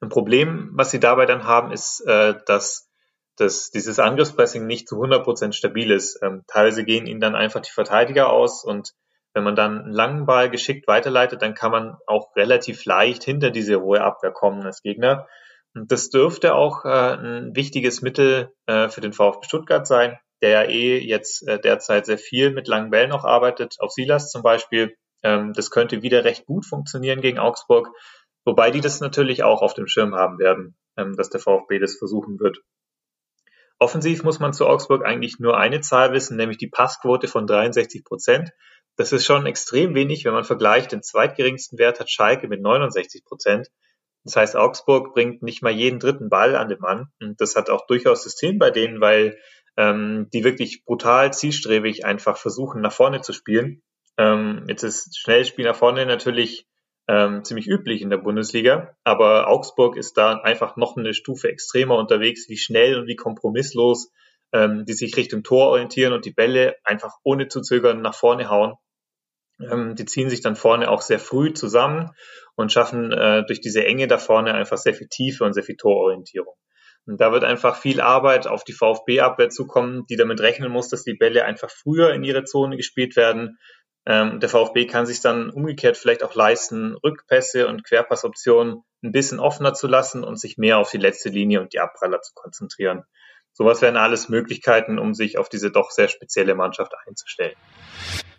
Ein 0.00 0.10
Problem, 0.10 0.70
was 0.74 0.90
sie 0.90 1.00
dabei 1.00 1.26
dann 1.26 1.44
haben, 1.44 1.72
ist, 1.72 2.00
äh, 2.06 2.34
dass, 2.46 2.88
dass 3.36 3.70
dieses 3.70 3.98
Angriffspressing 3.98 4.66
nicht 4.66 4.88
zu 4.88 4.96
100% 4.96 5.52
stabil 5.52 5.90
ist. 5.90 6.20
Ähm, 6.22 6.44
teilweise 6.46 6.84
gehen 6.84 7.06
ihnen 7.06 7.20
dann 7.20 7.34
einfach 7.34 7.60
die 7.60 7.72
Verteidiger 7.72 8.30
aus 8.30 8.64
und 8.64 8.92
wenn 9.32 9.44
man 9.44 9.56
dann 9.56 9.80
einen 9.80 9.92
langen 9.92 10.24
Ball 10.24 10.48
geschickt 10.48 10.88
weiterleitet, 10.88 11.42
dann 11.42 11.54
kann 11.54 11.70
man 11.70 11.98
auch 12.06 12.34
relativ 12.36 12.86
leicht 12.86 13.22
hinter 13.22 13.50
diese 13.50 13.82
hohe 13.82 14.00
Abwehr 14.00 14.30
kommen 14.30 14.64
als 14.64 14.80
Gegner. 14.82 15.28
Das 15.84 16.08
dürfte 16.08 16.54
auch 16.54 16.86
äh, 16.86 16.88
ein 16.88 17.54
wichtiges 17.54 18.00
Mittel 18.00 18.50
äh, 18.66 18.88
für 18.88 19.02
den 19.02 19.12
VfB 19.12 19.44
Stuttgart 19.44 19.86
sein, 19.86 20.18
der 20.40 20.50
ja 20.50 20.62
eh 20.62 20.98
jetzt 20.98 21.46
äh, 21.46 21.60
derzeit 21.60 22.06
sehr 22.06 22.16
viel 22.16 22.50
mit 22.50 22.66
langen 22.66 22.90
Bällen 22.90 23.10
noch 23.10 23.24
arbeitet, 23.24 23.76
auf 23.80 23.92
Silas 23.92 24.30
zum 24.30 24.42
Beispiel. 24.42 24.96
Ähm, 25.22 25.52
das 25.52 25.70
könnte 25.70 26.00
wieder 26.00 26.24
recht 26.24 26.46
gut 26.46 26.64
funktionieren 26.64 27.20
gegen 27.20 27.38
Augsburg, 27.38 27.90
wobei 28.46 28.70
die 28.70 28.80
das 28.80 29.00
natürlich 29.00 29.42
auch 29.42 29.60
auf 29.60 29.74
dem 29.74 29.86
Schirm 29.86 30.14
haben 30.14 30.38
werden, 30.38 30.78
ähm, 30.96 31.14
dass 31.14 31.28
der 31.28 31.40
VfB 31.40 31.78
das 31.78 31.96
versuchen 31.96 32.40
wird. 32.40 32.58
Offensiv 33.78 34.22
muss 34.22 34.38
man 34.40 34.54
zu 34.54 34.66
Augsburg 34.66 35.04
eigentlich 35.04 35.38
nur 35.38 35.58
eine 35.58 35.82
Zahl 35.82 36.12
wissen, 36.12 36.38
nämlich 36.38 36.56
die 36.56 36.70
Passquote 36.70 37.28
von 37.28 37.46
63 37.46 38.02
Prozent. 38.02 38.50
Das 38.96 39.12
ist 39.12 39.26
schon 39.26 39.44
extrem 39.44 39.94
wenig, 39.94 40.24
wenn 40.24 40.32
man 40.32 40.44
vergleicht. 40.44 40.92
Den 40.92 41.02
zweitgeringsten 41.02 41.78
Wert 41.78 42.00
hat 42.00 42.10
Schalke 42.10 42.48
mit 42.48 42.62
69 42.62 43.26
Prozent. 43.26 43.68
Das 44.26 44.36
heißt, 44.36 44.56
Augsburg 44.56 45.14
bringt 45.14 45.42
nicht 45.42 45.62
mal 45.62 45.72
jeden 45.72 45.98
dritten 45.98 46.28
Ball 46.28 46.56
an 46.56 46.68
den 46.68 46.80
Mann. 46.80 47.08
Und 47.20 47.40
das 47.40 47.56
hat 47.56 47.70
auch 47.70 47.86
durchaus 47.86 48.22
System 48.22 48.58
bei 48.58 48.70
denen, 48.70 49.00
weil 49.00 49.38
ähm, 49.76 50.28
die 50.32 50.44
wirklich 50.44 50.84
brutal 50.84 51.32
zielstrebig 51.32 52.04
einfach 52.04 52.36
versuchen, 52.36 52.80
nach 52.80 52.92
vorne 52.92 53.20
zu 53.22 53.32
spielen. 53.32 53.82
Ähm, 54.18 54.64
jetzt 54.68 54.82
ist 54.82 55.18
Schnellspiel 55.18 55.64
nach 55.64 55.76
vorne 55.76 56.06
natürlich 56.06 56.66
ähm, 57.08 57.44
ziemlich 57.44 57.68
üblich 57.68 58.02
in 58.02 58.10
der 58.10 58.16
Bundesliga, 58.16 58.96
aber 59.04 59.48
Augsburg 59.48 59.96
ist 59.96 60.14
da 60.16 60.40
einfach 60.40 60.76
noch 60.76 60.96
eine 60.96 61.14
Stufe 61.14 61.48
extremer 61.48 61.96
unterwegs, 61.96 62.48
wie 62.48 62.56
schnell 62.56 62.98
und 62.98 63.06
wie 63.06 63.14
kompromisslos 63.14 64.10
ähm, 64.52 64.84
die 64.86 64.92
sich 64.92 65.16
Richtung 65.16 65.42
Tor 65.42 65.68
orientieren 65.68 66.12
und 66.12 66.24
die 66.24 66.32
Bälle 66.32 66.76
einfach 66.84 67.14
ohne 67.22 67.48
zu 67.48 67.60
zögern 67.60 68.00
nach 68.00 68.14
vorne 68.14 68.48
hauen. 68.48 68.74
Ähm, 69.60 69.94
die 69.94 70.04
ziehen 70.04 70.30
sich 70.30 70.40
dann 70.42 70.56
vorne 70.56 70.90
auch 70.90 71.02
sehr 71.02 71.18
früh 71.18 71.52
zusammen 71.52 72.10
und 72.56 72.72
schaffen 72.72 73.12
äh, 73.12 73.44
durch 73.46 73.60
diese 73.60 73.84
Enge 73.84 74.06
da 74.06 74.18
vorne 74.18 74.54
einfach 74.54 74.78
sehr 74.78 74.94
viel 74.94 75.08
Tiefe 75.08 75.44
und 75.44 75.52
sehr 75.52 75.62
viel 75.62 75.76
Tororientierung. 75.76 76.54
Und 77.06 77.20
da 77.20 77.30
wird 77.30 77.44
einfach 77.44 77.76
viel 77.76 78.00
Arbeit 78.00 78.48
auf 78.48 78.64
die 78.64 78.72
VfB-Abwehr 78.72 79.48
zukommen, 79.48 80.06
die 80.10 80.16
damit 80.16 80.40
rechnen 80.40 80.72
muss, 80.72 80.88
dass 80.88 81.04
die 81.04 81.14
Bälle 81.14 81.44
einfach 81.44 81.70
früher 81.70 82.12
in 82.12 82.24
ihre 82.24 82.44
Zone 82.44 82.76
gespielt 82.76 83.14
werden. 83.16 83.58
Ähm, 84.06 84.40
der 84.40 84.48
VfB 84.48 84.86
kann 84.86 85.06
sich 85.06 85.20
dann 85.20 85.50
umgekehrt 85.50 85.96
vielleicht 85.96 86.24
auch 86.24 86.34
leisten, 86.34 86.96
Rückpässe 86.96 87.68
und 87.68 87.84
Querpassoptionen 87.84 88.82
ein 89.02 89.12
bisschen 89.12 89.38
offener 89.38 89.72
zu 89.72 89.86
lassen 89.86 90.24
und 90.24 90.38
sich 90.38 90.58
mehr 90.58 90.78
auf 90.78 90.90
die 90.90 90.98
letzte 90.98 91.28
Linie 91.28 91.60
und 91.60 91.72
die 91.72 91.80
Abpraller 91.80 92.20
zu 92.22 92.32
konzentrieren. 92.34 93.04
Sowas 93.52 93.82
wären 93.82 93.96
alles 93.96 94.28
Möglichkeiten, 94.28 94.98
um 94.98 95.14
sich 95.14 95.38
auf 95.38 95.48
diese 95.48 95.70
doch 95.70 95.90
sehr 95.90 96.08
spezielle 96.08 96.54
Mannschaft 96.54 96.92
einzustellen. 97.06 97.56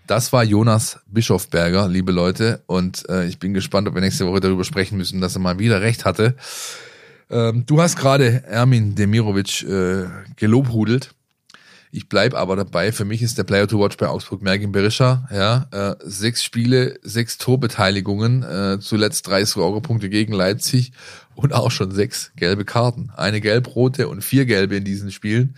Das 0.07 0.31
war 0.31 0.45
Jonas 0.45 0.99
Bischofberger, 1.07 1.89
liebe 1.89 2.13
Leute. 2.13 2.63
Und 2.65 3.07
äh, 3.09 3.27
ich 3.27 3.39
bin 3.39 3.53
gespannt, 3.53 3.89
ob 3.89 3.93
wir 3.93 4.01
nächste 4.01 4.25
Woche 4.25 4.39
darüber 4.39 4.63
sprechen 4.63 4.97
müssen, 4.97 5.19
dass 5.19 5.35
er 5.35 5.41
mal 5.41 5.59
wieder 5.59 5.81
recht 5.81 6.05
hatte. 6.05 6.35
Ähm, 7.29 7.65
du 7.65 7.81
hast 7.81 7.97
gerade 7.97 8.45
Ermin 8.45 8.95
Demirovic 8.95 9.63
äh, 9.63 10.05
gelobhudelt. 10.37 11.13
Ich 11.91 12.07
bleib 12.07 12.35
aber 12.35 12.55
dabei. 12.55 12.93
Für 12.93 13.03
mich 13.03 13.21
ist 13.21 13.37
der 13.37 13.43
Player 13.43 13.67
to 13.67 13.81
Watch 13.81 13.97
bei 13.97 14.07
Augsburg 14.07 14.41
Mergin 14.41 14.71
Berisha. 14.71 15.27
Ja, 15.29 15.67
äh, 15.71 15.95
sechs 16.05 16.41
Spiele, 16.41 16.97
sechs 17.01 17.37
Torbeteiligungen, 17.37 18.43
äh, 18.43 18.79
zuletzt 18.79 19.27
drei 19.27 19.43
Scorer-Punkte 19.43 20.07
gegen 20.07 20.31
Leipzig 20.31 20.93
und 21.35 21.53
auch 21.53 21.71
schon 21.71 21.91
sechs 21.91 22.31
gelbe 22.37 22.63
Karten. 22.63 23.11
Eine 23.17 23.41
gelb-rote 23.41 24.07
und 24.07 24.23
vier 24.23 24.45
gelbe 24.45 24.77
in 24.77 24.85
diesen 24.85 25.11
Spielen. 25.11 25.55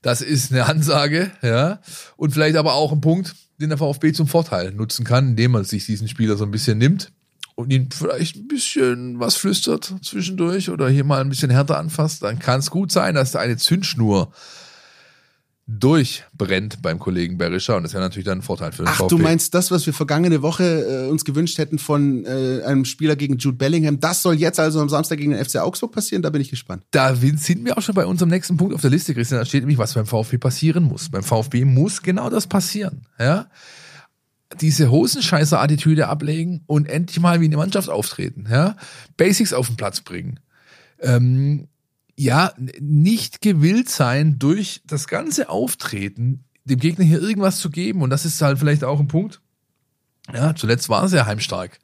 Das 0.00 0.22
ist 0.22 0.50
eine 0.50 0.64
Ansage, 0.64 1.30
ja. 1.42 1.80
Und 2.16 2.32
vielleicht 2.32 2.56
aber 2.56 2.74
auch 2.74 2.92
ein 2.92 3.00
Punkt, 3.02 3.34
den 3.58 3.70
der 3.70 3.78
VfB 3.78 4.12
zum 4.12 4.26
Vorteil 4.26 4.72
nutzen 4.72 5.04
kann, 5.04 5.30
indem 5.30 5.52
man 5.52 5.64
sich 5.64 5.86
diesen 5.86 6.08
Spieler 6.08 6.36
so 6.36 6.44
ein 6.44 6.50
bisschen 6.50 6.78
nimmt 6.78 7.12
und 7.54 7.72
ihn 7.72 7.88
vielleicht 7.90 8.36
ein 8.36 8.48
bisschen 8.48 9.18
was 9.18 9.36
flüstert 9.36 9.94
zwischendurch 10.02 10.70
oder 10.70 10.88
hier 10.88 11.04
mal 11.04 11.20
ein 11.20 11.28
bisschen 11.28 11.50
härter 11.50 11.78
anfasst, 11.78 12.22
dann 12.22 12.38
kann 12.38 12.60
es 12.60 12.70
gut 12.70 12.92
sein, 12.92 13.14
dass 13.14 13.32
da 13.32 13.38
eine 13.38 13.56
Zündschnur 13.56 14.32
durchbrennt 15.68 16.80
beim 16.80 17.00
Kollegen 17.00 17.38
Berischer 17.38 17.76
und 17.76 17.82
das 17.82 17.92
wäre 17.92 18.02
natürlich 18.02 18.24
dann 18.24 18.38
ein 18.38 18.42
Vorteil 18.42 18.70
für 18.70 18.84
den 18.84 18.88
Ach, 18.88 18.98
VfB. 18.98 19.16
du 19.16 19.18
meinst 19.18 19.52
das, 19.52 19.72
was 19.72 19.84
wir 19.84 19.92
vergangene 19.92 20.40
Woche 20.40 21.06
äh, 21.06 21.10
uns 21.10 21.24
gewünscht 21.24 21.58
hätten 21.58 21.80
von 21.80 22.24
äh, 22.24 22.62
einem 22.64 22.84
Spieler 22.84 23.16
gegen 23.16 23.36
Jude 23.38 23.56
Bellingham, 23.56 23.98
das 23.98 24.22
soll 24.22 24.36
jetzt 24.36 24.60
also 24.60 24.80
am 24.80 24.88
Samstag 24.88 25.18
gegen 25.18 25.32
den 25.32 25.44
FC 25.44 25.56
Augsburg 25.56 25.90
passieren? 25.90 26.22
Da 26.22 26.30
bin 26.30 26.40
ich 26.40 26.50
gespannt. 26.50 26.84
Da 26.92 27.16
sind 27.16 27.64
wir 27.64 27.76
auch 27.76 27.82
schon 27.82 27.96
bei 27.96 28.06
unserem 28.06 28.30
nächsten 28.30 28.56
Punkt 28.56 28.74
auf 28.74 28.80
der 28.80 28.90
Liste, 28.90 29.12
Christian. 29.12 29.40
Da 29.40 29.44
steht 29.44 29.62
nämlich, 29.62 29.78
was 29.78 29.94
beim 29.94 30.06
VfB 30.06 30.38
passieren 30.38 30.84
muss. 30.84 31.08
Beim 31.08 31.24
VfB 31.24 31.64
muss 31.64 32.00
genau 32.00 32.30
das 32.30 32.46
passieren. 32.46 33.08
Ja? 33.18 33.48
Diese 34.60 34.92
Hosenscheißer-Attitüde 34.92 36.06
ablegen 36.06 36.62
und 36.66 36.88
endlich 36.88 37.18
mal 37.18 37.40
wie 37.40 37.46
eine 37.46 37.56
Mannschaft 37.56 37.88
auftreten. 37.88 38.46
Ja? 38.48 38.76
Basics 39.16 39.52
auf 39.52 39.66
den 39.66 39.76
Platz 39.76 40.00
bringen. 40.00 40.38
Ähm, 41.00 41.66
ja, 42.16 42.52
nicht 42.80 43.42
gewillt 43.42 43.90
sein, 43.90 44.38
durch 44.38 44.82
das 44.86 45.06
ganze 45.06 45.48
Auftreten 45.50 46.44
dem 46.64 46.80
Gegner 46.80 47.04
hier 47.04 47.22
irgendwas 47.22 47.58
zu 47.60 47.70
geben. 47.70 48.02
Und 48.02 48.10
das 48.10 48.24
ist 48.24 48.40
halt 48.42 48.58
vielleicht 48.58 48.84
auch 48.84 48.98
ein 48.98 49.08
Punkt. 49.08 49.40
Ja, 50.34 50.54
zuletzt 50.54 50.88
war 50.88 51.04
es 51.04 51.12
ja 51.12 51.26
heimstark 51.26 51.78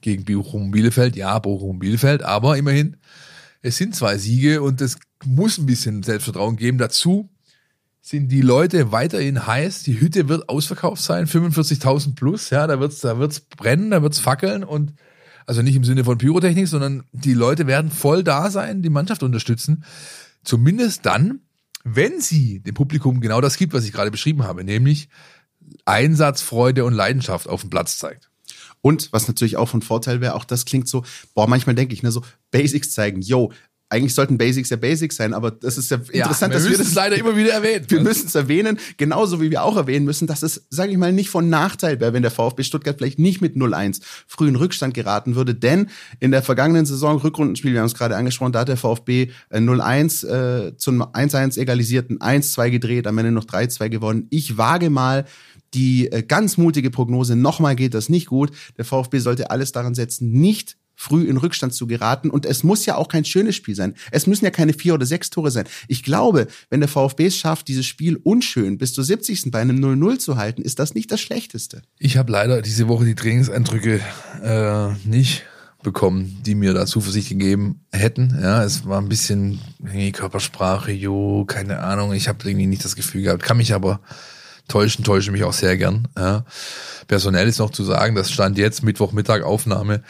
gegen 0.00 0.24
Bochum 0.24 0.70
Bielefeld. 0.70 1.16
Ja, 1.16 1.38
Bochum 1.38 1.78
Bielefeld, 1.78 2.22
aber 2.22 2.56
immerhin, 2.56 2.96
es 3.60 3.76
sind 3.76 3.94
zwei 3.94 4.16
Siege 4.18 4.62
und 4.62 4.80
es 4.80 4.98
muss 5.24 5.58
ein 5.58 5.66
bisschen 5.66 6.02
Selbstvertrauen 6.02 6.56
geben. 6.56 6.78
Dazu 6.78 7.28
sind 8.00 8.28
die 8.32 8.40
Leute 8.40 8.90
weiterhin 8.90 9.46
heiß. 9.46 9.82
Die 9.84 10.00
Hütte 10.00 10.28
wird 10.28 10.48
ausverkauft 10.48 11.02
sein, 11.02 11.26
45.000 11.26 12.14
plus. 12.14 12.50
Ja, 12.50 12.66
da 12.66 12.80
wird's, 12.80 13.00
da 13.00 13.18
wird's 13.18 13.40
brennen, 13.40 13.90
da 13.90 14.02
wird's 14.02 14.18
fackeln 14.18 14.64
und 14.64 14.94
also 15.46 15.62
nicht 15.62 15.76
im 15.76 15.84
Sinne 15.84 16.04
von 16.04 16.18
Pyrotechnik, 16.18 16.68
sondern 16.68 17.04
die 17.12 17.34
Leute 17.34 17.66
werden 17.66 17.90
voll 17.90 18.22
da 18.24 18.50
sein, 18.50 18.82
die 18.82 18.90
Mannschaft 18.90 19.22
unterstützen. 19.22 19.84
Zumindest 20.44 21.06
dann, 21.06 21.40
wenn 21.84 22.20
sie 22.20 22.60
dem 22.60 22.74
Publikum 22.74 23.20
genau 23.20 23.40
das 23.40 23.56
gibt, 23.56 23.72
was 23.72 23.84
ich 23.84 23.92
gerade 23.92 24.10
beschrieben 24.10 24.44
habe, 24.44 24.64
nämlich 24.64 25.08
Einsatz, 25.84 26.42
Freude 26.42 26.84
und 26.84 26.92
Leidenschaft 26.92 27.48
auf 27.48 27.62
dem 27.62 27.70
Platz 27.70 27.98
zeigt. 27.98 28.30
Und 28.80 29.12
was 29.12 29.28
natürlich 29.28 29.56
auch 29.56 29.68
von 29.68 29.82
Vorteil 29.82 30.20
wäre, 30.20 30.34
auch 30.34 30.44
das 30.44 30.64
klingt 30.64 30.88
so, 30.88 31.04
boah, 31.34 31.46
manchmal 31.46 31.76
denke 31.76 31.94
ich, 31.94 32.02
ne, 32.02 32.10
so 32.10 32.24
Basics 32.50 32.90
zeigen, 32.90 33.22
yo, 33.22 33.52
eigentlich 33.92 34.14
sollten 34.14 34.38
Basics 34.38 34.70
ja 34.70 34.76
Basics 34.76 35.16
sein, 35.16 35.34
aber 35.34 35.50
das 35.50 35.76
ist 35.76 35.90
ja 35.90 35.98
interessant, 35.98 36.52
wir 36.52 36.58
dass 36.58 36.68
wir 36.68 36.78
das 36.78 36.94
leider 36.94 37.16
immer 37.16 37.36
wieder 37.36 37.52
erwähnen. 37.52 37.84
Wir 37.88 38.00
müssen 38.00 38.26
es 38.26 38.34
erwähnen, 38.34 38.78
genauso 38.96 39.40
wie 39.42 39.50
wir 39.50 39.62
auch 39.62 39.76
erwähnen 39.76 40.06
müssen, 40.06 40.26
dass 40.26 40.42
es, 40.42 40.66
sage 40.70 40.92
ich 40.92 40.96
mal, 40.96 41.12
nicht 41.12 41.28
von 41.28 41.50
Nachteil 41.50 42.00
wäre, 42.00 42.14
wenn 42.14 42.22
der 42.22 42.30
VfB 42.30 42.62
Stuttgart 42.62 42.96
vielleicht 42.96 43.18
nicht 43.18 43.42
mit 43.42 43.54
0-1 43.54 44.00
früh 44.26 44.48
in 44.48 44.56
Rückstand 44.56 44.94
geraten 44.94 45.36
würde. 45.36 45.54
Denn 45.54 45.90
in 46.20 46.30
der 46.30 46.42
vergangenen 46.42 46.86
Saison, 46.86 47.18
Rückrundenspiel, 47.18 47.74
wir 47.74 47.80
haben 47.80 47.86
es 47.86 47.94
gerade 47.94 48.16
angesprochen, 48.16 48.52
da 48.52 48.60
hat 48.60 48.68
der 48.68 48.78
VfB 48.78 49.30
äh, 49.50 49.58
0-1 49.58 50.26
äh, 50.26 50.76
zum 50.78 51.02
1-1 51.02 51.58
egalisierten, 51.58 52.18
1-2 52.18 52.70
gedreht, 52.70 53.06
am 53.06 53.18
Ende 53.18 53.30
noch 53.30 53.44
3-2 53.44 53.90
gewonnen. 53.90 54.26
Ich 54.30 54.56
wage 54.56 54.88
mal 54.88 55.26
die 55.74 56.10
äh, 56.10 56.22
ganz 56.22 56.56
mutige 56.56 56.90
Prognose, 56.90 57.36
nochmal 57.36 57.76
geht 57.76 57.92
das 57.92 58.08
nicht 58.08 58.26
gut. 58.26 58.52
Der 58.78 58.84
VfB 58.84 59.18
sollte 59.18 59.50
alles 59.50 59.72
daran 59.72 59.94
setzen, 59.94 60.32
nicht 60.32 60.76
früh 61.02 61.24
in 61.24 61.36
Rückstand 61.36 61.74
zu 61.74 61.86
geraten. 61.86 62.30
Und 62.30 62.46
es 62.46 62.62
muss 62.62 62.86
ja 62.86 62.96
auch 62.96 63.08
kein 63.08 63.24
schönes 63.24 63.56
Spiel 63.56 63.74
sein. 63.74 63.94
Es 64.10 64.26
müssen 64.26 64.44
ja 64.44 64.50
keine 64.50 64.72
vier 64.72 64.94
oder 64.94 65.04
sechs 65.04 65.30
Tore 65.30 65.50
sein. 65.50 65.66
Ich 65.88 66.02
glaube, 66.02 66.46
wenn 66.70 66.80
der 66.80 66.88
VfB 66.88 67.26
es 67.26 67.36
schafft, 67.36 67.68
dieses 67.68 67.86
Spiel 67.86 68.16
unschön 68.22 68.78
bis 68.78 68.92
zur 68.92 69.04
70. 69.04 69.50
bei 69.50 69.60
einem 69.60 69.84
0-0 69.84 70.18
zu 70.18 70.36
halten, 70.36 70.62
ist 70.62 70.78
das 70.78 70.94
nicht 70.94 71.10
das 71.10 71.20
Schlechteste. 71.20 71.82
Ich 71.98 72.16
habe 72.16 72.30
leider 72.30 72.62
diese 72.62 72.88
Woche 72.88 73.04
die 73.04 73.16
Trainingseindrücke 73.16 74.00
äh, 74.42 75.08
nicht 75.08 75.42
bekommen, 75.82 76.38
die 76.46 76.54
mir 76.54 76.72
da 76.72 76.86
Zuversicht 76.86 77.28
gegeben 77.28 77.80
hätten. 77.90 78.38
Ja, 78.40 78.62
es 78.62 78.86
war 78.86 79.00
ein 79.00 79.08
bisschen 79.08 79.58
hey, 79.84 80.12
Körpersprache, 80.12 80.92
jo, 80.92 81.44
keine 81.44 81.80
Ahnung. 81.80 82.12
Ich 82.12 82.28
habe 82.28 82.48
irgendwie 82.48 82.66
nicht 82.66 82.84
das 82.84 82.94
Gefühl 82.94 83.22
gehabt, 83.22 83.42
kann 83.42 83.56
mich 83.56 83.74
aber 83.74 84.00
täuschen, 84.68 85.04
täusche 85.04 85.30
mich 85.30 85.44
auch 85.44 85.52
sehr 85.52 85.76
gern. 85.76 86.08
Ja. 86.16 86.44
Personell 87.08 87.48
ist 87.48 87.58
noch 87.58 87.70
zu 87.70 87.84
sagen, 87.84 88.14
dass 88.14 88.30
Stand 88.30 88.58
jetzt 88.58 88.82
Mittwochmittag 88.82 89.42
Aufnahme 89.42 90.02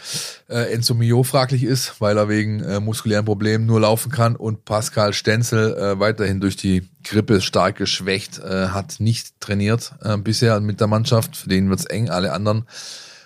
äh, 0.49 0.73
Enzo 0.73 0.93
Mio 0.93 1.23
fraglich 1.23 1.63
ist, 1.63 1.99
weil 1.99 2.17
er 2.17 2.29
wegen 2.29 2.61
äh, 2.61 2.79
muskulären 2.79 3.25
Problemen 3.25 3.65
nur 3.65 3.81
laufen 3.81 4.11
kann 4.11 4.35
und 4.35 4.63
Pascal 4.65 5.13
Stenzel 5.13 5.75
äh, 5.75 5.99
weiterhin 5.99 6.39
durch 6.39 6.55
die 6.55 6.87
Grippe 7.03 7.41
stark 7.41 7.77
geschwächt 7.77 8.39
äh, 8.39 8.67
hat, 8.67 8.99
nicht 8.99 9.39
trainiert 9.41 9.93
äh, 10.01 10.17
bisher 10.17 10.59
mit 10.61 10.79
der 10.79 10.87
Mannschaft. 10.87 11.35
Für 11.35 11.49
den 11.49 11.69
wird's 11.69 11.85
eng. 11.85 12.09
Alle 12.09 12.31
anderen 12.31 12.65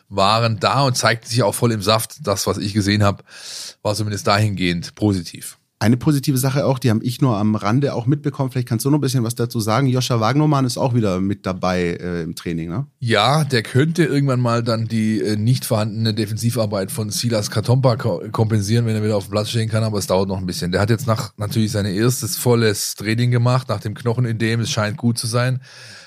waren 0.10 0.60
da 0.60 0.84
und 0.84 0.98
zeigten 0.98 1.28
sich 1.28 1.44
auch 1.44 1.54
voll 1.54 1.72
im 1.72 1.82
Saft. 1.82 2.26
Das, 2.26 2.48
was 2.48 2.58
ich 2.58 2.74
gesehen 2.74 3.04
habe, 3.04 3.24
war 3.82 3.96
zumindest 3.96 4.28
dahingehend 4.28 4.96
positiv. 4.96 5.58
Eine 5.80 5.96
positive 5.96 6.40
Sache 6.40 6.66
auch, 6.66 6.80
die 6.80 6.90
habe 6.90 7.04
ich 7.04 7.22
nur 7.22 7.38
am 7.38 7.56
Rande 7.56 7.94
auch 7.94 8.08
mitbekommen. 8.08 8.50
Vielleicht 8.50 8.68
kannst 8.68 8.84
du 8.86 8.90
noch 8.90 8.98
ein 8.98 9.02
bisschen 9.02 9.24
was 9.24 9.36
dazu 9.36 9.60
sagen. 9.60 9.86
Joscha 9.86 10.20
Wagnermann 10.20 10.66
ist 10.66 10.80
auch 10.80 10.96
wieder 10.96 11.22
mit 11.22 11.46
dabei 11.46 11.98
äh, 12.02 12.24
im 12.24 12.36
Training, 12.36 12.70
ne? 12.70 12.88
Ja, 13.00 13.44
der 13.44 13.62
könnte 13.62 14.04
irgendwann 14.04 14.40
mal 14.40 14.64
dann 14.64 14.88
die 14.88 15.22
äh, 15.22 15.36
nicht 15.36 15.66
vorhandene 15.66 16.16
Defensivarbeit 16.16 16.92
von 16.92 17.12
Silas 17.12 17.52
Katompa 17.52 17.96
ko 17.96 18.24
kompensieren, 18.32 18.88
wenn 18.88 18.96
er 18.96 19.04
wieder 19.04 19.18
auf 19.18 19.26
dem 19.28 19.32
Platz 19.32 19.52
stehen 19.52 19.70
kann, 19.70 19.84
aber 19.84 20.00
es 20.00 20.08
dauert 20.08 20.30
noch 20.30 20.40
ein 20.40 20.48
bisschen. 20.48 20.72
Der 20.72 20.82
hat 20.82 20.90
jetzt 20.90 21.06
nach 21.06 21.34
natürlich 21.38 21.72
sein 21.72 21.86
erstes 21.86 22.38
volles 22.38 22.96
Training 22.96 23.30
gemacht, 23.30 23.70
nach 23.70 23.80
dem 23.80 23.94
Knochen 23.94 24.26
in 24.26 24.40
dem, 24.40 24.62
es 24.62 24.72
scheint 24.72 24.98
gut 24.98 25.20
zu 25.20 25.28
sein. 25.28 25.62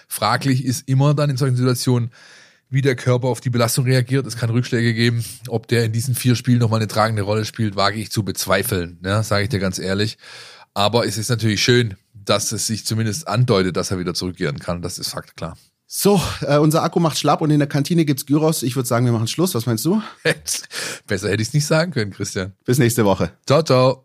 Fraglich 0.08 0.64
ist 0.64 0.88
immer 0.88 1.14
dann 1.14 1.30
in 1.30 1.36
solchen 1.36 1.54
Situationen, 1.54 2.10
wie 2.70 2.82
der 2.82 2.96
Körper 2.96 3.28
auf 3.28 3.40
die 3.40 3.50
Belastung 3.50 3.84
reagiert. 3.84 4.26
Es 4.26 4.36
kann 4.36 4.50
Rückschläge 4.50 4.94
geben. 4.94 5.24
Ob 5.48 5.66
der 5.68 5.84
in 5.84 5.92
diesen 5.92 6.14
vier 6.14 6.36
Spielen 6.36 6.60
nochmal 6.60 6.78
eine 6.78 6.88
tragende 6.88 7.22
Rolle 7.22 7.44
spielt, 7.44 7.76
wage 7.76 8.00
ich 8.00 8.10
zu 8.10 8.24
bezweifeln, 8.24 8.98
ne, 9.02 9.22
sage 9.22 9.44
ich 9.44 9.48
dir 9.48 9.58
ganz 9.58 9.78
ehrlich. 9.78 10.16
Aber 10.72 11.04
es 11.04 11.18
ist 11.18 11.28
natürlich 11.28 11.62
schön, 11.62 11.96
dass 12.14 12.52
es 12.52 12.66
sich 12.66 12.86
zumindest 12.86 13.26
andeutet, 13.26 13.76
dass 13.76 13.90
er 13.90 13.98
wieder 13.98 14.14
zurückkehren 14.14 14.58
kann. 14.58 14.82
Das 14.82 14.98
ist 14.98 15.08
Fakt, 15.08 15.36
klar. 15.36 15.56
So, 15.92 16.22
äh, 16.42 16.58
unser 16.58 16.84
Akku 16.84 17.00
macht 17.00 17.18
schlapp 17.18 17.40
und 17.40 17.50
in 17.50 17.58
der 17.58 17.66
Kantine 17.66 18.04
gibt's 18.04 18.24
Gyros. 18.24 18.62
Ich 18.62 18.76
würde 18.76 18.86
sagen, 18.86 19.06
wir 19.06 19.12
machen 19.12 19.26
Schluss. 19.26 19.56
Was 19.56 19.66
meinst 19.66 19.84
du? 19.84 20.00
Besser 21.08 21.28
hätte 21.28 21.42
ich 21.42 21.48
es 21.48 21.54
nicht 21.54 21.66
sagen 21.66 21.90
können, 21.90 22.12
Christian. 22.12 22.52
Bis 22.64 22.78
nächste 22.78 23.04
Woche. 23.04 23.32
Ciao, 23.44 23.64
ciao. 23.64 24.04